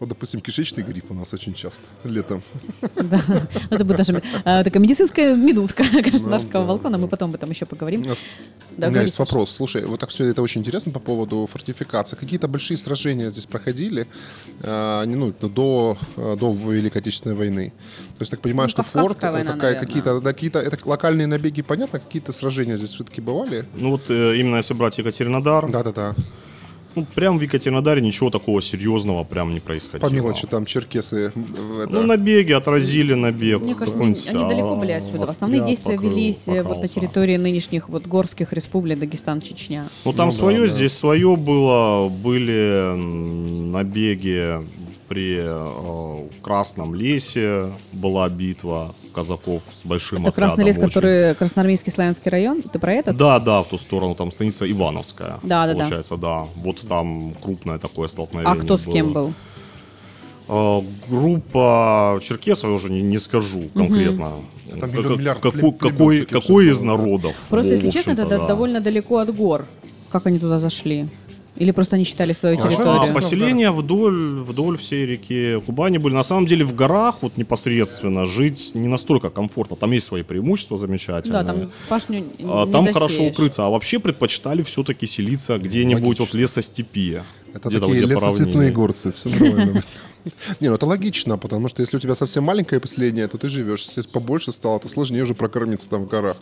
Вот, 0.00 0.08
допустим, 0.08 0.40
кишечный 0.40 0.82
грипп 0.82 1.10
у 1.10 1.14
нас 1.14 1.32
очень 1.32 1.54
часто 1.54 1.84
летом. 2.02 2.42
Да. 2.96 3.22
Ну, 3.28 3.40
Это 3.70 3.84
будет 3.84 3.98
даже 3.98 4.12
э, 4.44 4.64
такая 4.64 4.80
медицинская 4.80 5.36
минутка 5.36 5.84
Краснодарского 6.02 6.64
да, 6.64 6.68
балкона. 6.68 6.98
Мы 6.98 7.06
потом 7.06 7.30
об 7.30 7.36
этом 7.36 7.50
еще 7.50 7.64
поговорим. 7.64 8.04
У, 8.76 8.80
меня 8.80 9.02
есть 9.02 9.18
вопрос. 9.18 9.50
Слушай, 9.50 9.84
вот 9.84 10.00
так 10.00 10.10
все 10.10 10.24
это 10.24 10.42
очень 10.42 10.62
интересно 10.62 10.90
по 10.90 10.98
поводу 10.98 11.46
фортификации. 11.50 12.16
Какие-то 12.16 12.48
большие 12.48 12.76
сражения 12.76 13.30
здесь 13.30 13.46
проходили 13.46 14.08
не, 14.62 15.14
ну, 15.14 15.32
до, 15.40 15.96
до 16.16 16.54
Великой 16.54 16.98
Отечественной 16.98 17.36
войны. 17.36 17.72
То 18.18 18.22
есть, 18.22 18.30
так 18.30 18.40
понимаю, 18.40 18.68
Ну, 18.68 18.70
что 18.70 18.82
форт, 18.82 19.18
какие-то, 19.18 20.20
какие-то 20.20 20.58
это 20.58 20.78
локальные 20.84 21.26
набеги, 21.28 21.62
понятно, 21.62 22.00
какие-то 22.00 22.32
сражения 22.32 22.76
здесь 22.76 22.94
все-таки 22.94 23.20
бывали? 23.44 23.64
Ну 23.76 23.90
вот 23.90 24.02
э, 24.10 24.36
именно 24.36 24.56
если 24.56 24.74
брать 24.74 24.98
Екатеринодар, 24.98 25.70
Да-да-да. 25.70 26.14
ну, 26.96 27.04
прям 27.14 27.38
в 27.38 27.42
Екатеринодаре 27.42 28.00
ничего 28.00 28.30
такого 28.30 28.62
серьезного 28.62 29.24
прям 29.24 29.52
не 29.52 29.60
происходило. 29.60 30.08
По 30.08 30.12
мелочи 30.14 30.46
там 30.46 30.64
черкесы. 30.64 31.32
в 31.34 31.80
это- 31.80 31.92
Ну, 31.92 32.02
набеги, 32.06 32.52
отразили 32.52 33.14
набег. 33.14 33.60
Мне 33.62 33.74
кажется, 33.74 33.94
какой-нибудь, 33.98 34.28
они 34.28 34.44
далеко 34.44 34.76
были 34.76 34.92
а, 34.92 34.98
отсюда. 34.98 35.18
вот 35.18 35.28
Основные 35.30 35.60
я 35.60 35.66
действия 35.66 35.94
покрыл, 35.96 36.10
велись 36.10 36.42
э, 36.46 36.62
вот 36.62 36.78
на 36.80 36.88
территории 36.88 37.36
нынешних 37.36 37.88
вот 37.88 38.06
горских 38.06 38.52
республик 38.52 38.98
Дагестан, 38.98 39.40
Чечня. 39.40 39.88
Ну, 40.04 40.12
там 40.12 40.26
Ну 40.28 40.32
да, 40.32 40.38
свое, 40.38 40.60
да. 40.62 40.66
здесь 40.68 40.92
свое 40.92 41.36
было. 41.36 42.08
Были 42.08 42.94
набеги 43.72 44.60
при 45.14 45.38
э, 45.40 46.28
Красном 46.42 46.94
лесе, 46.94 47.72
была 47.92 48.28
битва 48.28 48.94
казаков 49.14 49.62
с 49.80 49.86
большим 49.86 50.22
Это 50.22 50.32
Красный 50.32 50.64
отрядом 50.64 50.66
лес, 50.66 50.76
очень. 50.78 50.88
который 50.88 51.34
Красноармейский 51.36 51.92
славянский 51.92 52.30
район. 52.30 52.62
Ты 52.62 52.78
про 52.80 52.92
этот? 52.94 53.16
Да, 53.16 53.38
да, 53.38 53.62
в 53.62 53.68
ту 53.68 53.78
сторону, 53.78 54.16
там 54.16 54.32
станица 54.32 54.68
Ивановская. 54.70 55.38
Да, 55.44 55.66
да, 55.66 55.72
да. 55.72 55.78
Получается, 55.78 56.16
да. 56.16 56.46
Вот 56.56 56.80
там 56.88 57.32
крупное 57.40 57.78
такое 57.78 58.08
столкновение 58.08 58.60
А 58.60 58.64
кто 58.64 58.76
с 58.76 58.84
кем 58.84 59.12
было. 59.12 59.32
был? 60.48 60.82
Э, 60.82 60.82
Группа 61.08 62.18
черкесов, 62.20 62.70
я 62.70 62.76
уже 62.76 62.90
не, 62.90 63.02
не 63.02 63.18
скажу 63.18 63.70
конкретно. 63.74 64.32
Там 64.80 64.90
Как- 64.90 65.16
миллиард 65.16 65.40
какой, 65.40 65.72
какой, 65.72 66.26
какой 66.26 66.66
из 66.70 66.80
да. 66.80 66.86
народов? 66.86 67.34
Просто, 67.48 67.68
в 67.70 67.72
если 67.72 67.90
честно, 67.90 68.12
это 68.12 68.26
да- 68.26 68.38
да. 68.38 68.46
довольно 68.48 68.80
далеко 68.80 69.18
от 69.18 69.32
гор. 69.32 69.66
Как 70.10 70.26
они 70.26 70.40
туда 70.40 70.58
зашли? 70.58 71.08
Или 71.56 71.70
просто 71.70 71.94
они 71.96 72.04
считали 72.04 72.32
свою 72.32 72.58
А, 72.58 72.62
территорию? 72.66 73.10
А, 73.10 73.14
поселения 73.14 73.70
вдоль, 73.70 74.40
вдоль 74.40 74.76
всей 74.76 75.06
реки 75.06 75.60
Кубани 75.64 75.98
были. 75.98 76.12
На 76.14 76.24
самом 76.24 76.46
деле 76.46 76.64
в 76.64 76.74
горах 76.74 77.16
вот 77.22 77.36
непосредственно 77.36 78.24
жить 78.26 78.72
не 78.74 78.88
настолько 78.88 79.30
комфортно. 79.30 79.76
Там 79.76 79.92
есть 79.92 80.06
свои 80.06 80.22
преимущества 80.22 80.76
замечательные. 80.76 81.44
Да, 81.44 81.52
там 81.52 81.70
пашню 81.88 82.24
А 82.40 82.66
не 82.66 82.72
там 82.72 82.84
засеешь. 82.84 82.92
хорошо 82.94 83.22
укрыться. 83.24 83.66
А 83.66 83.70
вообще 83.70 84.00
предпочитали 84.00 84.62
все-таки 84.62 85.06
селиться 85.06 85.58
где-нибудь 85.58 86.18
вот 86.18 86.28
Логично. 86.34 86.38
лесостепи. 86.38 87.22
Это 87.52 87.70
такие 87.70 87.80
вот 87.80 87.90
где 87.92 88.14
поровнее. 88.16 88.70
горцы, 88.72 89.12
все 89.12 89.28
нормально. 89.28 89.84
Не, 90.60 90.68
ну 90.68 90.74
это 90.74 90.86
логично, 90.86 91.38
потому 91.38 91.68
что 91.68 91.82
если 91.82 91.96
у 91.96 92.00
тебя 92.00 92.14
совсем 92.14 92.44
маленькое 92.44 92.80
поселение, 92.80 93.28
то 93.28 93.38
ты 93.38 93.48
живешь. 93.48 93.84
Если 93.84 94.08
побольше 94.08 94.52
стало, 94.52 94.80
то 94.80 94.88
сложнее 94.88 95.22
уже 95.22 95.34
прокормиться 95.34 95.88
там 95.88 96.04
в 96.04 96.08
горах. 96.08 96.36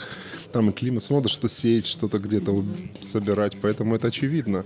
Там 0.53 0.71
и 0.71 0.73
климат, 0.73 1.09
надо 1.11 1.29
что-то 1.29 1.49
сеять, 1.49 1.87
что-то 1.87 2.19
где-то 2.19 2.65
собирать, 3.01 3.57
поэтому 3.61 3.95
это 3.95 4.09
очевидно. 4.09 4.65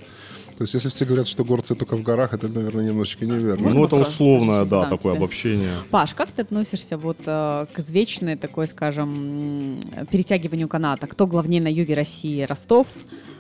То 0.57 0.63
есть 0.63 0.73
если 0.73 0.89
все 0.89 1.05
говорят, 1.05 1.27
что 1.27 1.45
горцы 1.45 1.75
только 1.75 1.97
в 1.97 2.03
горах, 2.03 2.33
это, 2.33 2.49
наверное, 2.49 2.87
немножечко 2.87 3.27
неверно. 3.27 3.65
Можно 3.65 3.81
Ну, 3.81 3.87
это 3.87 3.97
условное, 3.97 4.61
да, 4.61 4.65
задам 4.65 4.89
такое 4.89 5.15
обобщение. 5.15 5.71
Паш, 5.91 6.15
как 6.15 6.31
ты 6.31 6.43
относишься 6.43 6.97
вот 6.97 7.19
э, 7.27 7.67
к 7.73 7.79
извечной 7.79 8.37
такой, 8.37 8.67
скажем, 8.67 9.79
перетягиванию 10.11 10.69
каната? 10.69 11.07
Кто 11.07 11.27
главнее 11.27 11.61
на 11.61 11.69
юге 11.69 11.95
России? 11.95 12.43
Ростов, 12.43 12.87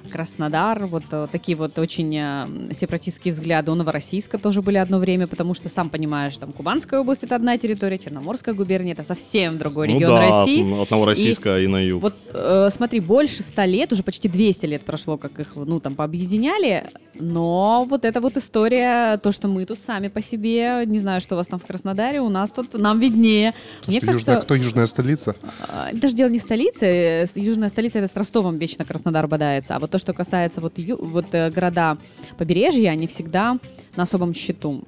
Краснодар, 0.06 0.86
вот 0.86 1.04
э, 1.10 1.26
такие 1.30 1.56
вот 1.56 1.78
очень 1.78 2.16
э, 2.16 2.72
сепаратистские 2.72 3.32
взгляды. 3.32 3.70
У 3.70 3.74
Новороссийска 3.74 4.38
тоже 4.38 4.62
были 4.62 4.76
одно 4.76 4.98
время, 4.98 5.26
потому 5.26 5.54
что, 5.54 5.68
сам 5.68 5.90
понимаешь, 5.90 6.36
там 6.36 6.52
Кубанская 6.52 7.00
область— 7.00 7.22
это 7.24 7.36
одна 7.36 7.58
территория, 7.58 7.98
Черноморская 7.98 8.54
губерния— 8.54 8.92
это 8.94 9.04
совсем 9.04 9.58
другой 9.58 9.88
Ну 9.88 9.94
регион 9.94 10.14
да, 10.14 10.40
России. 10.40 10.72
от, 10.72 10.80
от 10.82 10.90
Новороссийска 10.90 11.60
и, 11.60 11.66
на 11.66 11.78
юг. 11.82 12.02
Вот 12.02 12.14
э, 12.32 12.68
смотри, 12.70 13.00
больше 13.00 13.42
ста 13.42 13.66
лет, 13.66 13.92
уже 13.92 14.02
почти 14.02 14.28
200 14.28 14.66
лет 14.66 14.82
прошло, 14.82 15.16
как 15.16 15.38
их, 15.40 15.52
ну, 15.56 15.80
там, 15.80 15.94
пообъединяли, 15.94 16.84
но 17.20 17.84
вот 17.88 18.04
эта 18.04 18.20
вот 18.20 18.36
история, 18.36 19.18
то, 19.18 19.32
что 19.32 19.48
мы 19.48 19.64
тут 19.64 19.80
сами 19.80 20.08
по 20.08 20.22
себе, 20.22 20.84
не 20.86 20.98
знаю, 20.98 21.20
что 21.20 21.34
у 21.34 21.38
вас 21.38 21.46
там 21.46 21.58
в 21.58 21.64
Краснодаре, 21.66 22.20
у 22.20 22.28
нас 22.28 22.50
тут, 22.50 22.74
нам 22.74 22.98
виднее. 22.98 23.52
То, 23.84 23.90
Мне 23.90 24.00
кажется, 24.00 24.18
южная, 24.32 24.40
кто 24.40 24.54
южная 24.54 24.86
столица? 24.86 25.34
а, 25.68 25.88
даже 25.92 26.14
дело 26.14 26.28
не 26.28 26.38
в 26.38 26.42
столице, 26.42 26.86
э, 26.86 27.26
с- 27.26 27.36
южная 27.36 27.68
столица 27.68 27.98
это 27.98 28.08
с 28.12 28.16
Ростовом 28.16 28.56
вечно 28.56 28.84
Краснодар 28.84 29.26
бодается, 29.28 29.76
а 29.76 29.78
вот 29.78 29.90
то, 29.90 29.98
что 29.98 30.12
касается 30.12 30.60
вот, 30.60 30.78
ю- 30.78 30.98
вот 31.02 31.26
э, 31.32 31.50
города 31.50 31.98
побережья, 32.38 32.90
они 32.90 33.06
всегда 33.06 33.58
на 33.96 34.02
особом 34.02 34.34
счету. 34.34 34.82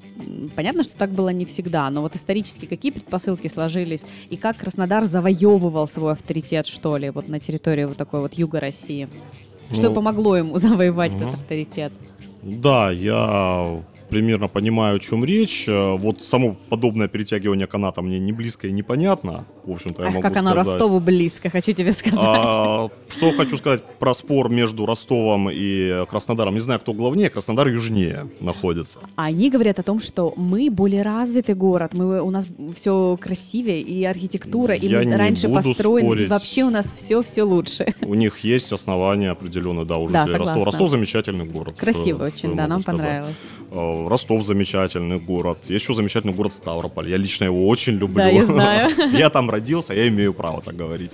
Понятно, 0.54 0.82
что 0.82 0.94
так 0.96 1.10
было 1.10 1.30
не 1.30 1.44
всегда, 1.46 1.88
но 1.90 2.02
вот 2.02 2.14
исторически 2.14 2.66
какие 2.66 2.92
предпосылки 2.92 3.48
сложились 3.48 4.04
и 4.30 4.36
как 4.36 4.56
Краснодар 4.58 5.04
завоевывал 5.04 5.88
свой 5.88 6.12
авторитет, 6.12 6.66
что 6.66 6.96
ли, 6.96 7.10
вот 7.10 7.28
на 7.28 7.40
территории 7.40 7.84
вот 7.84 7.96
такой 7.96 8.20
вот 8.20 8.34
юга 8.34 8.60
России? 8.60 9.08
Что 9.72 9.88
Ну, 9.88 9.94
помогло 9.94 10.36
ему 10.36 10.58
завоевать 10.58 11.12
ну. 11.12 11.28
этот 11.28 11.34
авторитет? 11.40 11.92
Да, 12.42 12.90
я 12.90 13.82
примерно 14.10 14.48
понимаю, 14.48 14.96
о 14.96 14.98
чем 14.98 15.24
речь. 15.24 15.66
Э, 15.68 15.96
Вот 15.96 16.22
само 16.22 16.56
подобное 16.68 17.08
перетягивание 17.08 17.66
каната 17.66 18.02
мне 18.02 18.18
не 18.18 18.32
близко 18.32 18.66
и 18.68 18.72
непонятно. 18.72 19.44
В 19.64 19.72
общем-то, 19.72 20.02
я 20.02 20.08
Ах, 20.08 20.14
могу 20.14 20.22
как 20.22 20.36
оно 20.38 20.50
сказать. 20.52 20.66
Ростову 20.72 21.00
близко, 21.00 21.50
хочу 21.50 21.72
тебе 21.72 21.92
сказать. 21.92 22.18
А, 22.22 22.88
что 23.10 23.32
хочу 23.32 23.56
сказать 23.58 23.82
про 23.98 24.14
спор 24.14 24.48
между 24.48 24.86
Ростовом 24.86 25.50
и 25.52 26.04
Краснодаром. 26.08 26.54
Не 26.54 26.60
знаю, 26.60 26.80
кто 26.80 26.94
главнее, 26.94 27.28
Краснодар 27.28 27.68
южнее 27.68 28.28
находится. 28.40 28.98
Они 29.16 29.50
говорят 29.50 29.78
о 29.78 29.82
том, 29.82 30.00
что 30.00 30.32
мы 30.36 30.70
более 30.70 31.02
развитый 31.02 31.54
город, 31.54 31.92
мы, 31.94 32.22
у 32.22 32.30
нас 32.30 32.46
все 32.74 33.18
красивее, 33.20 33.80
и 33.82 34.04
архитектура, 34.04 34.74
и 34.74 34.88
Я 34.88 34.98
мы 34.98 35.04
не 35.04 35.16
раньше 35.16 35.48
построены, 35.48 36.22
и 36.22 36.26
вообще 36.26 36.64
у 36.64 36.70
нас 36.70 36.92
все-все 36.92 37.42
лучше. 37.42 37.94
У 38.02 38.14
них 38.14 38.38
есть 38.40 38.72
основания 38.72 39.30
определенные, 39.30 39.84
да, 39.84 39.98
у 39.98 40.08
Да, 40.08 40.22
Ростова. 40.22 40.46
согласна. 40.46 40.64
Ростов 40.64 40.90
замечательный 40.90 41.44
город. 41.44 41.74
Красиво 41.78 42.28
что- 42.30 42.38
что 42.38 42.46
очень, 42.46 42.50
я 42.50 42.56
да, 42.56 42.66
нам 42.68 42.80
сказать. 42.80 43.00
понравилось. 43.02 43.36
Ростов 44.06 44.44
замечательный 44.44 45.18
город. 45.18 45.58
Есть 45.68 45.84
еще 45.84 45.94
замечательный 45.94 46.34
город 46.34 46.52
Ставрополь. 46.52 47.08
Я 47.08 47.16
лично 47.16 47.44
его 47.44 47.66
очень 47.66 47.94
люблю. 47.94 48.16
Да, 48.16 48.28
я 48.28 48.46
знаю. 48.46 48.90
Я 49.12 49.30
там 49.30 49.50
родился, 49.50 49.94
я 49.94 50.08
имею 50.08 50.34
право 50.34 50.60
так 50.60 50.76
говорить. 50.76 51.12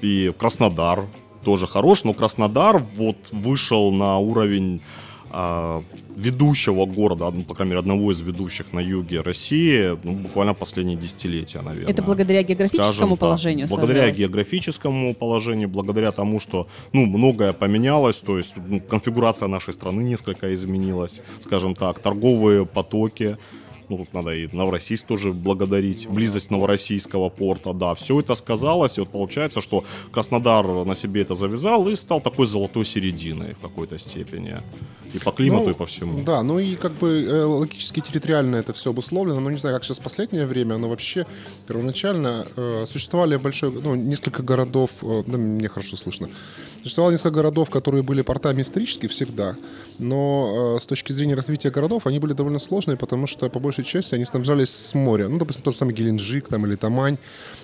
И 0.00 0.32
Краснодар 0.38 1.06
тоже 1.44 1.66
хорош, 1.66 2.04
но 2.04 2.14
Краснодар 2.14 2.82
вот 2.96 3.16
вышел 3.32 3.90
на 3.90 4.18
уровень 4.18 4.80
ведущего 6.16 6.86
города, 6.86 7.30
ну, 7.30 7.42
по 7.42 7.54
крайней 7.54 7.70
мере, 7.70 7.80
одного 7.80 8.12
из 8.12 8.20
ведущих 8.20 8.72
на 8.72 8.80
юге 8.80 9.20
России, 9.22 9.98
ну, 10.04 10.12
буквально 10.12 10.54
последние 10.54 10.96
десятилетия, 10.96 11.62
наверное. 11.62 11.90
Это 11.90 12.02
благодаря 12.02 12.42
географическому 12.42 12.92
Скажем 12.92 13.16
положению 13.16 13.68
Благодаря 13.68 14.00
сложилось? 14.00 14.18
географическому 14.18 15.14
положению, 15.14 15.68
благодаря 15.68 16.12
тому, 16.12 16.38
что 16.40 16.66
ну, 16.92 17.06
многое 17.06 17.52
поменялось, 17.52 18.16
то 18.16 18.36
есть 18.36 18.56
ну, 18.56 18.80
конфигурация 18.80 19.48
нашей 19.48 19.72
страны 19.72 20.02
несколько 20.02 20.52
изменилась, 20.52 21.22
скажем 21.40 21.74
так, 21.74 21.98
торговые 21.98 22.66
потоки. 22.66 23.38
Ну, 23.88 23.98
тут 23.98 24.14
надо 24.14 24.30
и 24.30 24.48
Новороссийск 24.52 25.06
тоже 25.06 25.32
благодарить, 25.32 26.08
близость 26.08 26.50
Новороссийского 26.50 27.28
порта, 27.28 27.72
да, 27.72 27.94
все 27.94 28.20
это 28.20 28.34
сказалось, 28.34 28.98
и 28.98 29.00
вот 29.00 29.10
получается, 29.10 29.60
что 29.60 29.84
Краснодар 30.10 30.66
на 30.84 30.94
себе 30.94 31.22
это 31.22 31.34
завязал 31.34 31.88
и 31.88 31.96
стал 31.96 32.20
такой 32.20 32.46
золотой 32.46 32.84
серединой 32.84 33.54
в 33.54 33.60
какой-то 33.60 33.98
степени, 33.98 34.56
и 35.14 35.18
по 35.18 35.30
климату, 35.32 35.64
Ну, 35.64 35.70
и 35.70 35.74
по 35.74 35.84
всему. 35.86 36.22
Да, 36.24 36.42
ну 36.42 36.58
и 36.58 36.74
как 36.74 36.92
бы 36.92 37.26
э, 37.28 37.44
логически 37.44 38.00
территориально 38.00 38.56
это 38.56 38.72
все 38.72 38.90
обусловлено, 38.90 39.40
но 39.40 39.50
не 39.50 39.58
знаю, 39.58 39.76
как 39.76 39.84
сейчас 39.84 39.98
в 39.98 40.02
последнее 40.02 40.46
время, 40.46 40.78
но 40.78 40.88
вообще 40.88 41.26
первоначально 41.68 42.46
э, 42.56 42.84
существовали 42.86 43.36
большое, 43.36 43.72
ну, 43.72 43.94
несколько 43.94 44.42
городов, 44.42 44.90
э, 45.02 45.22
да, 45.26 45.38
мне 45.38 45.68
хорошо 45.68 45.96
слышно, 45.96 46.28
существовало 46.82 47.12
несколько 47.12 47.30
городов, 47.30 47.70
которые 47.70 48.02
были 48.02 48.22
портами 48.22 48.62
исторически 48.62 49.06
всегда, 49.06 49.56
но 49.98 50.76
э, 50.76 50.80
с 50.80 50.86
точки 50.86 51.12
зрения 51.12 51.34
развития 51.34 51.70
городов 51.70 52.06
они 52.06 52.18
были 52.18 52.32
довольно 52.32 52.58
сложные, 52.58 52.96
потому 52.96 53.26
что 53.26 53.50
по 53.50 53.58
большей 53.60 53.81
части 53.84 54.14
они 54.14 54.24
снабжались 54.24 54.70
с 54.70 54.94
моря, 54.94 55.28
ну, 55.28 55.38
допустим, 55.38 55.62
тот 55.62 55.74
же 55.74 55.78
самый 55.78 55.94
Геленджик 55.94 56.48
там 56.48 56.66
или 56.66 56.74
Тамань. 56.76 57.18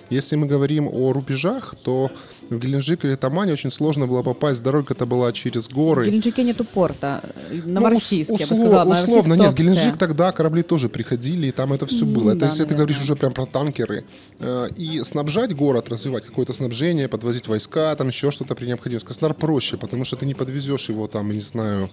Если 0.09 0.35
мы 0.35 0.47
говорим 0.47 0.87
о 0.87 1.13
рубежах, 1.13 1.75
то 1.83 2.09
в 2.49 2.57
Геленджик 2.57 3.05
или 3.05 3.13
Тамань 3.15 3.51
очень 3.51 3.69
сложно 3.71 4.07
было 4.07 4.23
попасть, 4.23 4.63
дорога 4.63 4.93
это 4.95 5.05
была 5.05 5.31
через 5.31 5.67
горы. 5.69 6.03
В 6.03 6.07
Геленджике 6.07 6.43
нету 6.43 6.63
порта. 6.63 7.21
э, 7.51 7.59
Ну, 7.65 7.73
Новороссийск, 7.73 8.31
ус- 8.31 8.39
я 8.39 8.47
бы 8.47 8.53
услов- 8.55 8.59
сказала. 8.67 8.93
Условно, 8.93 9.35
Новороссийск 9.35 9.39
нет, 9.39 9.53
в. 9.53 9.55
Геленджик 9.55 9.97
тогда 9.99 10.31
корабли 10.31 10.63
тоже 10.63 10.89
приходили, 10.89 11.47
и 11.47 11.51
там 11.51 11.73
это 11.73 11.85
все 11.85 12.05
было. 12.05 12.31
Это 12.31 12.39
да, 12.39 12.45
если 12.47 12.63
ты 12.63 12.69
наверное. 12.69 12.77
говоришь 12.87 13.01
уже 13.03 13.15
прям 13.15 13.33
про 13.33 13.45
танкеры. 13.45 14.03
Э, 14.39 14.67
И 14.75 14.99
снабжать 15.03 15.55
город, 15.55 15.89
развивать 15.89 16.25
какое-то 16.25 16.53
снабжение, 16.53 17.07
подвозить 17.07 17.47
войска, 17.47 17.95
там 17.95 18.07
еще 18.07 18.31
что-то 18.31 18.55
при 18.55 18.65
необходимости. 18.65 19.05
Краснодар 19.05 19.35
проще, 19.37 19.77
потому 19.77 20.05
что 20.05 20.15
ты 20.15 20.25
не 20.25 20.33
подвезешь 20.33 20.89
его 20.89 21.07
там, 21.07 21.31
не 21.31 21.39
знаю, 21.39 21.89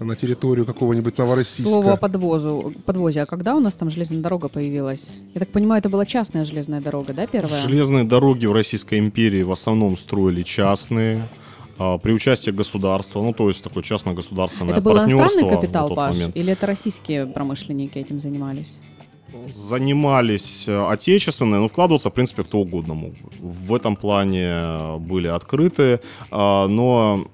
на 0.00 0.16
территорию 0.16 0.66
какого-нибудь 0.66 1.18
Новороссийска. 1.18 1.72
Слово 1.72 1.92
о 1.92 1.96
подвозу, 1.96 2.72
подвозе. 2.84 3.22
А 3.22 3.26
когда 3.26 3.54
у 3.54 3.60
нас 3.60 3.74
там 3.74 3.90
железная 3.90 4.20
дорога 4.20 4.48
появилась? 4.48 5.12
Я 5.34 5.40
так 5.40 5.48
понимаю, 5.50 5.80
это 5.80 5.88
была 5.88 6.06
частная 6.06 6.44
железная 6.44 6.80
дорога, 6.80 7.12
да, 7.12 7.26
первая? 7.26 7.60
Железные 7.62 8.04
дороги 8.04 8.46
в 8.46 8.52
Российской 8.52 8.98
империи 8.98 9.42
в 9.42 9.52
основном 9.52 9.96
строили 9.96 10.42
частные, 10.42 11.22
а, 11.78 11.98
при 11.98 12.12
участии 12.12 12.50
государства, 12.50 13.22
ну 13.22 13.32
то 13.32 13.48
есть 13.48 13.62
такое 13.62 13.82
частно-государственное 13.82 14.74
Это 14.74 14.82
был 14.82 14.92
партнерство 14.92 15.18
иностранный 15.18 15.50
на 15.50 15.56
капитал, 15.56 15.88
тот 15.88 15.96
Паш? 15.96 16.14
момент. 16.14 16.36
Или 16.36 16.52
это 16.52 16.66
российские 16.66 17.26
промышленники 17.26 17.98
этим 17.98 18.20
занимались? 18.20 18.78
Занимались 19.48 20.68
отечественные, 20.68 21.60
но 21.60 21.68
вкладываться, 21.68 22.10
в 22.10 22.12
принципе, 22.12 22.42
кто 22.44 22.58
угодно 22.58 22.94
мог. 22.94 23.14
В 23.40 23.74
этом 23.74 23.96
плане 23.96 24.98
были 24.98 25.26
открыты, 25.26 26.00
а, 26.30 26.68
но 26.68 27.26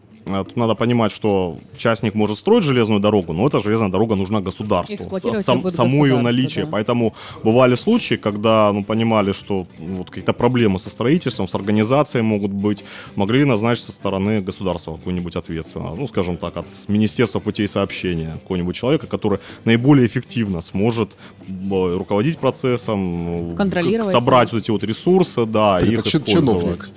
Тут 0.45 0.57
надо 0.57 0.75
понимать, 0.75 1.13
что 1.13 1.59
частник 1.77 2.15
может 2.15 2.39
строить 2.39 2.65
железную 2.65 3.01
дорогу, 3.01 3.33
но 3.33 3.47
эта 3.47 3.61
железная 3.61 3.89
дорога 3.91 4.15
нужна 4.15 4.41
государству. 4.41 4.97
Сам- 5.43 5.63
ее 5.89 6.19
наличие. 6.21 6.65
да. 6.65 6.71
Поэтому 6.73 7.15
бывали 7.43 7.75
случаи, 7.77 8.15
когда 8.17 8.71
ну, 8.73 8.85
понимали, 8.85 9.33
что 9.33 9.67
ну, 9.79 9.97
вот 9.97 10.09
какие-то 10.11 10.33
проблемы 10.33 10.79
со 10.79 10.91
строительством, 10.91 11.49
с 11.49 11.55
организацией 11.55 12.23
могут 12.23 12.51
быть, 12.53 12.85
могли 13.17 13.45
назначить 13.45 13.85
со 13.85 13.93
стороны 13.93 14.41
государства 14.41 14.97
какую-нибудь 14.97 15.37
ответственного. 15.37 15.95
Ну, 15.97 16.07
скажем 16.07 16.37
так, 16.37 16.57
от 16.57 16.67
Министерства 16.89 17.41
путей 17.41 17.69
сообщения 17.69 18.39
какого-нибудь 18.43 18.77
человека, 18.77 19.07
который 19.07 19.39
наиболее 19.65 20.07
эффективно 20.07 20.61
сможет 20.61 21.17
м, 21.49 21.97
руководить 21.99 22.39
процессом, 22.39 23.55
Контролировать 23.57 24.11
собрать 24.13 24.53
вот 24.53 24.63
эти 24.63 24.71
вот 24.71 24.85
ресурсы, 24.85 25.45
да, 25.47 25.81
и 25.81 25.93
их 25.93 26.07
использовать. 26.07 26.29
чиновник. 26.29 26.91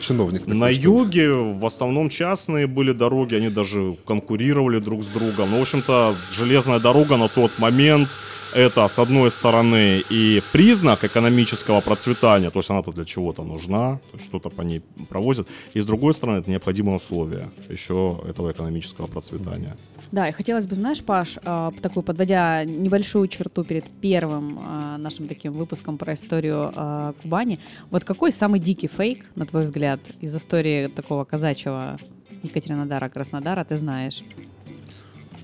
Чиновник. 0.00 0.46
На 0.46 0.68
юге 0.68 1.32
в 1.32 1.64
основном 1.66 2.08
частные 2.08 2.66
были 2.66 2.92
дороги, 2.92 3.34
они 3.34 3.48
даже 3.48 3.96
конкурировали 4.06 4.78
друг 4.78 5.02
с 5.02 5.08
другом. 5.08 5.50
Ну, 5.50 5.58
в 5.58 5.62
общем-то, 5.62 6.14
железная 6.30 6.78
дорога 6.78 7.16
на 7.16 7.28
тот 7.28 7.50
момент 7.58 8.08
это, 8.54 8.88
с 8.88 8.98
одной 8.98 9.30
стороны, 9.30 10.02
и 10.10 10.42
признак 10.52 11.04
экономического 11.04 11.80
процветания, 11.80 12.50
то 12.50 12.58
есть 12.58 12.70
она-то 12.70 12.92
для 12.92 13.04
чего-то 13.04 13.42
нужна, 13.42 14.00
что-то 14.22 14.50
по 14.50 14.62
ней 14.62 14.82
провозят, 15.08 15.48
и 15.74 15.80
с 15.80 15.86
другой 15.86 16.14
стороны, 16.14 16.38
это 16.38 16.50
необходимое 16.50 16.96
условие 16.96 17.50
еще 17.68 18.20
этого 18.28 18.52
экономического 18.52 19.06
процветания. 19.06 19.76
Да, 20.12 20.28
и 20.28 20.32
хотелось 20.32 20.66
бы, 20.66 20.74
знаешь, 20.74 21.02
Паш, 21.02 21.38
а, 21.44 21.70
такую 21.82 22.02
подводя 22.02 22.64
небольшую 22.64 23.28
черту 23.28 23.64
перед 23.64 23.84
первым 24.00 24.58
а, 24.58 24.98
нашим 24.98 25.28
таким 25.28 25.52
выпуском 25.52 25.98
про 25.98 26.14
историю 26.14 26.72
а, 26.74 27.12
Кубани, 27.22 27.58
вот 27.90 28.04
какой 28.04 28.32
самый 28.32 28.60
дикий 28.60 28.88
фейк, 28.88 29.24
на 29.34 29.44
твой 29.44 29.64
взгляд, 29.64 30.00
из 30.20 30.34
истории 30.34 30.86
такого 30.88 31.24
казачьего 31.24 31.98
Екатеринодара, 32.42 33.08
Краснодара 33.08 33.64
ты 33.64 33.76
знаешь? 33.76 34.22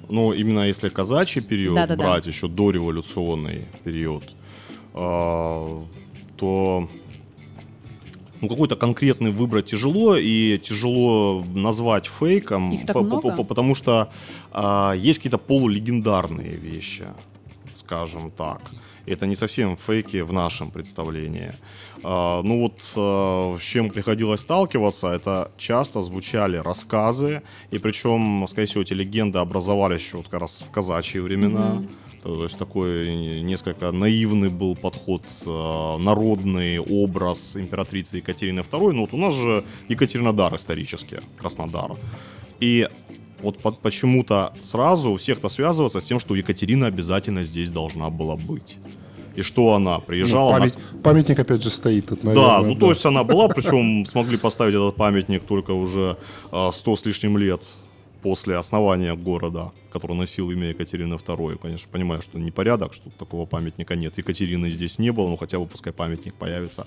Ну, 0.08 0.32
именно 0.32 0.60
если 0.68 0.88
казачий 0.88 1.40
период 1.42 1.74
Да-да-да. 1.76 2.04
брать, 2.04 2.26
еще 2.26 2.48
дореволюционный 2.48 3.66
период, 3.84 4.24
а, 4.94 5.84
то 6.36 6.88
ну, 8.40 8.48
какой-то 8.48 8.76
конкретный 8.76 9.30
выбрать 9.30 9.66
тяжело, 9.66 10.16
и 10.16 10.58
тяжело 10.58 11.44
назвать 11.54 12.06
фейком, 12.06 12.70
по- 12.92 13.00
по- 13.20 13.20
по- 13.36 13.44
потому 13.44 13.74
что 13.74 14.10
а, 14.52 14.92
есть 14.92 15.18
какие-то 15.20 15.38
полулегендарные 15.38 16.56
вещи, 16.56 17.04
скажем 17.84 18.30
так. 18.30 18.60
Это 19.06 19.26
не 19.26 19.36
совсем 19.36 19.76
фейки 19.76 20.22
в 20.22 20.32
нашем 20.32 20.70
представлении. 20.70 21.52
А, 22.02 22.42
ну 22.42 22.62
вот 22.62 22.80
а, 22.96 23.56
с 23.58 23.62
чем 23.62 23.90
приходилось 23.90 24.40
сталкиваться, 24.40 25.08
это 25.08 25.50
часто 25.58 26.02
звучали 26.02 26.56
рассказы, 26.56 27.42
и 27.70 27.78
причем, 27.78 28.46
скорее 28.48 28.66
всего, 28.66 28.82
эти 28.82 28.94
легенды 28.94 29.38
образовались 29.38 30.00
еще 30.00 30.16
вот 30.16 30.28
как 30.28 30.40
раз 30.40 30.64
в 30.68 30.70
казачьи 30.70 31.20
времена. 31.20 31.82
То 32.22 32.44
есть 32.44 32.56
такой 32.58 33.42
несколько 33.42 33.92
наивный 33.92 34.48
был 34.48 34.76
подход, 34.76 35.22
э, 35.44 35.96
народный 35.98 36.78
образ 36.78 37.54
императрицы 37.54 38.16
Екатерины 38.16 38.60
II. 38.60 38.92
Ну 38.92 39.00
вот 39.02 39.12
у 39.12 39.18
нас 39.18 39.34
же 39.34 39.62
Екатеринодар 39.88 40.54
исторически, 40.54 41.20
Краснодар. 41.36 41.90
И 42.60 42.88
вот 43.44 43.58
по- 43.58 43.72
почему-то 43.72 44.52
сразу 44.62 45.10
у 45.10 45.16
всех 45.16 45.38
это 45.38 45.48
связывается 45.48 46.00
с 46.00 46.04
тем, 46.04 46.18
что 46.20 46.34
Екатерина 46.34 46.86
обязательно 46.86 47.44
здесь 47.44 47.70
должна 47.72 48.10
была 48.10 48.36
быть. 48.36 48.76
И 49.36 49.42
что 49.42 49.74
она 49.74 49.96
Ну, 49.96 50.02
приезжала... 50.02 50.52
на- 50.52 50.58
память- 50.60 50.74
Памятник 51.02 51.38
опять 51.40 51.62
же 51.62 51.70
стоит 51.70 52.06
тут, 52.06 52.24
наверное. 52.24 52.48
да, 52.48 52.60
ну 52.66 52.74
то 52.76 52.88
есть 52.90 53.04
она 53.04 53.24
была, 53.24 53.48
причем 53.54 54.06
смогли 54.06 54.36
поставить 54.36 54.74
этот 54.74 54.96
памятник 54.96 55.44
только 55.44 55.72
уже 55.72 56.16
а, 56.52 56.70
100 56.72 56.96
с 56.96 57.04
лишним 57.06 57.36
лет 57.38 57.62
после 58.22 58.56
основания 58.56 59.14
города, 59.14 59.70
который 59.92 60.16
носил 60.16 60.50
имя 60.50 60.68
Екатерины 60.68 61.14
II. 61.14 61.58
Конечно, 61.58 61.88
понимаю, 61.92 62.22
что 62.22 62.38
непорядок, 62.38 62.94
что 62.94 63.10
такого 63.18 63.44
памятника 63.44 63.96
нет. 63.96 64.16
Екатерины 64.18 64.70
здесь 64.70 64.98
не 64.98 65.10
было, 65.10 65.28
но 65.28 65.36
хотя 65.36 65.58
бы 65.58 65.66
пускай 65.66 65.92
памятник 65.92 66.34
появится. 66.34 66.86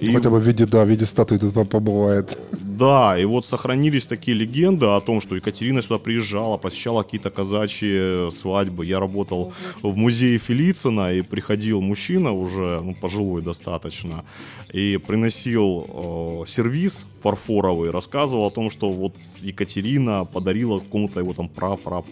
И 0.00 0.12
Хотя 0.12 0.30
бы 0.30 0.38
в 0.38 0.42
виде, 0.46 0.64
да, 0.66 0.84
в 0.84 0.88
виде 0.88 1.06
статуи 1.06 1.38
тут 1.38 1.52
по- 1.54 1.64
побывает. 1.64 2.38
да, 2.52 3.18
и 3.18 3.24
вот 3.24 3.44
сохранились 3.44 4.06
такие 4.06 4.36
легенды 4.36 4.86
о 4.86 5.00
том, 5.00 5.20
что 5.20 5.34
Екатерина 5.34 5.82
сюда 5.82 5.98
приезжала, 5.98 6.56
посещала 6.56 7.02
какие-то 7.02 7.30
казачьи 7.30 8.30
свадьбы. 8.30 8.86
Я 8.86 9.00
работал 9.00 9.52
в 9.82 9.96
музее 9.96 10.38
Фелицина, 10.38 11.12
и 11.12 11.22
приходил 11.22 11.80
мужчина 11.80 12.32
уже, 12.32 12.80
ну, 12.80 12.94
пожилой 12.94 13.42
достаточно, 13.42 14.24
и 14.72 14.98
приносил 15.04 15.86
э, 15.88 16.44
сервиз 16.46 17.06
фарфоровый, 17.22 17.90
рассказывал 17.90 18.46
о 18.46 18.50
том, 18.50 18.70
что 18.70 18.90
вот 18.90 19.14
Екатерина 19.40 20.24
подарила 20.24 20.78
какому-то 20.78 21.18
его 21.18 21.32
там 21.32 21.48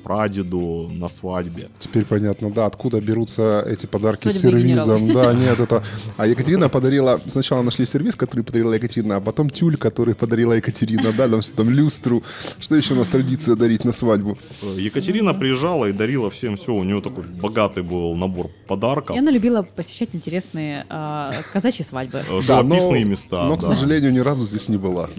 прадеду 0.03 0.91
на 0.93 1.09
свадьбе. 1.09 1.69
Теперь 1.79 2.05
понятно, 2.05 2.51
да, 2.51 2.67
откуда 2.67 3.01
берутся 3.01 3.65
эти 3.67 3.87
подарки 3.87 4.29
с 4.29 4.41
Свадебные 4.41 4.75
сервизом. 4.75 5.13
Да, 5.13 5.33
нет, 5.35 5.61
это... 5.61 5.85
А 6.17 6.27
Екатерина 6.27 6.69
подарила... 6.69 7.21
Сначала 7.27 7.63
нашли 7.77 7.87
сервиз, 7.87 8.17
который 8.17 8.43
подарила 8.43 8.73
Екатерина, 8.75 9.17
а 9.17 9.21
потом 9.21 9.51
тюль, 9.51 9.77
который 9.77 10.15
подарила 10.15 10.55
Екатерина, 10.55 11.13
да, 11.17 11.29
там, 11.29 11.41
там 11.57 11.71
люстру. 11.71 12.23
Что 12.59 12.75
еще 12.77 12.95
у 12.95 12.97
нас 12.97 13.09
традиция 13.09 13.55
дарить 13.57 13.85
на 13.85 13.93
свадьбу? 13.93 14.39
Э, 14.63 14.77
Екатерина 14.79 15.35
приезжала 15.35 15.87
и 15.87 15.93
дарила 15.93 16.31
всем 16.31 16.57
все. 16.57 16.73
У 16.73 16.85
нее 16.85 17.01
такой 17.03 17.25
богатый 17.25 17.83
был 17.83 18.15
набор 18.17 18.51
подарков. 18.67 19.17
И 19.17 19.19
она 19.19 19.31
любила 19.31 19.63
посещать 19.63 20.11
интересные 20.13 20.87
а, 20.89 21.35
казачьи 21.53 21.85
свадьбы. 21.85 22.19
э, 22.19 22.23
Да, 22.47 22.63
Живописные 22.63 23.05
но- 23.05 23.11
места. 23.11 23.47
Но, 23.47 23.57
к 23.57 23.61
да. 23.61 23.67
сожалению, 23.75 24.13
ни 24.13 24.21
разу 24.21 24.47
здесь 24.47 24.69
не 24.71 24.79
была. 24.79 25.11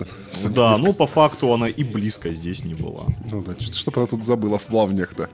Да, 0.56 0.78
но 0.78 0.94
по 0.94 1.06
факту 1.06 1.54
она 1.54 1.68
и 1.68 1.84
близко 1.84 2.30
здесь 2.32 2.66
не 2.66 2.74
была. 2.74 3.06
Ну 3.32 3.44
да, 3.46 3.54
что- 3.60 3.74
что-то 3.78 4.00
она 4.00 4.08
тут 4.08 4.24
забыла 4.24 4.58
в 4.58 4.64
плавнях-то. 4.64 5.30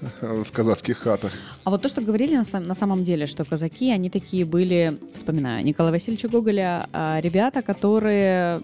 В 0.20 0.50
казацких 0.52 0.98
хатах. 0.98 1.32
А 1.64 1.70
вот 1.70 1.82
то, 1.82 1.88
что 1.88 2.00
говорили 2.00 2.36
на, 2.36 2.44
сам- 2.44 2.66
на 2.66 2.74
самом 2.74 3.04
деле, 3.04 3.26
что 3.26 3.44
казаки, 3.44 3.90
они 3.92 4.10
такие 4.10 4.44
были, 4.44 4.98
вспоминаю, 5.14 5.64
Николая 5.64 5.92
Васильевича 5.92 6.28
Гоголя, 6.28 6.88
а, 6.92 7.20
ребята, 7.20 7.62
которые 7.62 8.62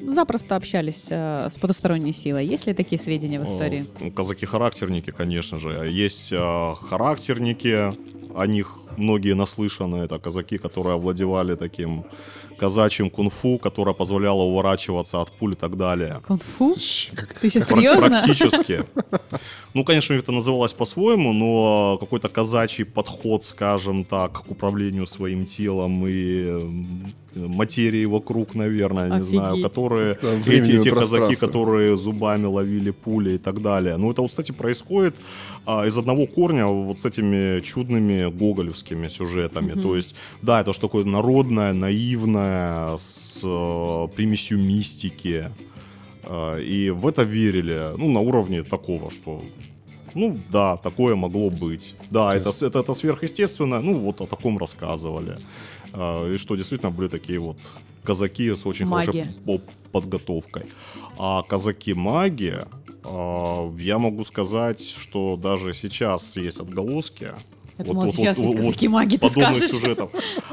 запросто 0.00 0.56
общались 0.56 1.06
а, 1.10 1.48
с 1.50 1.56
потусторонней 1.56 2.12
силой. 2.12 2.46
Есть 2.46 2.66
ли 2.66 2.74
такие 2.74 3.00
сведения 3.00 3.40
в 3.40 3.44
истории? 3.44 3.86
Э, 4.00 4.04
ну, 4.04 4.12
Казаки-характерники, 4.12 5.10
конечно 5.10 5.58
же. 5.58 5.88
Есть 5.90 6.32
э, 6.32 6.74
характерники, 6.80 7.92
о 8.36 8.46
них 8.46 8.78
многие 8.96 9.34
наслышаны. 9.34 9.96
Это 9.96 10.18
казаки, 10.18 10.58
которые 10.58 10.94
овладевали 10.94 11.56
таким 11.56 12.04
казачьим 12.58 13.10
кунг-фу, 13.10 13.58
которое 13.58 13.94
позволяло 13.94 14.42
уворачиваться 14.42 15.20
от 15.20 15.30
пуль 15.32 15.52
и 15.52 15.56
так 15.56 15.76
далее. 15.76 16.20
Кунг-фу? 16.26 16.74
Ты 16.74 17.50
сейчас 17.50 17.66
Пр- 17.66 17.76
серьезно? 17.78 18.08
Практически. 18.08 18.84
Ну, 19.74 19.84
конечно, 19.84 20.14
это 20.14 20.32
называлось 20.32 20.72
по-своему, 20.72 21.34
но 21.34 21.98
какой-то 22.00 22.30
казачий 22.30 22.86
подход, 22.86 23.44
скажем 23.44 24.04
так, 24.04 24.32
к 24.32 24.50
управлению 24.50 25.06
своим 25.06 25.44
телом 25.44 26.06
и 26.06 26.44
м, 26.46 27.12
материей 27.34 28.06
вокруг, 28.06 28.54
наверное, 28.54 29.18
не 29.18 29.22
знаю, 29.22 29.48
Офигеть. 29.52 29.64
которые 29.64 30.18
Да, 30.22 30.32
эти, 30.50 30.70
эти 30.78 30.88
казаки, 30.88 31.34
которые 31.34 31.96
зубами 31.98 32.46
ловили 32.46 32.90
пули 32.90 33.32
и 33.34 33.38
так 33.38 33.60
далее. 33.60 33.98
Ну, 33.98 34.10
это, 34.10 34.22
вот, 34.22 34.30
кстати, 34.30 34.52
происходит 34.52 35.16
а, 35.66 35.86
из 35.86 35.98
одного 35.98 36.26
корня 36.26 36.66
вот 36.68 36.98
с 36.98 37.04
этими 37.04 37.60
чудными 37.60 38.25
гоголевскими 38.30 39.08
сюжетами. 39.08 39.72
То 39.82 39.96
есть, 39.96 40.14
да, 40.42 40.60
это 40.60 40.72
что 40.72 40.88
такое 40.88 41.04
народное, 41.04 41.72
наивное, 41.72 42.96
с 42.96 43.40
э, 43.42 44.08
примесью 44.16 44.58
мистики. 44.58 45.50
А, 46.24 46.58
И 46.58 46.90
в 46.90 47.06
это 47.06 47.22
верили, 47.22 47.96
ну, 47.98 48.10
на 48.10 48.20
уровне 48.20 48.62
такого, 48.62 49.10
что, 49.10 49.42
ну, 50.14 50.38
да, 50.50 50.76
такое 50.76 51.14
могло 51.14 51.50
быть. 51.50 51.94
Да, 52.10 52.34
это, 52.34 52.48
есть- 52.48 52.62
это, 52.62 52.80
это 52.80 52.94
сверхъестественное, 52.94 53.80
ну, 53.80 53.98
вот 54.00 54.20
о 54.20 54.26
таком 54.26 54.58
рассказывали. 54.58 55.38
А, 55.92 56.32
И 56.32 56.36
что 56.38 56.56
действительно 56.56 56.90
были 56.90 57.08
такие 57.08 57.38
вот 57.38 57.56
казаки 58.04 58.54
с 58.54 58.66
очень 58.66 58.86
Маги. 58.86 59.06
хорошей 59.06 59.32
по- 59.44 59.60
подготовкой. 59.92 60.62
А 61.18 61.42
казаки-маги, 61.42 62.54
а, 63.04 63.72
я 63.78 63.98
могу 63.98 64.24
сказать, 64.24 64.80
что 64.80 65.36
даже 65.36 65.72
сейчас 65.72 66.36
есть 66.36 66.60
отголоски. 66.60 67.32
Я 67.78 67.84
думала, 67.84 68.10
сейчас 68.10 68.38
есть 68.38 68.56
казаки-маги, 68.56 69.16
ты 69.16 69.28
подобных 69.28 69.58
скажешь. 69.58 69.70
сюжетов. 69.70 70.10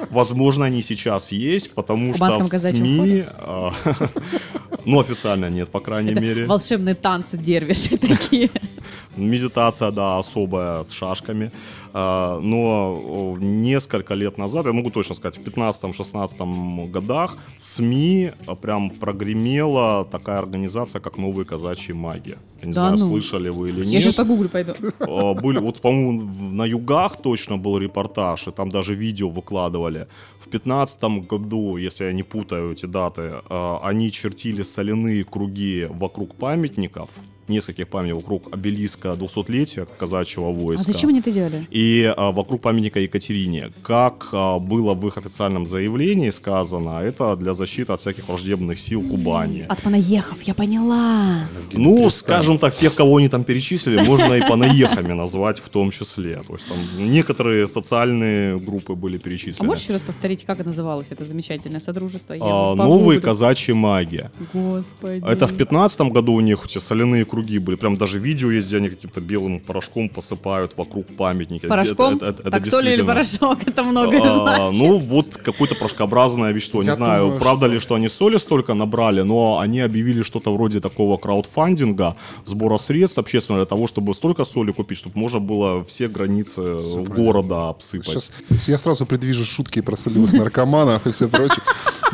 Возможно, 0.09 0.65
они 0.65 0.81
сейчас 0.81 1.31
есть, 1.31 1.71
потому 1.71 2.13
что 2.13 2.39
в 2.39 2.47
СМИ... 2.47 3.23
а, 3.37 3.73
Ну, 4.85 4.99
официально 4.99 5.49
нет, 5.49 5.69
по 5.69 5.79
крайней 5.79 6.13
мере. 6.13 6.45
волшебные 6.45 6.95
танцы 6.95 7.37
дервиши 7.37 7.97
такие. 7.97 8.49
Медитация, 9.17 9.91
да, 9.91 10.17
особая, 10.19 10.83
с 10.83 10.91
шашками. 10.91 11.51
А, 11.95 12.39
Но 12.39 13.37
несколько 13.39 14.15
лет 14.15 14.37
назад, 14.37 14.65
я 14.65 14.73
могу 14.73 14.89
точно 14.89 15.15
сказать, 15.15 15.37
в 15.37 15.41
15-16 15.43 16.89
годах 16.91 17.37
в 17.59 17.65
СМИ 17.65 18.31
а, 18.47 18.55
прям 18.55 18.89
прогремела 18.89 20.05
такая 20.05 20.39
организация, 20.39 20.99
как 21.01 21.17
«Новые 21.17 21.45
казачьи 21.45 21.93
маги». 21.93 22.37
Я 22.61 22.67
не 22.67 22.73
Да 22.73 22.79
знаю, 22.79 22.97
ну. 22.97 23.07
слышали 23.09 23.49
вы 23.49 23.69
или 23.69 23.83
Я 23.85 23.91
нет. 23.91 24.03
сейчас 24.03 24.15
погуглю 24.15 24.49
пойду. 24.49 24.73
А, 24.99 25.33
Были, 25.33 25.59
вот, 25.59 25.81
по-моему, 25.81 26.23
на 26.51 26.65
югах 26.65 27.17
точно 27.21 27.57
был 27.57 27.77
репортаж, 27.77 28.47
и 28.47 28.51
там 28.51 28.69
даже 28.69 28.95
видео 28.95 29.29
выкладывали. 29.29 30.07
В 30.39 30.49
15 30.49 31.03
году, 31.29 31.77
если 31.77 32.05
я 32.05 32.13
не 32.13 32.23
путаю 32.23 32.71
эти 32.73 32.85
даты, 32.87 33.33
они 33.81 34.11
чертили 34.11 34.63
соляные 34.63 35.23
круги 35.23 35.87
вокруг 35.89 36.35
памятников, 36.35 37.09
нескольких 37.53 37.87
памятников 37.87 38.23
вокруг 38.23 38.53
обелиска 38.53 39.09
200-летия 39.09 39.87
казачьего 39.97 40.49
А 40.49 40.51
войска. 40.51 40.91
зачем 40.91 41.09
они 41.09 41.19
это 41.19 41.31
делали? 41.31 41.67
И 41.71 42.13
а, 42.17 42.31
вокруг 42.31 42.61
памятника 42.61 42.99
Екатерине. 42.99 43.71
Как 43.81 44.29
а, 44.31 44.59
было 44.59 44.93
в 44.93 45.07
их 45.07 45.17
официальном 45.17 45.65
заявлении 45.67 46.29
сказано, 46.31 46.99
это 47.01 47.35
для 47.35 47.53
защиты 47.53 47.93
от 47.93 47.99
всяких 47.99 48.27
враждебных 48.27 48.79
сил 48.79 49.01
Кубани. 49.01 49.65
От 49.69 49.81
понаехав, 49.81 50.41
я 50.43 50.53
поняла. 50.53 51.47
Ну, 51.71 52.09
скажем 52.09 52.57
так, 52.57 52.75
тех, 52.75 52.93
кого 52.95 53.17
они 53.17 53.29
там 53.29 53.43
перечислили, 53.43 54.01
можно 54.01 54.33
и 54.33 54.41
понаехами 54.41 55.13
назвать 55.13 55.59
в 55.59 55.69
том 55.69 55.91
числе. 55.91 56.41
То 56.47 56.53
есть 56.53 56.67
там 56.67 56.87
некоторые 57.09 57.67
социальные 57.67 58.59
группы 58.59 58.95
были 58.95 59.17
А 59.17 59.19
перечислены. 59.19 59.67
можешь 59.67 59.83
еще 59.83 59.93
раз 59.93 60.01
повторить, 60.01 60.43
как 60.45 60.59
это 60.59 60.67
называлось, 60.69 61.07
это 61.11 61.25
замечательное 61.25 61.79
содружество? 61.79 62.35
А, 62.39 62.75
новые 62.75 63.19
казачьи 63.19 63.73
маги. 63.73 64.29
Господи. 64.53 65.23
Это 65.25 65.47
в 65.47 65.53
15 65.55 66.01
году 66.11 66.33
у 66.33 66.39
них 66.41 66.65
эти 66.65 66.79
соляные 66.79 67.25
круги 67.25 67.42
были. 67.59 67.75
Прям 67.75 67.95
даже 67.97 68.19
видео 68.19 68.51
есть, 68.51 68.67
где 68.67 68.77
они 68.77 68.89
каким-то 68.89 69.21
белым 69.21 69.59
порошком 69.59 70.09
посыпают 70.09 70.77
вокруг 70.77 71.05
памятника. 71.17 71.67
Порошком? 71.67 72.15
Это- 72.15 72.25
это- 72.27 72.41
это 72.41 72.51
так 72.51 72.65
соль 72.67 72.89
или 72.89 73.01
порошок? 73.01 73.59
Это 73.65 73.83
многое 73.83 74.21
А, 74.23 74.43
значит. 74.71 74.81
ну, 74.81 74.97
вот 74.97 75.37
какое-то 75.37 75.75
порошкообразное 75.75 76.51
вещество. 76.53 76.81
Не 76.83 76.89
Я 76.89 76.95
знаю, 76.95 77.23
думаю, 77.23 77.39
правда 77.39 77.65
что- 77.65 77.73
ли, 77.73 77.79
что 77.79 77.95
они 77.95 78.09
соли 78.09 78.37
столько 78.37 78.73
набрали, 78.73 79.21
но 79.21 79.59
они 79.59 79.79
объявили 79.81 80.23
что-то 80.23 80.53
вроде 80.53 80.79
такого 80.79 81.17
краудфандинга, 81.17 82.15
сбора 82.45 82.77
средств 82.77 83.17
общественного 83.19 83.63
для 83.65 83.69
того, 83.69 83.87
чтобы 83.87 84.13
столько 84.13 84.45
соли 84.45 84.71
купить, 84.71 84.97
чтобы 84.97 85.19
можно 85.19 85.39
было 85.39 85.83
все 85.83 86.07
границы 86.07 86.79
Всё 86.79 87.03
города 87.03 87.69
обсыпать. 87.69 88.07
Сейчас 88.07 88.31
я 88.67 88.77
сразу 88.77 89.05
предвижу 89.05 89.45
шутки 89.45 89.81
про 89.81 89.95
солевых 89.95 90.33
наркоманов 90.33 91.05
и 91.07 91.11
все 91.11 91.27
прочее. 91.27 91.63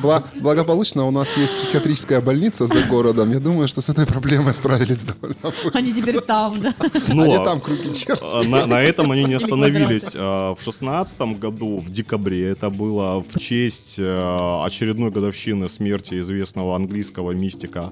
Бла- 0.01 0.23
благополучно 0.35 1.05
у 1.05 1.11
нас 1.11 1.35
есть 1.37 1.57
психиатрическая 1.57 2.21
больница 2.21 2.67
за 2.67 2.83
городом. 2.83 3.31
Я 3.31 3.39
думаю, 3.39 3.67
что 3.67 3.81
с 3.81 3.89
этой 3.89 4.05
проблемой 4.05 4.53
справились 4.53 5.03
довольно 5.13 5.37
быстро. 5.43 5.71
Они 5.73 5.93
теперь 5.93 6.21
там, 6.21 6.59
да. 6.61 6.73
Но, 7.13 7.23
Они 7.23 7.35
там 7.35 7.61
круги 7.61 7.93
чертят. 7.93 8.19
а, 8.23 8.43
на, 8.43 8.65
на 8.65 8.81
этом 8.81 9.11
они 9.11 9.21
не 9.23 9.27
Или 9.27 9.35
остановились. 9.35 10.13
А, 10.15 10.55
В 10.55 10.61
шестнадцатом 10.61 11.35
году, 11.35 11.77
в 11.77 11.89
декабре, 11.89 12.49
это 12.49 12.69
было 12.69 13.23
в 13.23 13.39
честь 13.39 13.95
э, 13.97 14.37
очередной 14.63 15.11
годовщины 15.11 15.69
смерти 15.69 16.19
известного 16.19 16.75
английского 16.75 17.31
мистика 17.31 17.91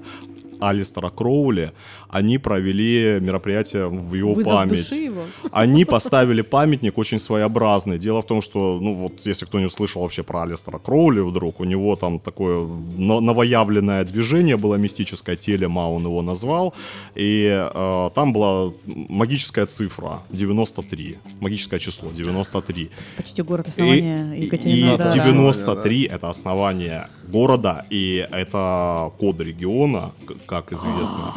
Алистера 0.60 1.10
Кроули, 1.10 1.72
они 2.08 2.38
провели 2.38 3.18
мероприятие 3.20 3.86
в 3.88 4.14
его 4.14 4.32
Вызов 4.34 4.52
память. 4.52 4.70
души 4.90 4.94
его. 4.94 5.22
Они 5.52 5.84
поставили 5.84 6.42
памятник 6.42 6.98
очень 6.98 7.18
своеобразный. 7.18 7.98
Дело 7.98 8.20
в 8.22 8.26
том, 8.26 8.40
что, 8.42 8.78
ну 8.80 8.94
вот, 8.94 9.26
если 9.26 9.46
кто 9.46 9.60
не 9.60 9.68
слышал 9.70 10.02
вообще 10.02 10.22
про 10.22 10.42
Алистера 10.42 10.78
Кроули 10.78 11.20
вдруг, 11.20 11.60
у 11.60 11.64
него 11.64 11.96
там 11.96 12.18
такое 12.18 12.66
но- 12.96 13.20
новоявленное 13.20 14.04
движение 14.04 14.56
было 14.56 14.76
мистическое, 14.76 15.36
телема 15.36 15.80
он 15.90 16.04
его 16.04 16.22
назвал, 16.22 16.74
и 17.14 17.48
э, 17.74 18.10
там 18.14 18.32
была 18.32 18.72
магическая 18.86 19.66
цифра 19.66 20.22
93, 20.30 21.16
магическое 21.40 21.78
число 21.78 22.10
93. 22.10 22.90
Почти 23.16 23.42
город 23.42 23.66
И, 23.66 23.70
основания 23.70 24.34
и- 24.36 24.40
и 24.40 24.44
Екатеринодара. 24.44 25.10
93 25.10 26.04
это 26.06 26.30
основание 26.30 27.08
города, 27.30 27.84
и 27.90 28.26
это 28.30 29.12
код 29.18 29.40
региона, 29.40 30.12
как 30.46 30.72
известно. 30.72 31.34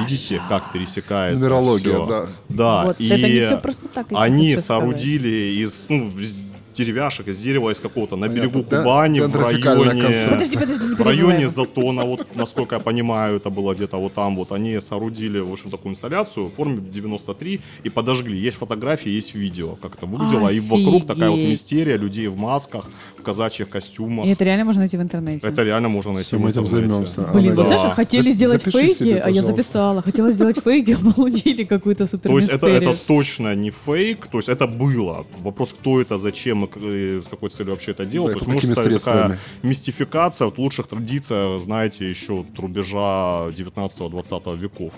Видите, 0.00 0.42
как 0.48 0.72
пересекается 0.72 1.38
Нумерология, 1.40 1.92
всё? 1.94 2.06
да. 2.06 2.26
Да, 2.48 2.84
Вот, 2.86 3.00
и 3.00 3.08
это 3.08 3.28
не 3.28 3.40
всё 3.40 3.58
просто 3.60 3.88
так, 3.88 4.06
они 4.10 4.56
соорудили 4.56 5.62
из, 5.62 5.86
ну, 5.88 6.08
из 6.18 6.42
деревяшек, 6.72 7.28
из 7.28 7.38
дерева, 7.38 7.70
из 7.70 7.80
какого-то 7.80 8.16
на 8.16 8.28
Понятно. 8.28 8.48
берегу 8.48 8.66
Да, 8.70 8.78
Кубани, 8.78 9.20
в 9.20 9.36
районе... 9.36 10.26
Подожди, 10.30 10.56
подожди, 10.56 10.84
не 10.86 10.94
В 10.94 11.00
районе. 11.00 11.48
Затона, 11.48 12.04
вот 12.04 12.26
насколько 12.36 12.76
я 12.76 12.80
понимаю, 12.80 13.36
это 13.36 13.50
было 13.50 13.74
где-то 13.74 13.96
вот 13.96 14.14
там 14.14 14.36
вот, 14.36 14.52
они 14.52 14.80
соорудили, 14.80 15.40
в 15.40 15.50
общем, 15.52 15.70
такую 15.70 15.90
инсталляцию 15.92 16.46
в 16.46 16.54
форме 16.54 16.80
93 16.80 17.60
и 17.84 17.90
подожгли. 17.90 18.38
Есть 18.38 18.58
фотографии, 18.58 19.10
есть 19.10 19.34
видео, 19.34 19.76
как 19.82 19.94
это 19.94 20.06
выглядело. 20.06 20.48
И 20.50 20.60
вокруг 20.60 21.06
такая 21.06 21.30
вот 21.30 21.38
Офигеть. 21.38 21.50
мистерия, 21.50 21.96
людей 21.96 22.28
в 22.28 22.36
масках, 22.36 22.84
казачьих 23.28 23.68
костюмах. 23.68 24.26
И 24.26 24.30
это 24.30 24.44
реально 24.44 24.64
можно 24.64 24.80
найти 24.80 24.96
в 24.96 25.02
интернете. 25.02 25.46
Это 25.46 25.62
реально 25.62 25.88
можно 25.88 26.12
найти 26.12 26.26
Все, 26.26 26.36
в 26.38 26.40
мы 26.40 26.50
этим 26.50 26.62
интернете. 26.62 26.88
займемся. 26.88 27.20
Блин, 27.34 27.54
вот 27.54 27.66
знаешь, 27.66 27.94
хотели 27.94 28.30
сделать 28.30 28.62
фейки, 28.62 28.94
себе, 28.94 29.20
а 29.24 29.30
я 29.30 29.42
записала. 29.42 30.02
Хотела 30.02 30.32
сделать 30.32 30.58
фейки, 30.64 30.96
а 31.00 31.12
получили 31.14 31.64
какую-то 31.64 32.06
супер 32.06 32.30
То 32.30 32.38
есть 32.38 32.48
это, 32.48 32.96
точно 33.06 33.54
не 33.54 33.70
фейк, 33.70 34.26
то 34.26 34.38
есть 34.38 34.48
это 34.48 34.66
было. 34.66 35.26
Вопрос, 35.42 35.72
кто 35.72 36.00
это, 36.00 36.16
зачем 36.18 36.64
и 36.64 37.20
с 37.22 37.28
какой 37.28 37.50
целью 37.50 37.72
вообще 37.72 37.90
это 37.90 38.04
делал. 38.06 38.28
Да, 38.28 38.32
то 38.34 38.38
есть, 38.38 38.48
может, 38.48 38.78
это 38.78 38.98
такая 38.98 39.38
мистификация 39.62 40.50
в 40.50 40.58
лучших 40.58 40.86
традициях, 40.86 41.60
знаете, 41.60 42.08
еще 42.08 42.32
от 42.32 42.58
рубежа 42.58 43.48
19-20 43.50 44.56
веков. 44.56 44.92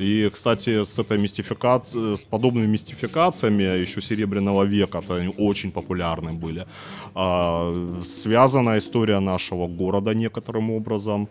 И, 0.00 0.30
кстати, 0.30 0.84
с 0.84 0.98
этой 0.98 1.18
мистификацией, 1.18 2.16
с 2.16 2.24
подобными 2.24 2.66
мистификациями 2.66 3.82
еще 3.82 4.00
Серебряного 4.00 4.64
века, 4.64 4.98
это 4.98 5.16
они 5.16 5.34
очень 5.38 5.70
популярны 5.70 6.32
были. 6.32 6.66
А, 7.14 7.72
связана 8.06 8.78
история 8.78 9.20
нашего 9.20 9.68
города 9.68 10.14
некоторым 10.14 10.70
образом. 10.70 11.28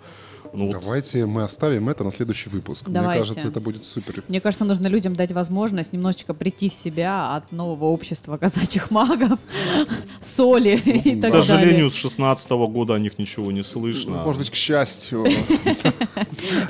Ну, 0.54 0.68
вот 0.68 0.82
Давайте 0.82 1.26
мы 1.26 1.44
оставим 1.44 1.90
это 1.90 2.04
на 2.04 2.12
следующий 2.12 2.50
выпуск. 2.50 2.88
Мне 2.88 3.00
Давайте. 3.00 3.20
кажется, 3.20 3.48
это 3.48 3.60
будет 3.62 3.86
супер. 3.86 4.24
Мне 4.28 4.42
кажется, 4.42 4.66
нужно 4.66 4.88
людям 4.88 5.16
дать 5.16 5.32
возможность 5.32 5.94
немножечко 5.94 6.34
прийти 6.34 6.70
в 6.70 6.74
себя 6.74 7.36
от 7.36 7.52
нового 7.52 7.86
общества 7.86 8.38
казачьих 8.38 8.92
магов, 8.92 9.40
соли 10.22 10.82
и 10.86 11.16
к 11.18 11.22
так 11.22 11.32
сожалению, 11.32 11.72
далее. 11.76 11.90
с 11.92 11.96
16 11.96 12.50
года 12.52 12.96
о 12.96 13.00
них 13.00 13.18
ничего 13.20 13.52
не 13.52 13.64
слышно. 13.64 14.24
Может 14.24 14.40
быть, 14.40 14.50
к 14.50 14.56
счастью. 14.56 15.26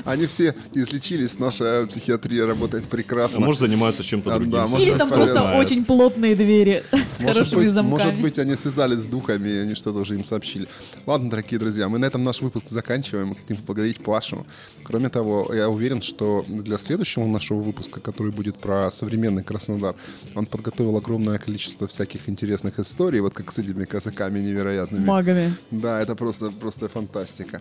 Они 0.04 0.26
все 0.26 0.54
излечились, 0.74 1.38
наша 1.38 1.86
психиатрия 1.88 2.46
работает 2.46 2.84
А 2.86 2.88
прекрасно. 2.88 3.40
может, 3.40 3.60
занимаются 3.60 4.02
чем-то 4.02 4.30
Да, 4.30 4.38
другим. 4.38 4.76
Или 4.78 4.96
там 4.96 5.08
просто 5.08 5.56
очень 5.58 5.84
плотные 5.84 6.36
двери 6.36 6.82
с 6.92 7.20
Может 7.20 7.36
хорошими 7.36 7.60
быть, 7.62 7.70
замками. 7.70 7.90
может 7.90 8.20
быть, 8.20 8.38
они 8.38 8.56
связались 8.56 9.00
с 9.00 9.06
духами, 9.06 9.48
и 9.48 9.58
они 9.58 9.74
что-то 9.74 10.00
уже 10.00 10.14
им 10.14 10.24
сообщили. 10.24 10.68
Ладно, 11.06 11.30
дорогие 11.30 11.58
друзья, 11.58 11.88
мы 11.88 11.98
на 11.98 12.04
этом 12.06 12.22
наш 12.22 12.40
выпуск 12.40 12.68
заканчиваем. 12.68 13.28
Мы 13.28 13.36
хотим 13.36 13.56
поблагодарить 13.70 14.02
Пашу. 14.02 14.46
Кроме 14.84 15.08
того, 15.08 15.54
я 15.54 15.68
уверен, 15.68 16.02
что 16.02 16.44
для 16.48 16.78
следующего 16.78 17.26
нашего 17.26 17.60
выпуска, 17.62 18.00
который 18.00 18.32
будет 18.32 18.56
про 18.56 18.90
современный 18.90 19.42
Краснодар, 19.44 19.94
он 20.34 20.46
подготовил 20.46 20.96
огромное 20.96 21.38
количество 21.38 21.86
всяких 21.86 22.28
интересных 22.28 22.78
историй, 22.78 23.20
вот 23.20 23.34
как 23.34 23.52
с 23.52 23.58
этими 23.58 23.84
казаками 23.84 24.40
невероятными. 24.40 25.04
Магами. 25.04 25.52
Да, 25.70 26.00
это 26.00 26.16
просто, 26.16 26.50
просто 26.50 26.88
фантастика. 26.88 27.60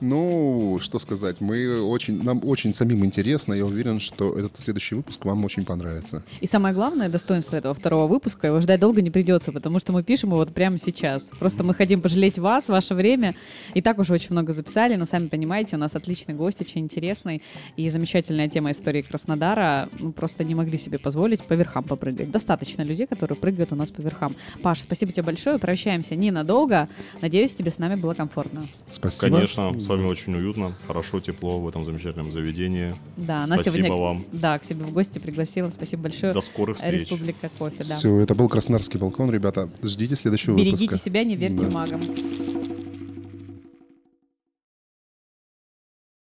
Ну, 0.00 0.78
что 0.80 0.98
сказать, 0.98 1.40
мы 1.40 1.82
очень, 1.82 2.22
нам 2.22 2.40
очень 2.44 2.74
самим 2.74 3.04
интересно. 3.04 3.54
Я 3.54 3.64
уверен, 3.64 4.00
что 4.00 4.38
этот 4.38 4.56
следующий 4.56 4.96
выпуск 4.96 5.24
вам 5.24 5.44
очень 5.44 5.64
понравится. 5.64 6.22
И 6.40 6.46
самое 6.46 6.74
главное 6.74 7.08
достоинство 7.08 7.56
этого 7.56 7.74
второго 7.74 8.06
выпуска, 8.06 8.46
его 8.46 8.60
ждать 8.60 8.80
долго 8.80 9.02
не 9.02 9.10
придется, 9.10 9.52
потому 9.52 9.80
что 9.80 9.92
мы 9.92 10.02
пишем 10.02 10.30
его 10.30 10.38
вот 10.38 10.54
прямо 10.54 10.78
сейчас. 10.78 11.30
Просто 11.40 11.64
мы 11.64 11.74
хотим 11.74 12.00
пожалеть 12.00 12.38
вас, 12.38 12.68
ваше 12.68 12.94
время. 12.94 13.34
И 13.74 13.80
так 13.80 13.98
уже 13.98 14.14
очень 14.14 14.28
много 14.30 14.52
записали, 14.52 14.96
но 14.96 15.06
сами 15.06 15.26
понимаете, 15.28 15.47
у 15.48 15.78
нас 15.78 15.94
отличный 15.96 16.34
гость, 16.34 16.60
очень 16.60 16.82
интересный 16.82 17.42
и 17.76 17.88
замечательная 17.90 18.48
тема 18.48 18.70
истории 18.70 19.02
Краснодара. 19.02 19.88
Мы 19.98 20.12
просто 20.12 20.44
не 20.44 20.54
могли 20.54 20.78
себе 20.78 20.98
позволить 20.98 21.42
по 21.42 21.54
верхам 21.54 21.84
попрыгать. 21.84 22.30
Достаточно 22.30 22.82
людей, 22.82 23.06
которые 23.06 23.36
прыгают 23.36 23.72
у 23.72 23.76
нас 23.76 23.90
по 23.90 24.00
верхам. 24.00 24.34
Паш, 24.62 24.80
спасибо 24.82 25.12
тебе 25.12 25.22
большое. 25.24 25.58
Прощаемся 25.58 26.14
ненадолго. 26.14 26.88
Надеюсь, 27.20 27.54
тебе 27.54 27.70
с 27.70 27.78
нами 27.78 27.94
было 27.96 28.14
комфортно. 28.14 28.66
Спасибо. 28.90 29.36
Конечно, 29.36 29.78
с 29.78 29.86
вами 29.86 30.06
очень 30.06 30.34
уютно, 30.36 30.72
хорошо, 30.86 31.20
тепло 31.20 31.58
в 31.60 31.68
этом 31.68 31.84
замечательном 31.84 32.30
заведении. 32.30 32.94
Да, 33.16 33.46
нас 33.46 33.60
Спасибо 33.62 33.76
сегодня 33.86 33.96
вам. 33.96 34.24
да, 34.32 34.58
к 34.58 34.64
себе 34.64 34.84
в 34.84 34.92
гости 34.92 35.18
пригласила. 35.18 35.70
Спасибо 35.70 36.04
большое. 36.04 36.32
До 36.32 36.40
скорых 36.40 36.76
встреч. 36.76 37.02
Республика 37.02 37.50
кофе, 37.58 37.84
да. 37.88 37.96
Все, 37.96 38.18
это 38.20 38.34
был 38.34 38.48
Краснодарский 38.48 38.98
балкон, 38.98 39.30
ребята. 39.30 39.68
Ждите 39.82 40.16
следующего 40.16 40.56
Берегите 40.56 40.86
выпуска. 40.86 41.04
себя, 41.04 41.24
не 41.24 41.36
верьте 41.36 41.66
Да. 41.66 41.70
магам. 41.70 42.00